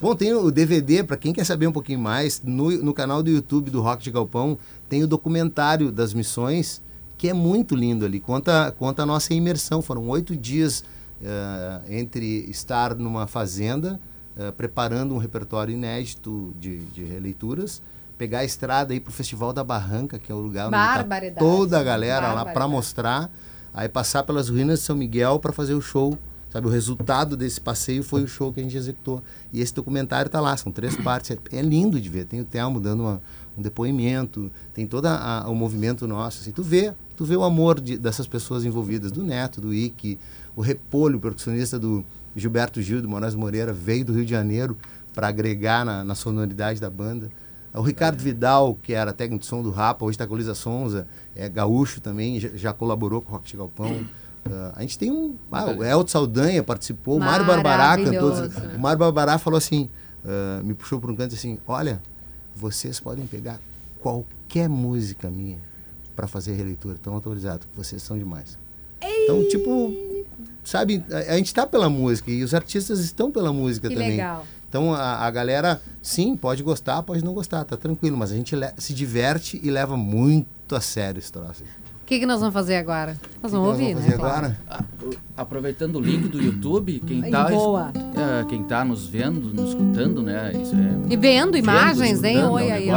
Bom, 0.00 0.14
tem 0.16 0.32
o 0.32 0.50
DVD, 0.50 1.04
para 1.04 1.16
quem 1.18 1.32
quer 1.32 1.44
saber 1.44 1.66
um 1.66 1.72
pouquinho 1.72 1.98
mais, 1.98 2.40
no, 2.42 2.70
no 2.82 2.94
canal 2.94 3.22
do 3.22 3.30
YouTube 3.30 3.70
do 3.70 3.80
Rock 3.82 4.02
de 4.02 4.10
Galpão, 4.10 4.58
tem 4.88 5.04
o 5.04 5.06
documentário 5.06 5.92
das 5.92 6.14
missões, 6.14 6.80
que 7.22 7.28
é 7.28 7.32
muito 7.32 7.76
lindo 7.76 8.04
ali. 8.04 8.18
Conta, 8.18 8.74
conta 8.76 9.04
a 9.04 9.06
nossa 9.06 9.32
imersão. 9.32 9.80
Foram 9.80 10.08
oito 10.08 10.34
dias 10.34 10.82
eh, 11.22 11.80
entre 12.00 12.26
estar 12.50 12.96
numa 12.96 13.28
fazenda, 13.28 14.00
eh, 14.36 14.50
preparando 14.50 15.14
um 15.14 15.18
repertório 15.18 15.72
inédito 15.72 16.52
de, 16.58 16.78
de 16.86 17.04
releituras, 17.04 17.80
pegar 18.18 18.40
a 18.40 18.44
estrada 18.44 18.92
e 18.92 18.96
ir 18.96 19.00
pro 19.00 19.12
Festival 19.12 19.52
da 19.52 19.62
Barranca, 19.62 20.18
que 20.18 20.32
é 20.32 20.34
o 20.34 20.40
lugar 20.40 20.66
onde 20.66 20.72
tá 20.74 21.04
toda 21.38 21.78
a 21.78 21.82
galera 21.84 22.26
lá 22.34 22.44
para 22.52 22.66
mostrar, 22.66 23.30
aí 23.72 23.88
passar 23.88 24.24
pelas 24.24 24.48
ruínas 24.48 24.80
de 24.80 24.84
São 24.84 24.96
Miguel 24.96 25.38
para 25.38 25.52
fazer 25.52 25.74
o 25.74 25.80
show. 25.80 26.18
Sabe, 26.50 26.66
o 26.66 26.70
resultado 26.70 27.36
desse 27.36 27.60
passeio 27.60 28.02
foi 28.02 28.24
o 28.24 28.26
show 28.26 28.52
que 28.52 28.58
a 28.58 28.62
gente 28.64 28.76
executou. 28.76 29.22
E 29.52 29.60
esse 29.60 29.72
documentário 29.72 30.28
tá 30.28 30.40
lá, 30.40 30.56
são 30.56 30.72
três 30.72 30.96
partes. 30.96 31.30
É, 31.30 31.38
é 31.56 31.62
lindo 31.62 32.00
de 32.00 32.08
ver. 32.08 32.24
Tem 32.26 32.40
o 32.40 32.44
Telmo 32.44 32.80
dando 32.80 33.04
uma- 33.04 33.22
um 33.56 33.62
depoimento, 33.62 34.50
tem 34.74 34.86
todo 34.86 35.06
o 35.46 35.54
movimento 35.54 36.06
nosso. 36.08 36.40
Assim, 36.40 36.50
tu 36.50 36.62
vê, 36.64 36.92
tu 37.16 37.24
vê 37.24 37.36
o 37.36 37.42
amor 37.42 37.80
de- 37.80 37.96
dessas 37.98 38.26
pessoas 38.26 38.64
envolvidas, 38.64 39.10
do 39.12 39.22
Neto, 39.22 39.60
do 39.60 39.72
Ike, 39.74 40.18
o 40.56 40.60
Repolho, 40.60 41.18
percussionista 41.20 41.78
do 41.78 42.04
Gilberto 42.34 42.80
Gil, 42.82 43.02
do 43.02 43.08
Moraes 43.08 43.34
Moreira, 43.34 43.72
veio 43.72 44.04
do 44.04 44.12
Rio 44.12 44.24
de 44.24 44.30
Janeiro 44.30 44.76
para 45.14 45.28
agregar 45.28 45.84
na, 45.84 46.02
na 46.04 46.14
sonoridade 46.14 46.80
da 46.80 46.88
banda. 46.90 47.28
O 47.74 47.80
Ricardo 47.80 48.18
Vidal, 48.20 48.76
que 48.82 48.92
era 48.92 49.12
técnico 49.12 49.40
de 49.42 49.46
som 49.46 49.62
do 49.62 49.70
Rapa, 49.70 50.04
hoje 50.04 50.14
está 50.14 50.26
com 50.26 50.34
a 50.34 50.36
Luísa 50.36 50.54
Sonza, 50.54 51.06
é 51.34 51.48
gaúcho 51.48 52.00
também, 52.00 52.38
já, 52.38 52.48
já 52.54 52.72
colaborou 52.72 53.20
com 53.22 53.30
o 53.30 53.32
Rock 53.32 53.50
de 53.50 53.56
Galpão. 53.56 54.04
Ah, 54.44 54.72
a 54.76 54.80
gente 54.82 54.98
tem 54.98 55.10
um. 55.10 55.36
Ah, 55.50 55.66
o 55.66 55.82
Elton 55.84 56.08
Saldanha 56.08 56.62
participou, 56.62 57.16
o 57.16 57.20
Mário 57.20 57.46
Barbará 57.46 57.96
cantou. 57.96 58.30
Maravilhoso. 58.30 58.76
O 58.76 58.78
Mário 58.80 58.98
Barbará 58.98 59.38
falou 59.38 59.56
assim: 59.56 59.88
ah, 60.24 60.60
me 60.64 60.74
puxou 60.74 61.00
por 61.00 61.10
um 61.10 61.14
canto 61.16 61.32
e 61.32 61.34
disse 61.34 61.46
assim: 61.46 61.58
Olha, 61.66 62.02
vocês 62.54 62.98
podem 63.00 63.24
pegar 63.26 63.58
qualquer 64.00 64.68
música 64.68 65.30
minha 65.30 65.58
para 66.14 66.26
fazer 66.26 66.52
releitura, 66.54 66.94
estão 66.94 67.14
autorizados, 67.14 67.66
vocês 67.76 68.02
são 68.02 68.18
demais. 68.18 68.58
Então, 69.24 69.46
tipo, 69.48 69.92
sabe, 70.62 71.02
a, 71.10 71.32
a 71.32 71.36
gente 71.36 71.46
está 71.46 71.66
pela 71.66 71.88
música 71.90 72.30
e 72.30 72.42
os 72.42 72.54
artistas 72.54 73.00
estão 73.00 73.30
pela 73.30 73.52
música 73.52 73.88
Que 73.88 73.94
também. 73.94 74.10
legal. 74.12 74.44
Então 74.68 74.94
a, 74.94 75.26
a 75.26 75.30
galera, 75.30 75.82
sim, 76.00 76.34
pode 76.36 76.62
gostar, 76.62 77.02
pode 77.02 77.22
não 77.24 77.34
gostar, 77.34 77.64
tá 77.64 77.76
tranquilo, 77.76 78.16
mas 78.16 78.32
a 78.32 78.34
gente 78.36 78.54
se 78.78 78.94
diverte 78.94 79.60
e 79.62 79.70
leva 79.70 79.96
muito 79.96 80.74
a 80.74 80.80
sério 80.80 81.18
esse 81.18 81.30
troço. 81.30 81.62
O 81.62 82.04
que, 82.06 82.18
que 82.20 82.26
nós 82.26 82.40
vamos 82.40 82.52
fazer 82.54 82.76
agora? 82.76 83.16
Nós 83.42 83.52
O 83.52 83.56
vamos 83.60 83.76
que 83.76 83.82
ouvir, 83.82 83.94
nós 83.94 84.04
né? 84.04 84.10
vamos 84.16 84.30
fazer 84.30 84.40
Claro. 84.40 84.56
agora? 84.68 84.84
Ah, 85.36 85.42
Aproveitando 85.42 85.96
o 85.96 86.00
link 86.00 86.28
do 86.28 86.40
YouTube, 86.42 87.02
quem 87.06 87.22
tá, 87.30 87.48
boa. 87.48 87.92
é, 87.94 88.44
quem 88.46 88.62
tá 88.64 88.84
nos 88.84 89.06
vendo, 89.06 89.52
nos 89.52 89.70
escutando, 89.70 90.22
né? 90.22 90.52
Isso 90.54 90.74
é, 90.74 91.12
E 91.12 91.16
vendo 91.16 91.56
imagens, 91.56 92.20
vendo, 92.20 92.24
hein? 92.26 92.34
escutando, 92.36 92.52
Oi 92.54 92.62
é 92.68 92.72
um 92.72 92.74
aí, 92.74 92.90
ó. 92.90 92.96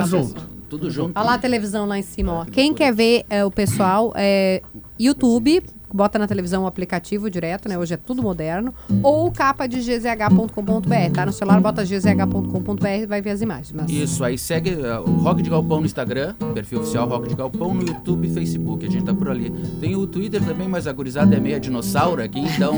Tudo 0.77 0.91
junto. 0.91 1.17
Olha 1.17 1.25
lá 1.25 1.33
a 1.35 1.37
televisão 1.37 1.85
lá 1.85 1.97
em 1.97 2.01
cima, 2.01 2.33
ó. 2.33 2.41
É, 2.43 2.45
que 2.45 2.51
Quem 2.51 2.73
quer 2.73 2.93
ver 2.93 3.25
é, 3.29 3.45
o 3.45 3.51
pessoal, 3.51 4.11
é 4.15 4.61
YouTube, 4.99 5.63
bota 5.93 6.19
na 6.19 6.27
televisão 6.27 6.63
o 6.63 6.67
aplicativo 6.67 7.29
direto, 7.29 7.69
né? 7.69 7.77
Hoje 7.77 7.93
é 7.93 7.97
tudo 7.97 8.21
moderno. 8.21 8.73
Ou 9.01 9.31
capa 9.31 9.65
de 9.67 9.77
gzh.com.br, 9.79 11.11
tá? 11.13 11.25
No 11.25 11.31
celular, 11.31 11.61
bota 11.61 11.83
gzh.com.br 11.85 12.87
e 12.87 13.05
vai 13.05 13.21
ver 13.21 13.29
as 13.29 13.41
imagens. 13.41 13.71
Mas... 13.71 13.89
Isso, 13.89 14.21
aí 14.23 14.37
segue 14.37 14.71
uh, 14.71 15.01
o 15.09 15.21
Rock 15.21 15.41
de 15.41 15.49
Galpão 15.49 15.79
no 15.79 15.85
Instagram, 15.85 16.33
perfil 16.53 16.81
oficial 16.81 17.07
Rock 17.07 17.29
de 17.29 17.35
Galpão, 17.35 17.73
no 17.73 17.83
YouTube 17.83 18.27
e 18.27 18.33
Facebook, 18.33 18.85
a 18.85 18.89
gente 18.89 19.05
tá 19.05 19.13
por 19.13 19.29
ali. 19.29 19.49
Tem 19.79 19.95
o 19.95 20.05
Twitter 20.05 20.43
também, 20.43 20.67
mas 20.67 20.87
a 20.87 20.91
gurizada 20.91 21.33
é 21.35 21.39
meia 21.39 21.59
dinossauro 21.59 22.21
aqui, 22.21 22.39
então... 22.39 22.75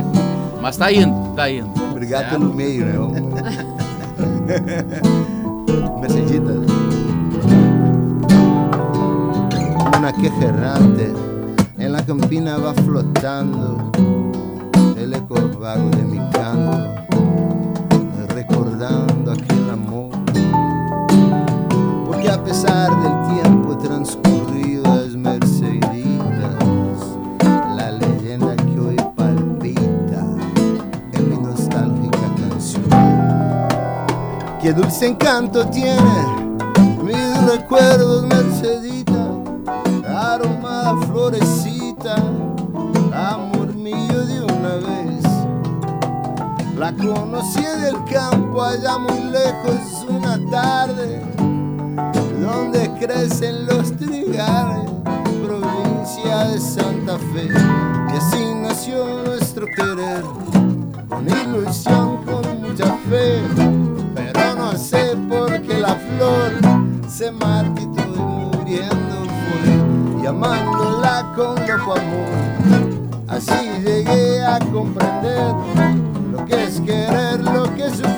mas 0.62 0.76
tá 0.78 0.90
indo, 0.90 1.34
tá 1.34 1.50
indo. 1.50 1.68
Obrigado 1.90 2.26
É. 2.26 2.30
pelo 2.30 2.54
meio, 2.54 2.86
né? 2.86 2.94
Mercedita. 6.00 6.95
que 10.20 10.28
errante 10.28 11.12
en 11.78 11.92
la 11.92 12.04
campina 12.04 12.56
va 12.56 12.72
flotando 12.72 13.90
el 14.96 15.12
eco 15.12 15.34
vago 15.60 15.90
de 15.90 16.02
mi 16.04 16.18
canto, 16.30 16.94
recordando 18.28 19.32
aquel 19.32 19.70
amor. 19.70 20.10
Porque 22.06 22.30
a 22.30 22.42
pesar 22.42 22.90
del 23.02 23.42
tiempo 23.42 23.76
transcurrido 23.76 25.04
es 25.04 25.16
merceditas, 25.16 25.84
la 27.76 27.92
leyenda 27.92 28.56
que 28.56 28.80
hoy 28.80 28.96
palpita 29.14 30.24
en 31.12 31.28
mi 31.28 31.36
nostálgica 31.36 32.34
canción. 32.40 32.84
Qué 34.62 34.72
dulce 34.72 35.08
encanto 35.08 35.66
tiene 35.66 36.00
mis 37.02 37.50
recuerdos 37.50 38.24
merceditas 38.24 38.85
amor 43.12 43.74
mío 43.74 44.26
de 44.26 44.42
una 44.42 44.74
vez. 44.76 45.24
La 46.78 46.92
conocí 46.92 47.62
del 47.62 47.96
campo 48.04 48.62
allá 48.62 48.98
muy 48.98 49.30
lejos 49.30 50.06
una 50.08 50.38
tarde, 50.50 51.20
donde 52.40 52.90
crecen 53.00 53.66
los 53.66 53.96
trigales, 53.96 54.90
provincia 55.44 56.44
de 56.44 56.60
Santa 56.60 57.18
Fe. 57.32 57.48
Y 58.12 58.16
así 58.16 58.54
nació 58.54 59.24
nuestro 59.24 59.66
querer, 59.66 60.22
con 61.08 61.26
ilusión, 61.28 62.24
con 62.24 62.60
mucha 62.62 62.86
fe. 63.08 63.42
Pero 64.14 64.54
no 64.56 64.76
sé 64.78 65.16
por 65.28 65.60
qué 65.62 65.78
la 65.78 65.96
flor 65.96 66.52
se 67.08 67.32
marchitó 67.32 68.02
y 68.14 68.20
muriendo 68.20 69.16
fue, 69.48 70.28
amándola 70.28 70.95
con 71.36 71.54
loco 71.66 71.92
amor. 71.92 72.26
Así 73.28 73.52
llegué 73.84 74.42
a 74.42 74.58
comprender 74.58 75.54
lo 76.32 76.44
que 76.46 76.64
es 76.64 76.80
querer, 76.80 77.40
lo 77.40 77.74
que 77.74 77.86
es 77.86 77.92
sufrir, 77.92 78.15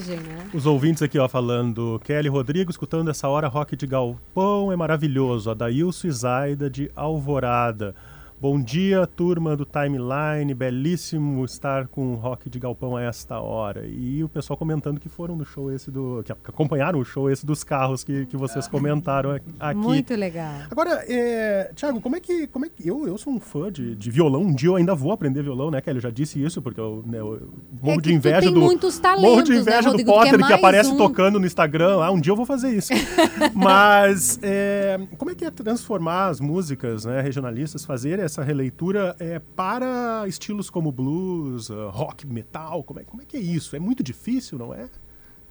sacanagem, 0.00 0.18
né? 0.18 0.50
Os 0.52 0.66
ouvintes 0.66 1.02
aqui, 1.02 1.18
ó, 1.18 1.28
falando. 1.28 2.00
Kelly 2.04 2.28
Rodrigo, 2.28 2.70
escutando 2.70 3.10
essa 3.10 3.28
hora 3.28 3.48
rock 3.48 3.76
de 3.76 3.86
galpão, 3.86 4.72
é 4.72 4.76
maravilhoso. 4.76 5.50
Adailson 5.50 6.08
e 6.08 6.10
Zaida 6.10 6.70
de 6.70 6.90
Alvorada. 6.94 7.94
Bom 8.38 8.60
dia, 8.60 9.06
turma 9.06 9.56
do 9.56 9.64
Timeline. 9.64 10.52
Belíssimo 10.52 11.42
estar 11.42 11.88
com 11.88 12.12
o 12.12 12.14
rock 12.16 12.50
de 12.50 12.58
galpão 12.58 12.94
a 12.94 13.02
esta 13.02 13.40
hora. 13.40 13.86
E 13.86 14.22
o 14.22 14.28
pessoal 14.28 14.58
comentando 14.58 15.00
que 15.00 15.08
foram 15.08 15.34
no 15.34 15.44
show 15.44 15.72
esse 15.72 15.90
do. 15.90 16.22
que 16.22 16.32
acompanharam 16.32 16.98
o 16.98 17.04
show 17.04 17.30
esse 17.30 17.46
dos 17.46 17.64
carros 17.64 18.04
que, 18.04 18.26
que 18.26 18.36
vocês 18.36 18.68
comentaram 18.68 19.30
aqui. 19.58 19.78
Muito 19.78 20.14
legal. 20.14 20.52
Agora, 20.70 21.02
é, 21.08 21.70
Thiago, 21.74 21.98
como 21.98 22.14
é 22.14 22.20
que. 22.20 22.46
Como 22.48 22.66
é 22.66 22.68
que 22.68 22.86
eu, 22.86 23.08
eu 23.08 23.16
sou 23.16 23.32
um 23.32 23.40
fã 23.40 23.72
de, 23.72 23.94
de 23.94 24.10
violão. 24.10 24.42
Um 24.42 24.54
dia 24.54 24.68
eu 24.68 24.76
ainda 24.76 24.94
vou 24.94 25.12
aprender 25.12 25.42
violão, 25.42 25.70
né, 25.70 25.80
Kelly? 25.80 25.96
Eu 25.96 26.02
já 26.02 26.10
disse 26.10 26.42
isso, 26.42 26.60
porque 26.60 26.78
eu, 26.78 27.02
né, 27.06 27.18
eu 27.18 27.48
morro 27.80 27.94
É 27.94 28.02
de 28.02 28.02
que 28.02 28.12
inveja 28.12 28.40
tem 28.40 28.52
do. 28.52 28.60
muitos 28.60 29.00
morro 29.00 29.02
talentos, 29.02 29.44
de 29.44 29.52
né, 29.52 29.58
inveja 29.60 29.82
do 29.82 29.88
Rodrigo? 29.92 30.12
Potter 30.12 30.32
que 30.32 30.38
mais 30.40 30.54
aparece 30.54 30.90
um. 30.90 30.96
tocando 30.98 31.40
no 31.40 31.46
Instagram 31.46 31.96
lá. 31.96 32.10
Um 32.10 32.20
dia 32.20 32.32
eu 32.32 32.36
vou 32.36 32.44
fazer 32.44 32.68
isso. 32.68 32.92
Mas 33.54 34.38
é, 34.42 35.00
como 35.16 35.30
é 35.30 35.34
que 35.34 35.46
é 35.46 35.50
transformar 35.50 36.26
as 36.26 36.38
músicas 36.38 37.06
né, 37.06 37.22
regionalistas, 37.22 37.82
fazer 37.82 38.25
essa 38.26 38.42
releitura 38.44 39.16
é, 39.18 39.38
para 39.38 40.24
estilos 40.28 40.68
como 40.70 40.92
blues, 40.92 41.70
uh, 41.70 41.88
rock, 41.90 42.26
metal? 42.26 42.84
Como 42.84 43.00
é, 43.00 43.04
como 43.04 43.22
é 43.22 43.24
que 43.24 43.36
é 43.36 43.40
isso? 43.40 43.74
É 43.74 43.78
muito 43.78 44.02
difícil, 44.02 44.58
não 44.58 44.74
é? 44.74 44.88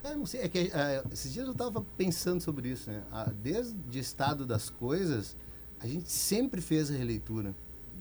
Cara, 0.02 0.16
não 0.16 0.26
sei, 0.26 0.42
é 0.42 0.48
que 0.48 0.72
ah, 0.74 1.04
esses 1.12 1.34
dias 1.34 1.46
eu 1.48 1.52
estava 1.54 1.82
pensando 1.98 2.40
sobre 2.42 2.70
isso, 2.70 2.92
né? 2.92 3.02
Ah, 3.12 3.32
desde 3.42 3.74
o 3.98 4.00
estado 4.00 4.46
das 4.46 4.70
coisas, 4.70 5.36
a 5.80 5.88
gente 5.88 6.12
sempre 6.12 6.62
fez 6.62 6.92
a 6.92 6.94
releitura 6.94 7.56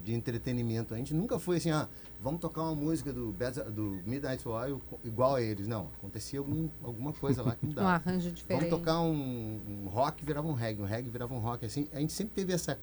de 0.05 0.13
entretenimento. 0.13 0.93
A 0.93 0.99
gente 0.99 1.15
nunca 1.15 1.39
foi 1.39 1.57
assim, 1.57 1.71
ah, 1.71 1.89
vamos 2.21 2.39
tocar 2.43 2.61
uma 2.63 2.75
música 2.75 3.11
do, 3.11 3.33
Bad- 3.33 3.71
do 3.73 4.03
Midnight 4.07 4.47
Oil 4.47 4.83
igual 5.03 5.37
a 5.37 5.41
eles. 5.41 5.67
Não, 5.67 5.89
acontecia 5.99 6.41
algum, 6.41 6.69
alguma 6.83 7.11
coisa 7.15 7.43
lá 7.43 7.57
que 7.57 7.65
Um 7.65 7.69
mudava. 7.71 7.89
arranjo 7.89 8.31
diferente. 8.31 8.65
Vamos 8.69 8.79
tocar 8.79 9.01
um, 9.01 9.61
um 9.67 9.89
rock, 9.89 10.23
virava 10.23 10.47
um 10.47 10.53
reggae, 10.53 10.83
um 10.83 10.85
reggae 10.85 11.09
virava 11.09 11.33
um 11.33 11.39
rock, 11.39 11.65
assim. 11.65 11.89
A 11.95 12.01
gente 12.01 12.13
sempre 12.13 12.35
teve 12.35 12.53
essa, 12.53 12.79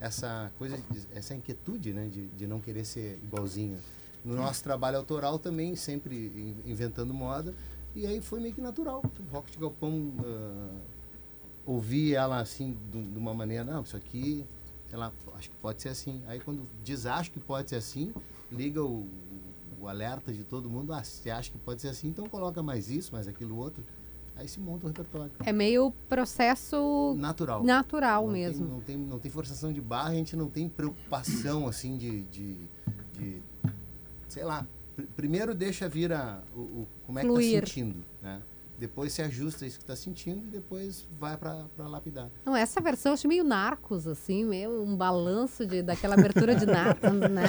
essa 0.00 0.52
coisa, 0.58 0.78
essa 1.14 1.34
inquietude, 1.34 1.92
né, 1.92 2.08
de, 2.08 2.28
de 2.28 2.46
não 2.46 2.60
querer 2.60 2.84
ser 2.84 3.18
igualzinho. 3.22 3.78
No 4.24 4.34
nosso 4.34 4.62
trabalho 4.62 4.96
autoral 4.96 5.38
também, 5.38 5.74
sempre 5.76 6.14
in- 6.14 6.70
inventando 6.70 7.12
moda. 7.14 7.54
E 7.94 8.06
aí 8.06 8.20
foi 8.20 8.40
meio 8.40 8.54
que 8.54 8.60
natural. 8.60 9.02
Rock 9.30 9.50
de 9.52 9.58
galpão, 9.58 10.12
ah, 10.24 10.76
ouvir 11.66 12.14
ela 12.14 12.38
assim, 12.40 12.76
de, 12.90 13.18
uma 13.18 13.34
maneira, 13.34 13.64
não, 13.64 13.82
isso 13.82 13.96
aqui, 13.96 14.44
lá, 14.92 15.12
acho 15.36 15.50
que 15.50 15.56
pode 15.56 15.82
ser 15.82 15.90
assim. 15.90 16.22
Aí 16.26 16.40
quando 16.40 16.62
diz 16.82 17.06
acho 17.06 17.30
que 17.30 17.40
pode 17.40 17.70
ser 17.70 17.76
assim, 17.76 18.12
liga 18.50 18.82
o, 18.82 19.08
o 19.80 19.86
alerta 19.88 20.32
de 20.32 20.44
todo 20.44 20.68
mundo, 20.68 20.92
ah, 20.92 21.02
você 21.02 21.30
acha 21.30 21.50
que 21.50 21.58
pode 21.58 21.80
ser 21.80 21.88
assim, 21.88 22.08
então 22.08 22.28
coloca 22.28 22.62
mais 22.62 22.90
isso, 22.90 23.12
mais 23.12 23.26
aquilo 23.28 23.56
outro. 23.56 23.84
Aí 24.38 24.46
se 24.46 24.60
monta 24.60 24.86
o 24.86 24.88
repertório. 24.88 25.32
É 25.44 25.52
meio 25.52 25.90
processo 26.08 27.14
Natural. 27.18 27.64
natural 27.64 28.24
não 28.26 28.32
mesmo. 28.32 28.64
Tem, 28.64 28.72
não, 28.74 28.80
tem, 28.80 28.96
não 28.96 29.18
tem 29.18 29.30
forçação 29.30 29.72
de 29.72 29.80
barra, 29.80 30.10
a 30.10 30.14
gente 30.14 30.36
não 30.36 30.48
tem 30.48 30.68
preocupação 30.68 31.66
assim 31.66 31.96
de, 31.98 32.22
de, 32.24 32.56
de 33.14 33.42
sei 34.28 34.44
lá. 34.44 34.64
pr- 34.94 35.02
primeiro 35.16 35.54
deixa 35.54 35.88
vir 35.88 36.12
a, 36.12 36.40
o, 36.54 36.60
o- 36.60 36.88
como 37.04 37.18
é 37.18 37.22
que 37.22 37.28
Fluir. 37.28 37.60
tá 37.60 37.66
sentindo, 37.66 38.04
né? 38.22 38.40
Depois 38.78 39.12
se 39.12 39.20
ajusta 39.22 39.66
isso 39.66 39.76
que 39.78 39.84
tá 39.84 39.96
sentindo 39.96 40.46
e 40.46 40.50
depois 40.50 41.04
vai 41.18 41.36
para 41.36 41.66
lapidar. 41.88 42.30
Não, 42.44 42.54
essa 42.54 42.80
versão 42.80 43.10
eu 43.10 43.14
achei 43.14 43.26
meio 43.28 43.42
narcos, 43.42 44.06
assim, 44.06 44.44
meio 44.44 44.82
um 44.84 44.96
balanço 44.96 45.66
de, 45.66 45.82
daquela 45.82 46.14
abertura 46.14 46.54
de 46.54 46.64
narcos. 46.64 47.10
né? 47.28 47.44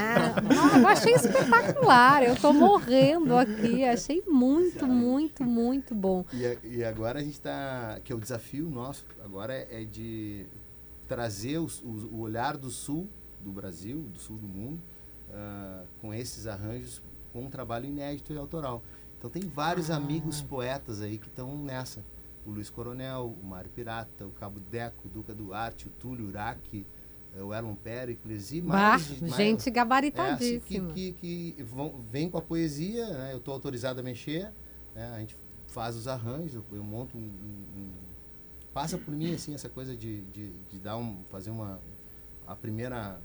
Ah, 0.73 0.79
eu 0.79 0.87
achei 0.87 1.13
espetacular. 1.13 2.23
Eu 2.23 2.35
tô 2.35 2.51
morrendo 2.51 3.35
aqui. 3.35 3.83
Achei 3.85 4.23
muito, 4.27 4.87
muito, 4.87 5.43
muito 5.43 5.93
bom. 5.93 6.25
E, 6.33 6.77
e 6.77 6.83
agora 6.83 7.19
a 7.19 7.23
gente 7.23 7.33
está, 7.33 7.99
que 8.03 8.11
é 8.11 8.15
o 8.15 8.19
desafio 8.19 8.67
nosso, 8.67 9.05
agora 9.23 9.53
é, 9.53 9.81
é 9.81 9.85
de 9.85 10.47
trazer 11.07 11.59
os- 11.59 11.81
os- 11.83 12.05
o 12.05 12.17
olhar 12.19 12.57
do 12.57 12.69
sul 12.71 13.07
do 13.41 13.51
Brasil, 13.51 13.99
do 14.11 14.17
sul 14.17 14.37
do 14.37 14.47
mundo, 14.47 14.81
ah, 15.31 15.83
com 16.01 16.11
esses 16.13 16.47
arranjos, 16.47 17.01
com 17.31 17.43
um 17.45 17.49
trabalho 17.49 17.85
inédito 17.85 18.33
e 18.33 18.37
autoral. 18.37 18.83
Então 19.19 19.29
tem 19.29 19.41
vários 19.43 19.91
Ah. 19.91 19.97
amigos 19.97 20.41
poetas 20.41 21.01
aí 21.01 21.17
que 21.17 21.27
estão 21.27 21.55
nessa. 21.61 22.01
O 22.45 22.51
Luiz 22.51 22.69
Coronel, 22.69 23.35
o 23.39 23.45
Mário 23.45 23.69
Pirata, 23.69 24.25
o 24.25 24.31
Cabo 24.31 24.59
Deco, 24.61 25.07
o 25.07 25.09
Duca 25.11 25.35
Duarte, 25.35 25.87
o 25.87 25.91
Túlio 25.91 26.25
Uraque, 26.27 26.87
eh, 27.35 27.43
o 27.43 27.53
Erlon 27.53 27.75
Pericles 27.75 28.51
e 28.53 28.61
Bah, 28.61 28.67
mais... 28.91 29.21
mais- 29.21 29.35
gente 29.35 29.57
é, 29.57 29.61
assim, 29.61 29.71
gabaritadíssima. 29.71 30.93
que, 30.93 31.11
que, 31.11 31.53
que 31.55 31.63
vão, 31.63 31.99
vem 31.99 32.29
com 32.29 32.37
a 32.37 32.41
poesia, 32.41 33.07
né? 33.09 33.33
eu 33.33 33.37
estou 33.39 33.53
autorizado 33.53 33.99
a 33.99 34.03
mexer, 34.03 34.51
né? 34.95 35.11
a 35.13 35.19
gente 35.19 35.35
faz 35.67 35.95
os 35.97 36.07
arranjos, 36.07 36.55
eu, 36.55 36.65
eu 36.71 36.83
monto 36.83 37.17
um, 37.17 37.21
um- 37.21 37.79
um- 37.81 38.09
Passa 38.73 38.97
por 38.97 39.13
mim, 39.13 39.33
assim, 39.33 39.53
essa 39.53 39.67
coisa 39.67 39.95
de, 39.97 40.21
de, 40.25 40.51
de 40.69 40.79
dar 40.79 40.95
um, 40.95 41.23
fazer 41.29 41.49
uma... 41.49 41.79
a 42.47 42.55
primeira 42.55 43.19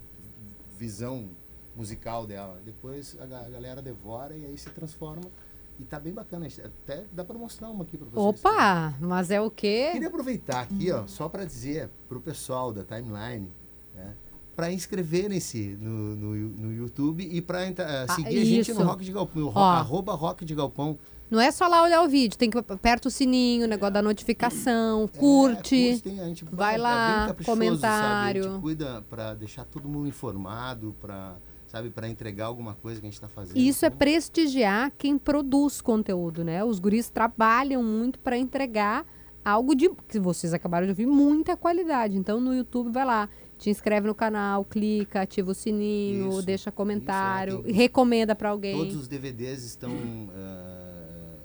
visão 0.76 1.28
musical 1.76 2.26
dela. 2.26 2.60
Depois 2.64 3.16
a 3.20 3.26
galera 3.26 3.80
devora 3.82 4.36
e 4.36 4.44
aí 4.44 4.56
se 4.58 4.70
transforma 4.70 5.30
E 5.78 5.84
tá 5.84 5.98
bem 5.98 6.12
bacana. 6.12 6.46
Até 6.64 7.04
dá 7.12 7.24
para 7.24 7.36
mostrar 7.36 7.68
uma 7.68 7.82
aqui 7.82 7.98
para 7.98 8.06
vocês. 8.08 8.24
Opa, 8.44 8.94
mas 9.00 9.30
é 9.30 9.40
o 9.40 9.50
quê? 9.50 9.90
Queria 9.92 10.08
aproveitar 10.08 10.60
aqui, 10.60 10.90
ó, 10.92 11.06
só 11.06 11.28
para 11.28 11.44
dizer 11.44 11.90
pro 12.08 12.20
pessoal 12.20 12.72
da 12.72 12.84
timeline, 12.84 13.50
né, 13.94 14.14
para 14.54 14.70
inscreverem-se 14.72 15.76
no, 15.80 16.14
no, 16.14 16.34
no 16.34 16.72
YouTube 16.72 17.24
e 17.28 17.40
para 17.40 17.58
Ah, 18.06 18.14
seguir 18.14 18.38
a 18.38 18.44
gente 18.44 18.72
no 18.72 18.84
Rock 18.84 19.04
de 19.04 19.10
Galpão, 19.12 19.42
no 19.42 19.48
ro- 19.48 19.60
Ó. 19.60 19.64
arroba 19.64 20.14
Rock 20.14 20.44
de 20.44 20.54
Galpão. 20.54 20.96
Não 21.28 21.40
é 21.40 21.50
só 21.50 21.66
lá 21.66 21.82
olhar 21.82 22.02
o 22.02 22.08
vídeo, 22.08 22.38
tem 22.38 22.48
que 22.48 22.56
aperta 22.58 23.08
o 23.08 23.10
sininho, 23.10 23.64
o 23.64 23.68
negócio 23.68 23.94
da 23.94 24.02
notificação, 24.02 25.10
É, 25.12 25.18
curte. 25.18 25.88
curte, 25.90 26.02
tem- 26.02 26.20
a 26.20 26.26
gente 26.26 26.44
vai 26.44 26.76
é 26.76 26.78
lá, 26.78 27.26
caprichoso, 27.28 27.58
comentário. 27.58 28.42
Sabe? 28.44 28.52
A 28.52 28.52
gente 28.54 28.62
cuida 28.62 29.02
para 29.10 29.34
deixar 29.34 29.64
todo 29.64 29.88
mundo 29.88 30.06
informado, 30.06 30.94
para 31.00 31.34
sabe, 31.74 31.90
para 31.90 32.08
entregar 32.08 32.46
alguma 32.46 32.74
coisa 32.74 33.00
que 33.00 33.06
a 33.06 33.10
gente 33.10 33.14
está 33.16 33.28
fazendo. 33.28 33.56
E 33.56 33.66
isso 33.66 33.84
é 33.84 33.88
Então, 33.88 33.98
prestigiar 33.98 34.92
quem 34.96 35.18
produz 35.18 35.80
conteúdo, 35.80 36.44
né? 36.44 36.62
Os 36.64 36.78
guris 36.78 37.10
trabalham 37.10 37.82
muito 37.82 38.18
para 38.20 38.38
entregar 38.38 39.04
algo 39.44 39.74
de 39.74 39.90
que 40.08 40.20
vocês 40.20 40.54
acabaram 40.54 40.86
de 40.86 40.92
ouvir 40.92 41.06
muita 41.06 41.56
qualidade. 41.56 42.16
Então 42.16 42.40
no 42.40 42.54
YouTube 42.54 42.90
vai 42.92 43.04
lá, 43.04 43.28
te 43.58 43.70
inscreve 43.70 44.06
no 44.06 44.14
canal, 44.14 44.64
clica, 44.64 45.22
ativa 45.22 45.50
o 45.50 45.54
sininho, 45.54 46.28
Isso, 46.30 46.42
deixa 46.42 46.70
comentário, 46.70 47.54
isso, 47.54 47.60
é, 47.62 47.64
tem- 47.64 47.74
recomenda 47.74 48.34
para 48.36 48.50
alguém. 48.50 48.76
Todos 48.78 48.94
os 48.96 49.08
DVDs 49.08 49.64
estão 49.64 49.90
ah, 50.34 51.36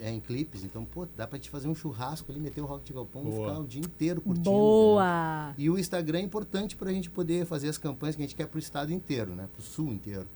é, 0.00 0.10
em 0.10 0.20
clipes, 0.20 0.64
então, 0.64 0.84
pô, 0.84 1.06
dá 1.16 1.26
pra 1.26 1.36
gente 1.36 1.50
fazer 1.50 1.68
um 1.68 1.74
churrasco 1.74 2.30
ali, 2.30 2.40
meter 2.40 2.60
o 2.60 2.66
Rock 2.66 2.84
de 2.84 2.92
Galpão 2.92 3.22
e 3.22 3.30
Boa. 3.30 3.48
ficar 3.48 3.60
o 3.60 3.66
dia 3.66 3.80
inteiro 3.80 4.20
curtindo. 4.20 4.50
Boa. 4.50 5.54
E 5.56 5.70
o 5.70 5.78
Instagram 5.78 6.18
é 6.18 6.22
importante 6.22 6.76
para 6.76 6.90
a 6.90 6.92
gente 6.92 7.10
poder 7.10 7.46
fazer 7.46 7.68
as 7.68 7.78
campanhas 7.78 8.16
que 8.16 8.22
a 8.22 8.24
gente 8.26 8.34
quer 8.34 8.46
para 8.46 8.56
o 8.56 8.60
estado 8.60 8.92
inteiro, 8.92 9.34
né? 9.34 9.48
Para 9.52 9.60
o 9.60 9.62
sul 9.62 9.92
inteiro. 9.92 10.26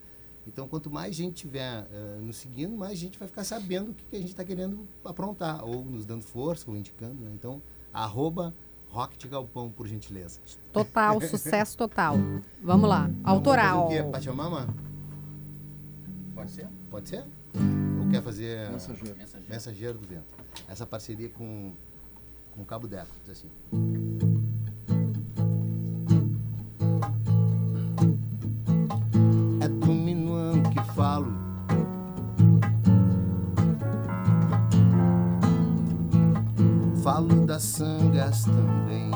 Então, 0.46 0.66
quanto 0.66 0.90
mais 0.90 1.14
gente 1.14 1.34
tiver 1.34 1.86
eh, 1.92 2.18
nos 2.20 2.36
seguindo, 2.36 2.76
mais 2.76 2.98
gente 2.98 3.18
vai 3.18 3.28
ficar 3.28 3.44
sabendo 3.44 3.90
o 3.90 3.94
que, 3.94 4.04
que 4.04 4.16
a 4.16 4.18
gente 4.18 4.30
está 4.30 4.42
querendo 4.42 4.86
aprontar, 5.04 5.64
ou 5.64 5.84
nos 5.84 6.04
dando 6.04 6.22
força, 6.22 6.70
ou 6.70 6.76
indicando. 6.76 7.22
Né? 7.22 7.30
Então, 7.34 7.62
arroba 7.92 8.54
Rock 8.88 9.16
de 9.16 9.28
Galpão, 9.28 9.70
por 9.70 9.86
gentileza. 9.86 10.40
Total, 10.72 11.20
sucesso 11.22 11.76
total. 11.76 12.16
Vamos 12.62 12.88
lá. 12.88 13.10
Autoral. 13.22 13.82
Vamos 13.82 13.90
fazer 13.90 14.02
o 14.02 14.06
quê? 14.06 14.12
Pachamama? 14.12 14.74
Pode 16.34 16.50
ser? 16.50 16.68
Pode 16.90 17.08
ser? 17.08 17.24
Ou 18.00 18.08
quer 18.10 18.22
fazer 18.22 18.70
Mensageiro. 18.70 19.16
Mensageiro 19.48 19.98
do 19.98 20.06
Vento? 20.06 20.34
Essa 20.68 20.86
parceria 20.86 21.28
com, 21.28 21.72
com 22.52 22.62
o 22.62 22.64
Cabo 22.64 22.86
Deco, 22.86 23.14
diz 23.24 23.30
assim. 23.30 23.50
É 29.60 29.68
do 29.68 29.92
minuano 29.92 30.62
que 30.70 30.80
falo. 30.94 31.32
Falo 37.02 37.46
das 37.46 37.62
sangas 37.62 38.44
também. 38.44 39.10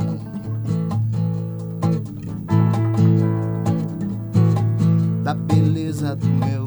Da 5.23 5.35
beleza 5.35 6.17
do 6.17 6.27
meu 6.27 6.64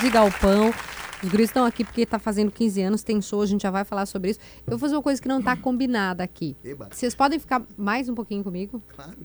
de 0.00 0.08
Galpão. 0.08 0.72
Os 1.22 1.28
guris 1.28 1.50
estão 1.50 1.66
aqui 1.66 1.84
porque 1.84 2.06
tá 2.06 2.18
fazendo 2.18 2.50
15 2.50 2.80
anos, 2.80 3.02
tem 3.02 3.20
show, 3.20 3.42
a 3.42 3.46
gente 3.46 3.62
já 3.62 3.70
vai 3.70 3.84
falar 3.84 4.06
sobre 4.06 4.30
isso. 4.30 4.40
Eu 4.66 4.70
vou 4.70 4.78
fazer 4.78 4.94
uma 4.94 5.02
coisa 5.02 5.20
que 5.20 5.28
não 5.28 5.42
tá 5.42 5.54
combinada 5.54 6.24
aqui. 6.24 6.56
Eba. 6.64 6.88
Vocês 6.90 7.14
podem 7.14 7.38
ficar 7.38 7.62
mais 7.76 8.08
um 8.08 8.14
pouquinho 8.14 8.42
comigo? 8.42 8.82
Claro. 8.94 9.18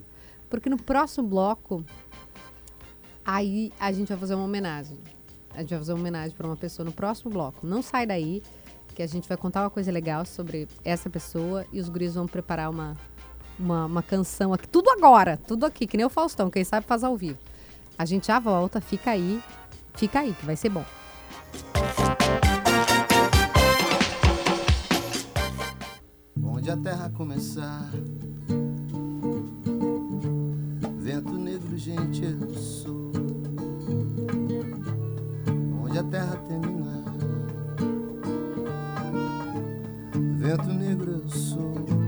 Porque 0.49 0.69
no 0.69 0.75
próximo 0.75 1.29
bloco, 1.29 1.85
aí 3.23 3.71
a 3.79 3.89
gente 3.93 4.09
vai 4.09 4.17
fazer 4.17 4.35
uma 4.35 4.43
homenagem. 4.43 4.99
A 5.53 5.61
gente 5.61 5.69
vai 5.69 5.79
fazer 5.79 5.93
uma 5.93 6.01
homenagem 6.01 6.35
para 6.35 6.45
uma 6.45 6.57
pessoa 6.57 6.85
no 6.85 6.91
próximo 6.91 7.31
bloco. 7.31 7.65
Não 7.65 7.81
sai 7.81 8.05
daí, 8.05 8.43
que 8.93 9.01
a 9.01 9.07
gente 9.07 9.29
vai 9.29 9.37
contar 9.37 9.61
uma 9.61 9.69
coisa 9.69 9.89
legal 9.93 10.25
sobre 10.25 10.67
essa 10.83 11.09
pessoa 11.09 11.65
e 11.71 11.79
os 11.79 11.87
guris 11.87 12.15
vão 12.15 12.27
preparar 12.27 12.69
uma, 12.69 12.97
uma, 13.57 13.85
uma 13.85 14.03
canção 14.03 14.53
aqui. 14.53 14.67
Tudo 14.67 14.89
agora, 14.89 15.37
tudo 15.37 15.65
aqui, 15.65 15.87
que 15.87 15.95
nem 15.95 16.05
o 16.05 16.09
Faustão, 16.09 16.49
quem 16.49 16.65
sabe 16.65 16.85
faz 16.85 17.01
ao 17.01 17.15
vivo. 17.15 17.39
A 17.97 18.03
gente 18.03 18.27
já 18.27 18.39
volta, 18.39 18.81
fica 18.81 19.11
aí, 19.11 19.41
fica 19.95 20.19
aí, 20.19 20.33
que 20.33 20.45
vai 20.45 20.55
ser 20.55 20.69
bom. 20.69 20.85
Onde 26.43 26.71
a 26.71 26.77
terra 26.77 27.09
começar, 27.11 27.89
vento 30.99 31.33
negro, 31.33 31.77
gente, 31.77 32.23
eu 32.23 32.53
sou. 32.55 33.11
Onde 35.83 35.99
a 35.99 36.03
terra 36.03 36.35
terminar, 36.47 37.03
vento 40.37 40.73
negro, 40.73 41.21
eu 41.23 41.29
sou. 41.29 42.04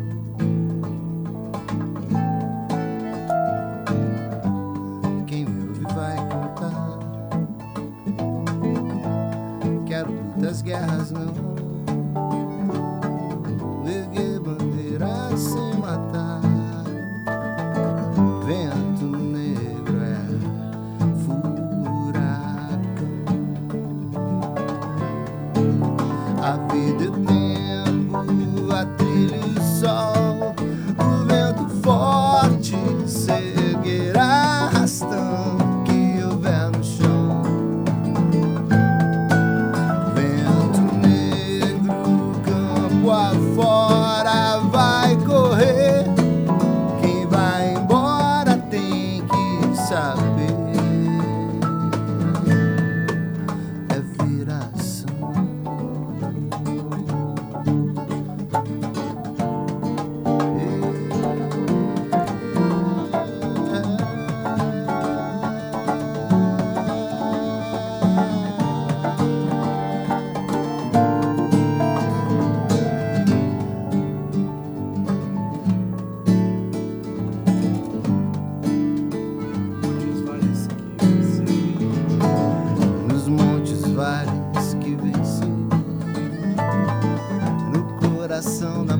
Coração 88.38 88.86
da 88.86 88.97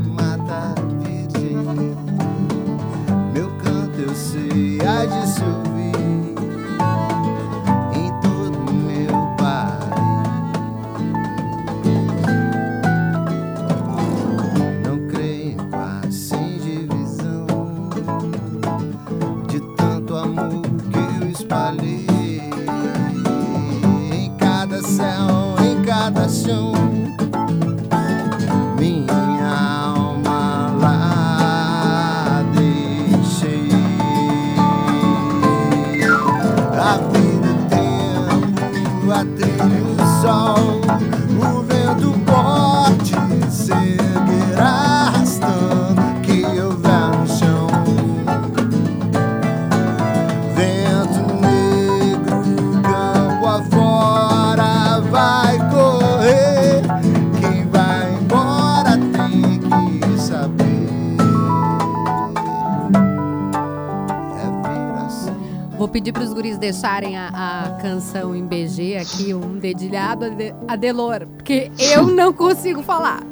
deixarem 66.78 67.18
a, 67.18 67.30
a 67.30 67.82
canção 67.82 68.36
em 68.36 68.46
BG 68.46 68.98
aqui, 68.98 69.34
um 69.34 69.58
dedilhado 69.58 70.26
a 70.26 70.30
de- 70.30 70.54
a 70.68 70.76
Delor, 70.76 71.26
porque 71.36 71.72
eu 71.80 72.06
não 72.06 72.32
consigo 72.32 72.84
falar. 72.84 73.24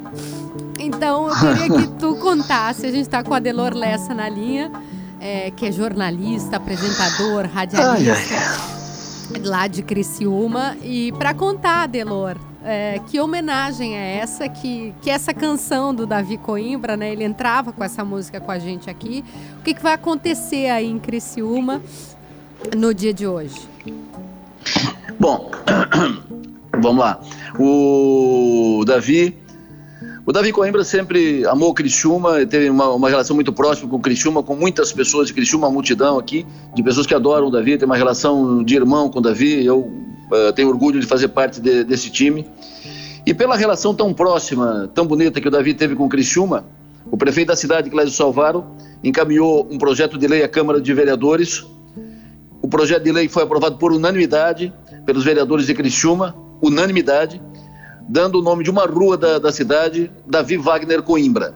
Então 0.79 1.27
eu 1.29 1.35
queria 1.35 1.77
que 1.79 1.87
tu 1.99 2.15
contasse, 2.19 2.87
a 2.87 2.91
gente 2.91 3.01
está 3.03 3.23
com 3.23 3.35
a 3.35 3.39
Delor 3.39 3.75
Lessa 3.75 4.15
na 4.15 4.27
linha, 4.27 4.71
é, 5.21 5.51
que 5.51 5.67
é 5.67 5.71
jornalista, 5.71 6.57
apresentador, 6.57 7.45
radialista, 7.45 8.33
lá 9.43 9.67
de 9.67 9.83
Criciúma. 9.83 10.75
E 10.83 11.11
para 11.11 11.31
contar, 11.35 11.87
Delor, 11.87 12.37
é, 12.63 12.99
que 13.05 13.19
homenagem 13.19 13.95
é 13.95 14.17
essa, 14.17 14.49
que, 14.49 14.91
que 15.03 15.09
essa 15.11 15.35
canção 15.35 15.93
do 15.93 16.07
Davi 16.07 16.37
Coimbra, 16.37 16.97
né? 16.97 17.11
Ele 17.11 17.23
entrava 17.23 17.71
com 17.71 17.83
essa 17.83 18.03
música 18.03 18.41
com 18.41 18.51
a 18.51 18.57
gente 18.57 18.89
aqui. 18.89 19.23
O 19.59 19.61
que, 19.63 19.75
que 19.75 19.83
vai 19.83 19.93
acontecer 19.93 20.67
aí 20.71 20.89
em 20.89 20.97
Criciúma 20.97 21.79
no 22.75 22.93
dia 22.93 23.13
de 23.13 23.27
hoje? 23.27 23.55
Bom, 25.19 25.51
vamos 26.81 26.99
lá. 26.99 27.19
O 27.57 28.83
Davi, 28.85 29.37
o 30.25 30.31
Davi 30.31 30.51
Coimbra 30.51 30.83
sempre 30.83 31.45
amou 31.45 31.73
Criciúma, 31.73 32.45
teve 32.45 32.69
uma, 32.69 32.89
uma 32.89 33.09
relação 33.09 33.35
muito 33.35 33.53
próxima 33.53 33.89
com 33.89 33.99
Criciúma, 33.99 34.43
com 34.43 34.55
muitas 34.55 34.91
pessoas 34.91 35.27
de 35.27 35.33
Criciúma, 35.33 35.67
uma 35.67 35.73
multidão 35.73 36.17
aqui, 36.19 36.45
de 36.73 36.83
pessoas 36.83 37.05
que 37.05 37.13
adoram 37.13 37.47
o 37.47 37.51
Davi, 37.51 37.77
tem 37.77 37.85
uma 37.85 37.95
relação 37.97 38.63
de 38.63 38.75
irmão 38.75 39.09
com 39.09 39.19
o 39.19 39.21
Davi, 39.21 39.63
eu 39.65 39.91
eh, 40.33 40.51
tenho 40.51 40.67
orgulho 40.69 40.99
de 40.99 41.05
fazer 41.05 41.29
parte 41.29 41.61
de- 41.61 41.83
desse 41.83 42.09
time. 42.09 42.45
E 43.25 43.33
pela 43.33 43.55
relação 43.55 43.93
tão 43.95 44.13
próxima, 44.13 44.89
tão 44.93 45.07
bonita 45.07 45.39
que 45.41 45.47
o 45.47 45.51
Davi 45.51 45.73
teve 45.73 45.95
com 45.95 46.07
Criciúma, 46.09 46.65
o 47.09 47.15
prefeito 47.17 47.47
da 47.49 47.55
cidade, 47.55 47.89
Clésio 47.89 48.11
Salvaro, 48.13 48.65
encaminhou 49.03 49.67
um 49.71 49.77
projeto 49.77 50.17
de 50.17 50.27
lei 50.27 50.43
à 50.43 50.47
Câmara 50.47 50.81
de 50.81 50.93
Vereadores, 50.93 51.65
o 52.65 52.67
projeto 52.67 53.03
de 53.03 53.11
lei 53.11 53.29
foi 53.29 53.43
aprovado 53.43 53.77
por 53.77 53.93
unanimidade 53.93 54.73
pelos 55.05 55.23
vereadores 55.23 55.67
de 55.67 55.73
Criciúma, 55.75 56.35
unanimidade, 56.59 57.39
dando 58.09 58.39
o 58.39 58.41
nome 58.41 58.63
de 58.63 58.71
uma 58.71 58.87
rua 58.87 59.15
da, 59.15 59.37
da 59.37 59.51
cidade, 59.51 60.11
Davi 60.25 60.57
Wagner 60.57 61.03
Coimbra. 61.03 61.53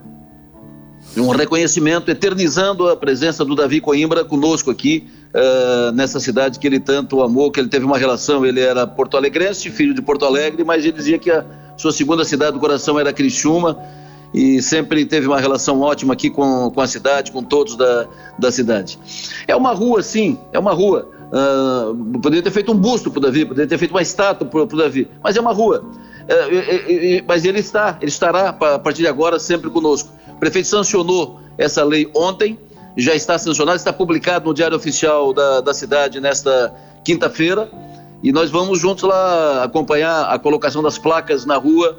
Um 1.18 1.30
reconhecimento, 1.30 2.12
eternizando 2.12 2.88
a 2.88 2.96
presença 2.96 3.44
do 3.44 3.56
Davi 3.56 3.82
Coimbra 3.82 4.24
conosco 4.24 4.70
aqui, 4.70 5.08
ah, 5.34 5.92
nessa 5.96 6.20
cidade 6.20 6.60
que 6.60 6.68
ele 6.68 6.80
tanto 6.80 7.24
amou, 7.24 7.50
que 7.50 7.60
ele 7.60 7.70
teve 7.70 7.86
uma 7.86 7.98
relação. 7.98 8.46
Ele 8.46 8.60
era 8.60 8.86
porto-alegrense, 8.86 9.72
filho 9.72 9.96
de 9.96 10.04
Porto 10.04 10.26
Alegre, 10.26 10.64
mas 10.64 10.84
ele 10.86 10.92
dizia 10.92 11.18
que 11.18 11.32
a 11.32 11.44
sua 11.76 11.92
segunda 11.92 12.24
cidade 12.24 12.52
do 12.52 12.60
coração 12.60 13.00
era 13.00 13.12
Criciúma 13.12 13.80
e 14.34 14.62
sempre 14.62 15.06
teve 15.06 15.28
uma 15.28 15.40
relação 15.40 15.82
ótima 15.82 16.14
aqui 16.14 16.30
com, 16.30 16.70
com 16.70 16.82
a 16.82 16.88
cidade, 16.88 17.32
com 17.32 17.44
todos 17.44 17.76
da, 17.76 18.08
da 18.38 18.52
cidade. 18.52 19.00
É 19.48 19.56
uma 19.56 19.74
rua, 19.74 20.04
sim, 20.04 20.38
é 20.52 20.60
uma 20.60 20.74
rua. 20.74 21.10
Uh, 21.30 22.20
poderia 22.20 22.42
ter 22.42 22.52
feito 22.52 22.72
um 22.72 22.76
busto 22.76 23.12
para 23.12 23.20
o 23.20 23.22
Davi, 23.22 23.46
poderia 23.46 23.68
ter 23.68 23.78
feito 23.78 23.92
uma 23.92 24.02
estátua 24.02 24.48
para 24.48 24.62
o 24.62 24.66
Davi, 24.66 25.08
mas 25.24 25.36
é 25.36 25.42
uma 25.42 25.54
rua. 25.54 25.84
É, 26.28 27.24
mas 27.28 27.44
ele 27.44 27.60
está, 27.60 27.98
ele 28.00 28.10
estará 28.10 28.50
a 28.50 28.80
partir 28.80 29.02
de 29.02 29.08
agora 29.08 29.40
sempre 29.40 29.70
conosco. 29.70 30.10
O 30.28 30.40
prefeito 30.40 30.68
sancionou 30.68 31.40
essa 31.58 31.84
lei 31.84 32.10
ontem, 32.16 32.58
já 32.96 33.16
está 33.16 33.38
sancionado, 33.38 33.78
está 33.78 33.92
publicado 33.92 34.46
no 34.46 34.54
Diário 34.54 34.78
Oficial 34.78 35.34
da, 35.34 35.62
da 35.62 35.74
cidade 35.74 36.20
nesta 36.20 36.74
quinta-feira. 37.04 37.70
E 38.22 38.32
nós 38.32 38.52
vamos 38.52 38.80
juntos 38.80 39.04
lá 39.04 39.64
acompanhar 39.64 40.26
a 40.26 40.38
colocação 40.38 40.84
das 40.84 40.98
placas 40.98 41.46
na 41.46 41.56
rua. 41.56 41.98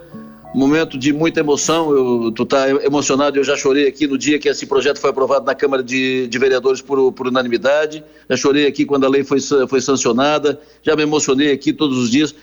Momento 0.53 0.98
de 0.98 1.12
muita 1.12 1.38
emoção, 1.38 1.92
eu, 1.92 2.32
tu 2.32 2.44
tá 2.44 2.68
emocionado, 2.84 3.38
eu 3.38 3.44
já 3.44 3.57
chorei 3.57 3.86
aqui 3.86 4.09
no 4.09 4.18
dia 4.18 4.36
que 4.36 4.48
esse 4.48 4.66
projeto 4.66 4.98
foi 4.98 5.11
aprovado 5.11 5.44
na 5.44 5.55
Câmara 5.55 5.80
de, 5.80 6.26
de 6.26 6.38
Vereadores 6.38 6.82
por, 6.82 7.12
por, 7.12 7.28
unanimidade, 7.28 8.03
já 8.28 8.36
chorei 8.36 8.66
aqui 8.66 8.84
quando 8.84 9.05
a 9.05 9.09
lei 9.09 9.22
foi, 9.22 9.38
foi 9.40 9.80
sancionada, 9.80 10.61
já 10.82 10.96
me 10.96 11.03
emocionei 11.03 11.53
aqui 11.53 11.72
todos 11.72 11.96
os 11.96 12.11
dias. 12.11 12.34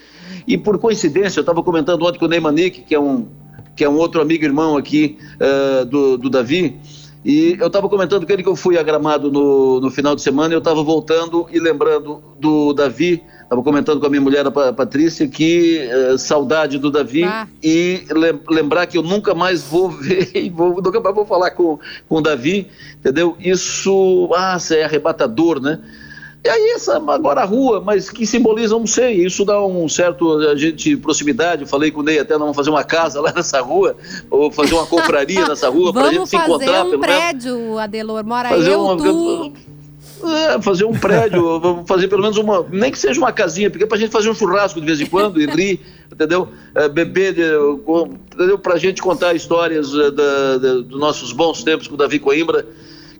E 0.48 0.58
por 0.58 0.80
coincidência, 0.80 1.40
eu 1.40 1.42
estava 1.42 1.62
comentando 1.62 2.06
ontem 2.06 2.18
com 2.18 2.26
o 2.26 2.30
Ney 2.30 2.40
Manique, 2.40 2.82
que 2.82 2.96
é 2.96 3.00
um, 3.00 3.28
que 3.76 3.84
é 3.84 3.90
um 3.90 3.98
outro 3.98 4.22
amigo 4.22 4.46
irmão 4.46 4.78
aqui 4.78 5.18
uh, 5.36 5.86
do, 5.86 6.18
do 6.18 6.30
Davi, 6.30 6.80
e 7.28 7.58
eu 7.60 7.68
estava 7.68 7.90
comentando 7.90 8.26
com 8.26 8.32
ele 8.32 8.42
que 8.42 8.48
eu 8.48 8.56
fui 8.56 8.78
a 8.78 8.84
Gramado 8.84 9.30
no, 9.30 9.82
no 9.82 9.92
final 9.92 10.16
de 10.16 10.22
semana 10.22 10.54
e 10.54 10.56
eu 10.56 10.60
estava 10.60 10.82
voltando 10.82 11.46
e 11.52 11.60
lembrando 11.60 12.24
do 12.40 12.72
Davi, 12.72 13.22
estava 13.44 13.62
comentando 13.62 14.00
com 14.00 14.06
a 14.06 14.10
minha 14.10 14.22
mulher, 14.22 14.48
a 14.48 14.72
Patrícia, 14.72 15.28
que 15.28 15.78
eh, 15.78 16.18
saudade 16.18 16.80
do 16.80 16.90
Davi 16.90 17.26
ah. 17.26 17.46
e 17.62 18.06
lembrar 18.50 18.88
que 18.88 18.98
eu 18.98 19.04
nunca 19.04 19.36
mais 19.36 19.62
vou 19.62 19.90
ver, 20.00 20.50
vou, 20.52 20.82
nunca 20.82 21.02
mais 21.02 21.14
vou 21.14 21.26
falar 21.26 21.52
com, 21.52 21.78
com 22.08 22.16
o 22.16 22.22
Davi, 22.22 22.70
entendeu? 22.98 23.36
Isso, 23.42 24.30
ah, 24.34 24.58
é 24.72 24.86
arrebatador, 24.86 25.60
né? 25.60 25.82
E 26.48 26.50
aí 26.50 26.72
essa 26.78 26.96
agora 26.96 27.42
a 27.42 27.44
rua, 27.44 27.82
mas 27.82 28.10
que 28.10 28.26
simboliza, 28.26 28.74
não 28.74 28.88
sei, 28.88 29.26
isso 29.26 29.44
dá 29.44 29.62
um 29.62 29.90
certo 29.90 30.38
a 30.48 30.56
gente 30.56 30.96
proximidade. 30.96 31.64
Eu 31.64 31.68
falei 31.68 31.92
com 31.92 32.00
o 32.00 32.04
Ney 32.04 32.20
até, 32.20 32.38
vamos 32.38 32.56
fazer 32.56 32.70
uma 32.70 32.86
casa 32.86 33.20
lá 33.20 33.34
nessa 33.36 33.60
rua, 33.60 33.98
ou 34.32 34.50
fazer 34.50 34.74
uma 34.74 34.86
confraria 34.86 35.44
nessa 35.46 35.68
rua 35.68 35.92
para 35.92 36.06
a 36.06 36.14
gente 36.14 36.30
se 36.30 36.38
encontrar. 36.38 36.86
Vamos 36.86 36.92
fazer 36.92 36.96
um 36.96 37.00
prédio, 37.02 37.58
menos. 37.58 37.80
Adelor, 37.80 38.24
mora 38.24 38.48
fazer 38.48 38.72
eu, 38.72 38.82
uma, 38.82 38.96
tu... 38.96 39.54
É, 40.24 40.62
fazer 40.62 40.86
um 40.86 40.94
prédio, 40.94 41.84
fazer 41.86 42.08
pelo 42.08 42.22
menos 42.22 42.38
uma, 42.38 42.66
nem 42.72 42.94
que 42.94 42.98
seja 42.98 43.20
uma 43.20 43.34
casinha, 43.34 43.70
porque 43.70 43.86
para 43.86 43.98
a 43.98 44.00
gente 44.00 44.12
fazer 44.12 44.30
um 44.30 44.34
churrasco 44.34 44.80
de 44.80 44.86
vez 44.86 45.02
em 45.02 45.06
quando 45.06 45.42
e 45.42 45.48
rir, 45.48 45.82
entendeu? 46.10 46.48
É, 46.74 46.88
beber, 46.88 47.34
entendeu? 47.34 48.58
Para 48.58 48.76
a 48.76 48.80
gente 48.80 49.02
contar 49.02 49.34
histórias 49.34 49.92
da, 49.92 50.10
da, 50.12 50.74
dos 50.76 50.98
nossos 50.98 51.34
bons 51.34 51.62
tempos 51.62 51.90
com 51.90 51.96
o 51.96 51.98
Davi 51.98 52.20
Coimbra 52.20 52.66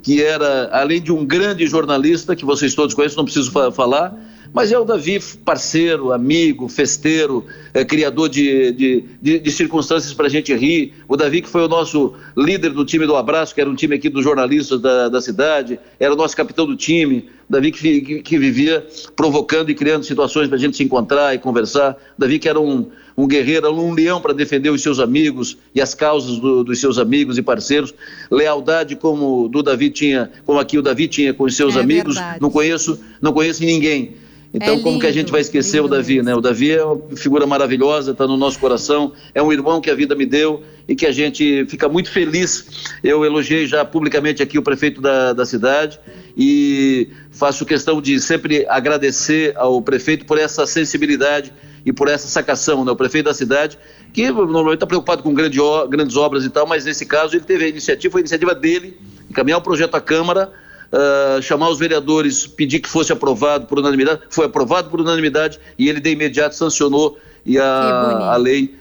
que 0.08 0.24
era, 0.24 0.70
além 0.72 1.02
de 1.02 1.12
um 1.12 1.26
grande 1.26 1.68
jornalista, 1.68 2.34
que 2.34 2.46
vocês 2.46 2.74
todos 2.74 2.96
conhecem, 2.96 3.18
não 3.18 3.26
preciso 3.26 3.52
fa 3.52 3.70
falar, 3.74 4.16
mas 4.58 4.72
é 4.72 4.80
o 4.80 4.84
Davi 4.84 5.20
parceiro, 5.46 6.12
amigo, 6.12 6.68
festeiro, 6.68 7.46
é, 7.76 7.86
criador 7.86 8.28
de, 8.28 8.72
de, 8.72 9.04
de, 9.22 9.40
de 9.40 9.52
circunstâncias 9.52 10.16
para 10.16 10.26
a 10.26 10.30
gente 10.30 10.52
rir. 10.52 10.96
O 11.08 11.16
Davi 11.16 11.44
que 11.44 11.48
foi 11.48 11.62
o 11.62 11.68
nosso 11.68 12.16
líder 12.36 12.72
do 12.72 12.84
time 12.84 13.06
do 13.06 13.16
Abraço, 13.16 13.54
que 13.54 13.62
era 13.62 13.70
um 13.70 13.76
time 13.76 13.94
aqui 13.94 14.10
dos 14.10 14.24
jornalistas 14.24 14.82
da, 14.82 15.10
da 15.10 15.22
cidade, 15.22 15.80
era 16.00 16.12
o 16.12 16.18
nosso 16.18 16.36
capitão 16.36 16.66
do 16.66 16.76
time. 16.76 17.30
Davi 17.48 17.72
que, 17.72 18.02
que, 18.02 18.22
que 18.24 18.40
vivia 18.40 18.84
provocando 19.16 19.70
e 19.70 19.76
criando 19.76 20.04
situações 20.04 20.48
para 20.48 20.58
a 20.58 20.60
gente 20.60 20.76
se 20.76 20.84
encontrar 20.84 21.36
e 21.36 21.38
conversar. 21.38 21.96
Davi 22.18 22.40
que 22.40 22.50
era 22.50 22.60
um 22.60 22.90
um 23.16 23.28
guerreiro, 23.28 23.72
um 23.72 23.94
leão 23.94 24.22
para 24.22 24.32
defender 24.32 24.70
os 24.70 24.82
seus 24.84 25.00
amigos 25.00 25.58
e 25.74 25.82
as 25.82 25.96
causas 25.96 26.38
do, 26.38 26.64
dos 26.64 26.80
seus 26.80 27.00
amigos 27.00 27.38
e 27.40 27.42
parceiros. 27.42 27.92
Lealdade 28.30 28.96
como 28.96 29.48
do 29.48 29.64
Davi 29.64 29.90
tinha, 29.90 30.32
como 30.46 30.60
aqui 30.60 30.78
o 30.78 30.84
Davi 30.84 31.08
tinha 31.08 31.34
com 31.34 31.46
os 31.46 31.56
seus 31.56 31.76
é 31.76 31.80
amigos. 31.80 32.14
Verdade. 32.14 32.40
Não 32.40 32.52
conheço, 32.52 33.00
não 33.20 33.34
conheço 33.34 33.64
ninguém. 33.64 34.16
Então, 34.54 34.76
é 34.76 34.80
como 34.80 35.00
que 35.00 35.08
a 35.08 35.12
gente 35.12 35.32
vai 35.32 35.42
esquecer 35.42 35.82
o 35.82 35.88
Davi, 35.88 36.22
né? 36.22 36.34
O 36.34 36.42
Davi 36.42 36.72
é 36.72 36.84
uma 36.84 37.16
figura 37.16 37.46
maravilhosa, 37.46 38.12
está 38.12 38.26
no 38.26 38.38
nosso 38.38 38.58
coração, 38.60 39.12
é 39.36 39.44
um 39.44 39.52
irmão 39.52 39.82
que 39.82 39.90
a 39.90 39.96
vida 39.96 40.16
me 40.16 40.26
deu 40.26 40.64
e 40.88 40.96
que 40.96 41.06
a 41.06 41.12
gente 41.12 41.66
fica 41.66 41.90
muito 41.90 42.10
feliz. 42.10 42.66
Eu 43.04 43.26
elogiei 43.26 43.68
já 43.68 43.84
publicamente 43.84 44.42
aqui 44.42 44.58
o 44.58 44.62
prefeito 44.62 45.02
da, 45.02 45.34
da 45.34 45.46
cidade 45.46 46.00
e 46.36 47.10
faço 47.30 47.66
questão 47.66 48.02
de 48.02 48.20
sempre 48.20 48.66
agradecer 48.70 49.54
ao 49.58 49.82
prefeito 49.82 50.26
por 50.26 50.38
essa 50.38 50.66
sensibilidade 50.66 51.52
e 51.86 51.92
por 51.92 52.08
essa 52.08 52.28
sacação, 52.28 52.86
né? 52.86 52.92
O 52.92 52.96
prefeito 52.96 53.26
da 53.26 53.34
cidade, 53.34 53.78
que 54.14 54.30
normalmente 54.32 54.76
está 54.76 54.88
preocupado 54.88 55.24
com 55.24 55.34
grande, 55.34 55.60
grandes 55.90 56.16
obras 56.16 56.46
e 56.46 56.50
tal, 56.50 56.66
mas 56.66 56.86
nesse 56.86 57.06
caso 57.06 57.36
ele 57.36 57.44
teve 57.44 57.66
a 57.66 57.68
iniciativa, 57.68 58.12
foi 58.12 58.22
a 58.22 58.24
iniciativa 58.24 58.56
dele, 58.56 58.98
encaminhar 59.30 59.60
o 59.60 59.62
projeto 59.62 59.96
à 59.96 60.02
Câmara, 60.02 60.52
uh, 60.92 61.42
chamar 61.42 61.70
os 61.70 61.80
vereadores, 61.80 62.48
pedir 62.48 62.80
que 62.80 62.90
fosse 62.90 63.12
aprovado 63.12 63.66
por 63.68 63.80
unanimidade, 63.80 64.22
foi 64.30 64.46
aprovado 64.46 64.90
por 64.90 65.02
unanimidade 65.02 65.60
e 65.78 65.90
ele 65.90 66.00
de 66.00 66.12
imediato 66.12 66.56
sancionou 66.56 67.18
e 67.46 67.58
a, 67.58 68.34
a 68.34 68.36
lei. 68.38 68.76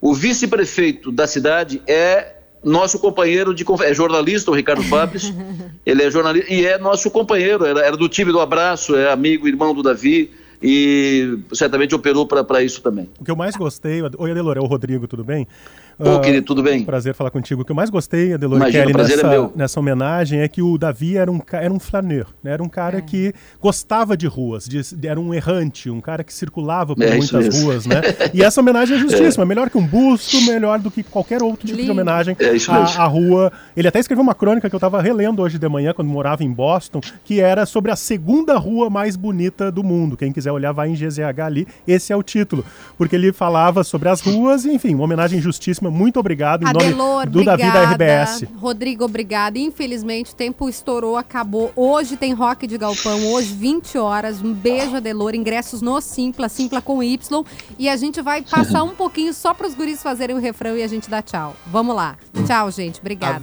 O 0.00 0.14
vice-prefeito 0.14 1.10
da 1.10 1.26
cidade 1.26 1.82
é 1.86 2.34
nosso 2.62 2.98
companheiro 2.98 3.54
de 3.54 3.64
é 3.82 3.94
jornalista, 3.94 4.50
o 4.50 4.54
Ricardo 4.54 4.82
Fabres, 4.82 5.32
ele 5.84 6.02
é 6.02 6.10
jornalista 6.10 6.52
e 6.52 6.66
é 6.66 6.78
nosso 6.78 7.10
companheiro, 7.10 7.64
era, 7.64 7.80
era 7.80 7.96
do 7.96 8.08
time 8.08 8.32
do 8.32 8.40
abraço, 8.40 8.96
é 8.96 9.10
amigo, 9.10 9.46
irmão 9.46 9.74
do 9.74 9.82
Davi, 9.82 10.30
e 10.62 11.38
certamente 11.52 11.94
operou 11.94 12.26
para 12.26 12.62
isso 12.62 12.82
também. 12.82 13.08
O 13.20 13.24
que 13.24 13.30
eu 13.30 13.36
mais 13.36 13.54
gostei. 13.54 14.02
Oi, 14.02 14.30
Adelor, 14.30 14.56
é 14.56 14.60
o 14.60 14.66
Rodrigo, 14.66 15.06
tudo 15.06 15.22
bem? 15.22 15.46
Ô, 15.98 16.16
uh, 16.16 16.20
querido, 16.20 16.46
tudo 16.46 16.62
bem? 16.62 16.84
Prazer 16.84 17.12
falar 17.12 17.30
contigo. 17.30 17.62
O 17.62 17.64
que 17.64 17.72
eu 17.72 17.76
mais 17.76 17.90
gostei, 17.90 18.32
Adelor 18.32 18.60
Kelly, 18.70 18.92
é 18.92 18.96
nessa, 18.96 19.26
é 19.26 19.48
nessa 19.56 19.80
homenagem 19.80 20.40
é 20.40 20.46
que 20.46 20.62
o 20.62 20.78
Davi 20.78 21.16
era 21.16 21.30
um, 21.30 21.40
era 21.50 21.72
um 21.72 21.80
flaneur, 21.80 22.26
né? 22.40 22.52
era 22.52 22.62
um 22.62 22.68
cara 22.68 22.98
é. 22.98 23.00
que 23.00 23.34
gostava 23.60 24.16
de 24.16 24.26
ruas, 24.28 24.68
de, 24.68 24.80
era 25.06 25.18
um 25.18 25.34
errante, 25.34 25.90
um 25.90 26.00
cara 26.00 26.22
que 26.22 26.32
circulava 26.32 26.94
por 26.94 27.02
é 27.02 27.16
muitas 27.16 27.62
ruas, 27.62 27.84
né? 27.84 28.00
E 28.32 28.44
essa 28.44 28.60
homenagem 28.60 28.96
é 28.96 29.00
justíssima, 29.00 29.42
é. 29.42 29.46
melhor 29.46 29.68
que 29.70 29.76
um 29.76 29.84
busto, 29.84 30.40
melhor 30.42 30.78
do 30.78 30.88
que 30.88 31.02
qualquer 31.02 31.42
outro 31.42 31.66
tipo 31.66 31.76
Lindo. 31.76 31.86
de 31.86 31.90
homenagem 31.90 32.36
é 32.38 32.72
à, 32.72 33.02
à, 33.02 33.06
rua. 33.06 33.52
Ele 33.76 33.88
até 33.88 33.98
escreveu 33.98 34.22
uma 34.22 34.34
crônica 34.34 34.68
que 34.68 34.74
eu 34.74 34.78
estava 34.78 35.02
relendo 35.02 35.42
hoje 35.42 35.58
de 35.58 35.68
manhã, 35.68 35.92
quando 35.92 36.08
morava 36.08 36.44
em 36.44 36.52
Boston, 36.52 37.00
que 37.24 37.40
era 37.40 37.66
sobre 37.66 37.90
a 37.90 37.96
segunda 37.96 38.56
rua 38.56 38.88
mais 38.88 39.16
bonita 39.16 39.72
do 39.72 39.82
mundo. 39.82 40.16
Quem 40.16 40.32
quiser 40.32 40.52
olhar, 40.52 40.70
vai 40.70 40.90
em 40.90 40.94
GZH 40.94 41.40
ali, 41.44 41.66
esse 41.88 42.12
é 42.12 42.16
o 42.16 42.22
título. 42.22 42.64
Porque 42.96 43.16
ele 43.16 43.32
falava 43.32 43.82
sobre 43.82 44.08
as 44.08 44.20
ruas, 44.20 44.64
enfim, 44.64 44.94
uma 44.94 45.04
homenagem 45.04 45.40
justíssima 45.40 45.87
muito 45.90 46.18
obrigado 46.20 46.62
em 46.62 46.68
Adelor, 46.68 46.96
nome 46.96 47.26
do 47.26 47.40
obrigada. 47.40 47.62
Davi 47.62 47.72
da 47.72 47.92
RBS. 47.92 48.44
Rodrigo, 48.56 49.04
obrigada. 49.04 49.58
Infelizmente, 49.58 50.32
o 50.32 50.34
tempo 50.34 50.68
estourou, 50.68 51.16
acabou. 51.16 51.72
Hoje 51.74 52.16
tem 52.16 52.32
rock 52.32 52.66
de 52.66 52.78
galpão, 52.78 53.32
hoje 53.32 53.52
20 53.54 53.98
horas. 53.98 54.42
Um 54.42 54.52
beijo, 54.52 54.96
Adelor. 54.96 55.34
Ingressos 55.34 55.82
no 55.82 56.00
Simpla, 56.00 56.48
Simpla 56.48 56.80
com 56.80 57.02
Y. 57.02 57.44
E 57.78 57.88
a 57.88 57.96
gente 57.96 58.20
vai 58.22 58.42
passar 58.42 58.82
um 58.82 58.94
pouquinho 58.94 59.32
só 59.32 59.54
para 59.54 59.66
os 59.66 59.74
guris 59.74 60.02
fazerem 60.02 60.36
o 60.36 60.40
refrão 60.40 60.76
e 60.76 60.82
a 60.82 60.88
gente 60.88 61.10
dá 61.10 61.22
tchau. 61.22 61.54
Vamos 61.66 61.94
lá. 61.94 62.16
Tchau, 62.46 62.70
gente. 62.70 63.00
Obrigada. 63.00 63.42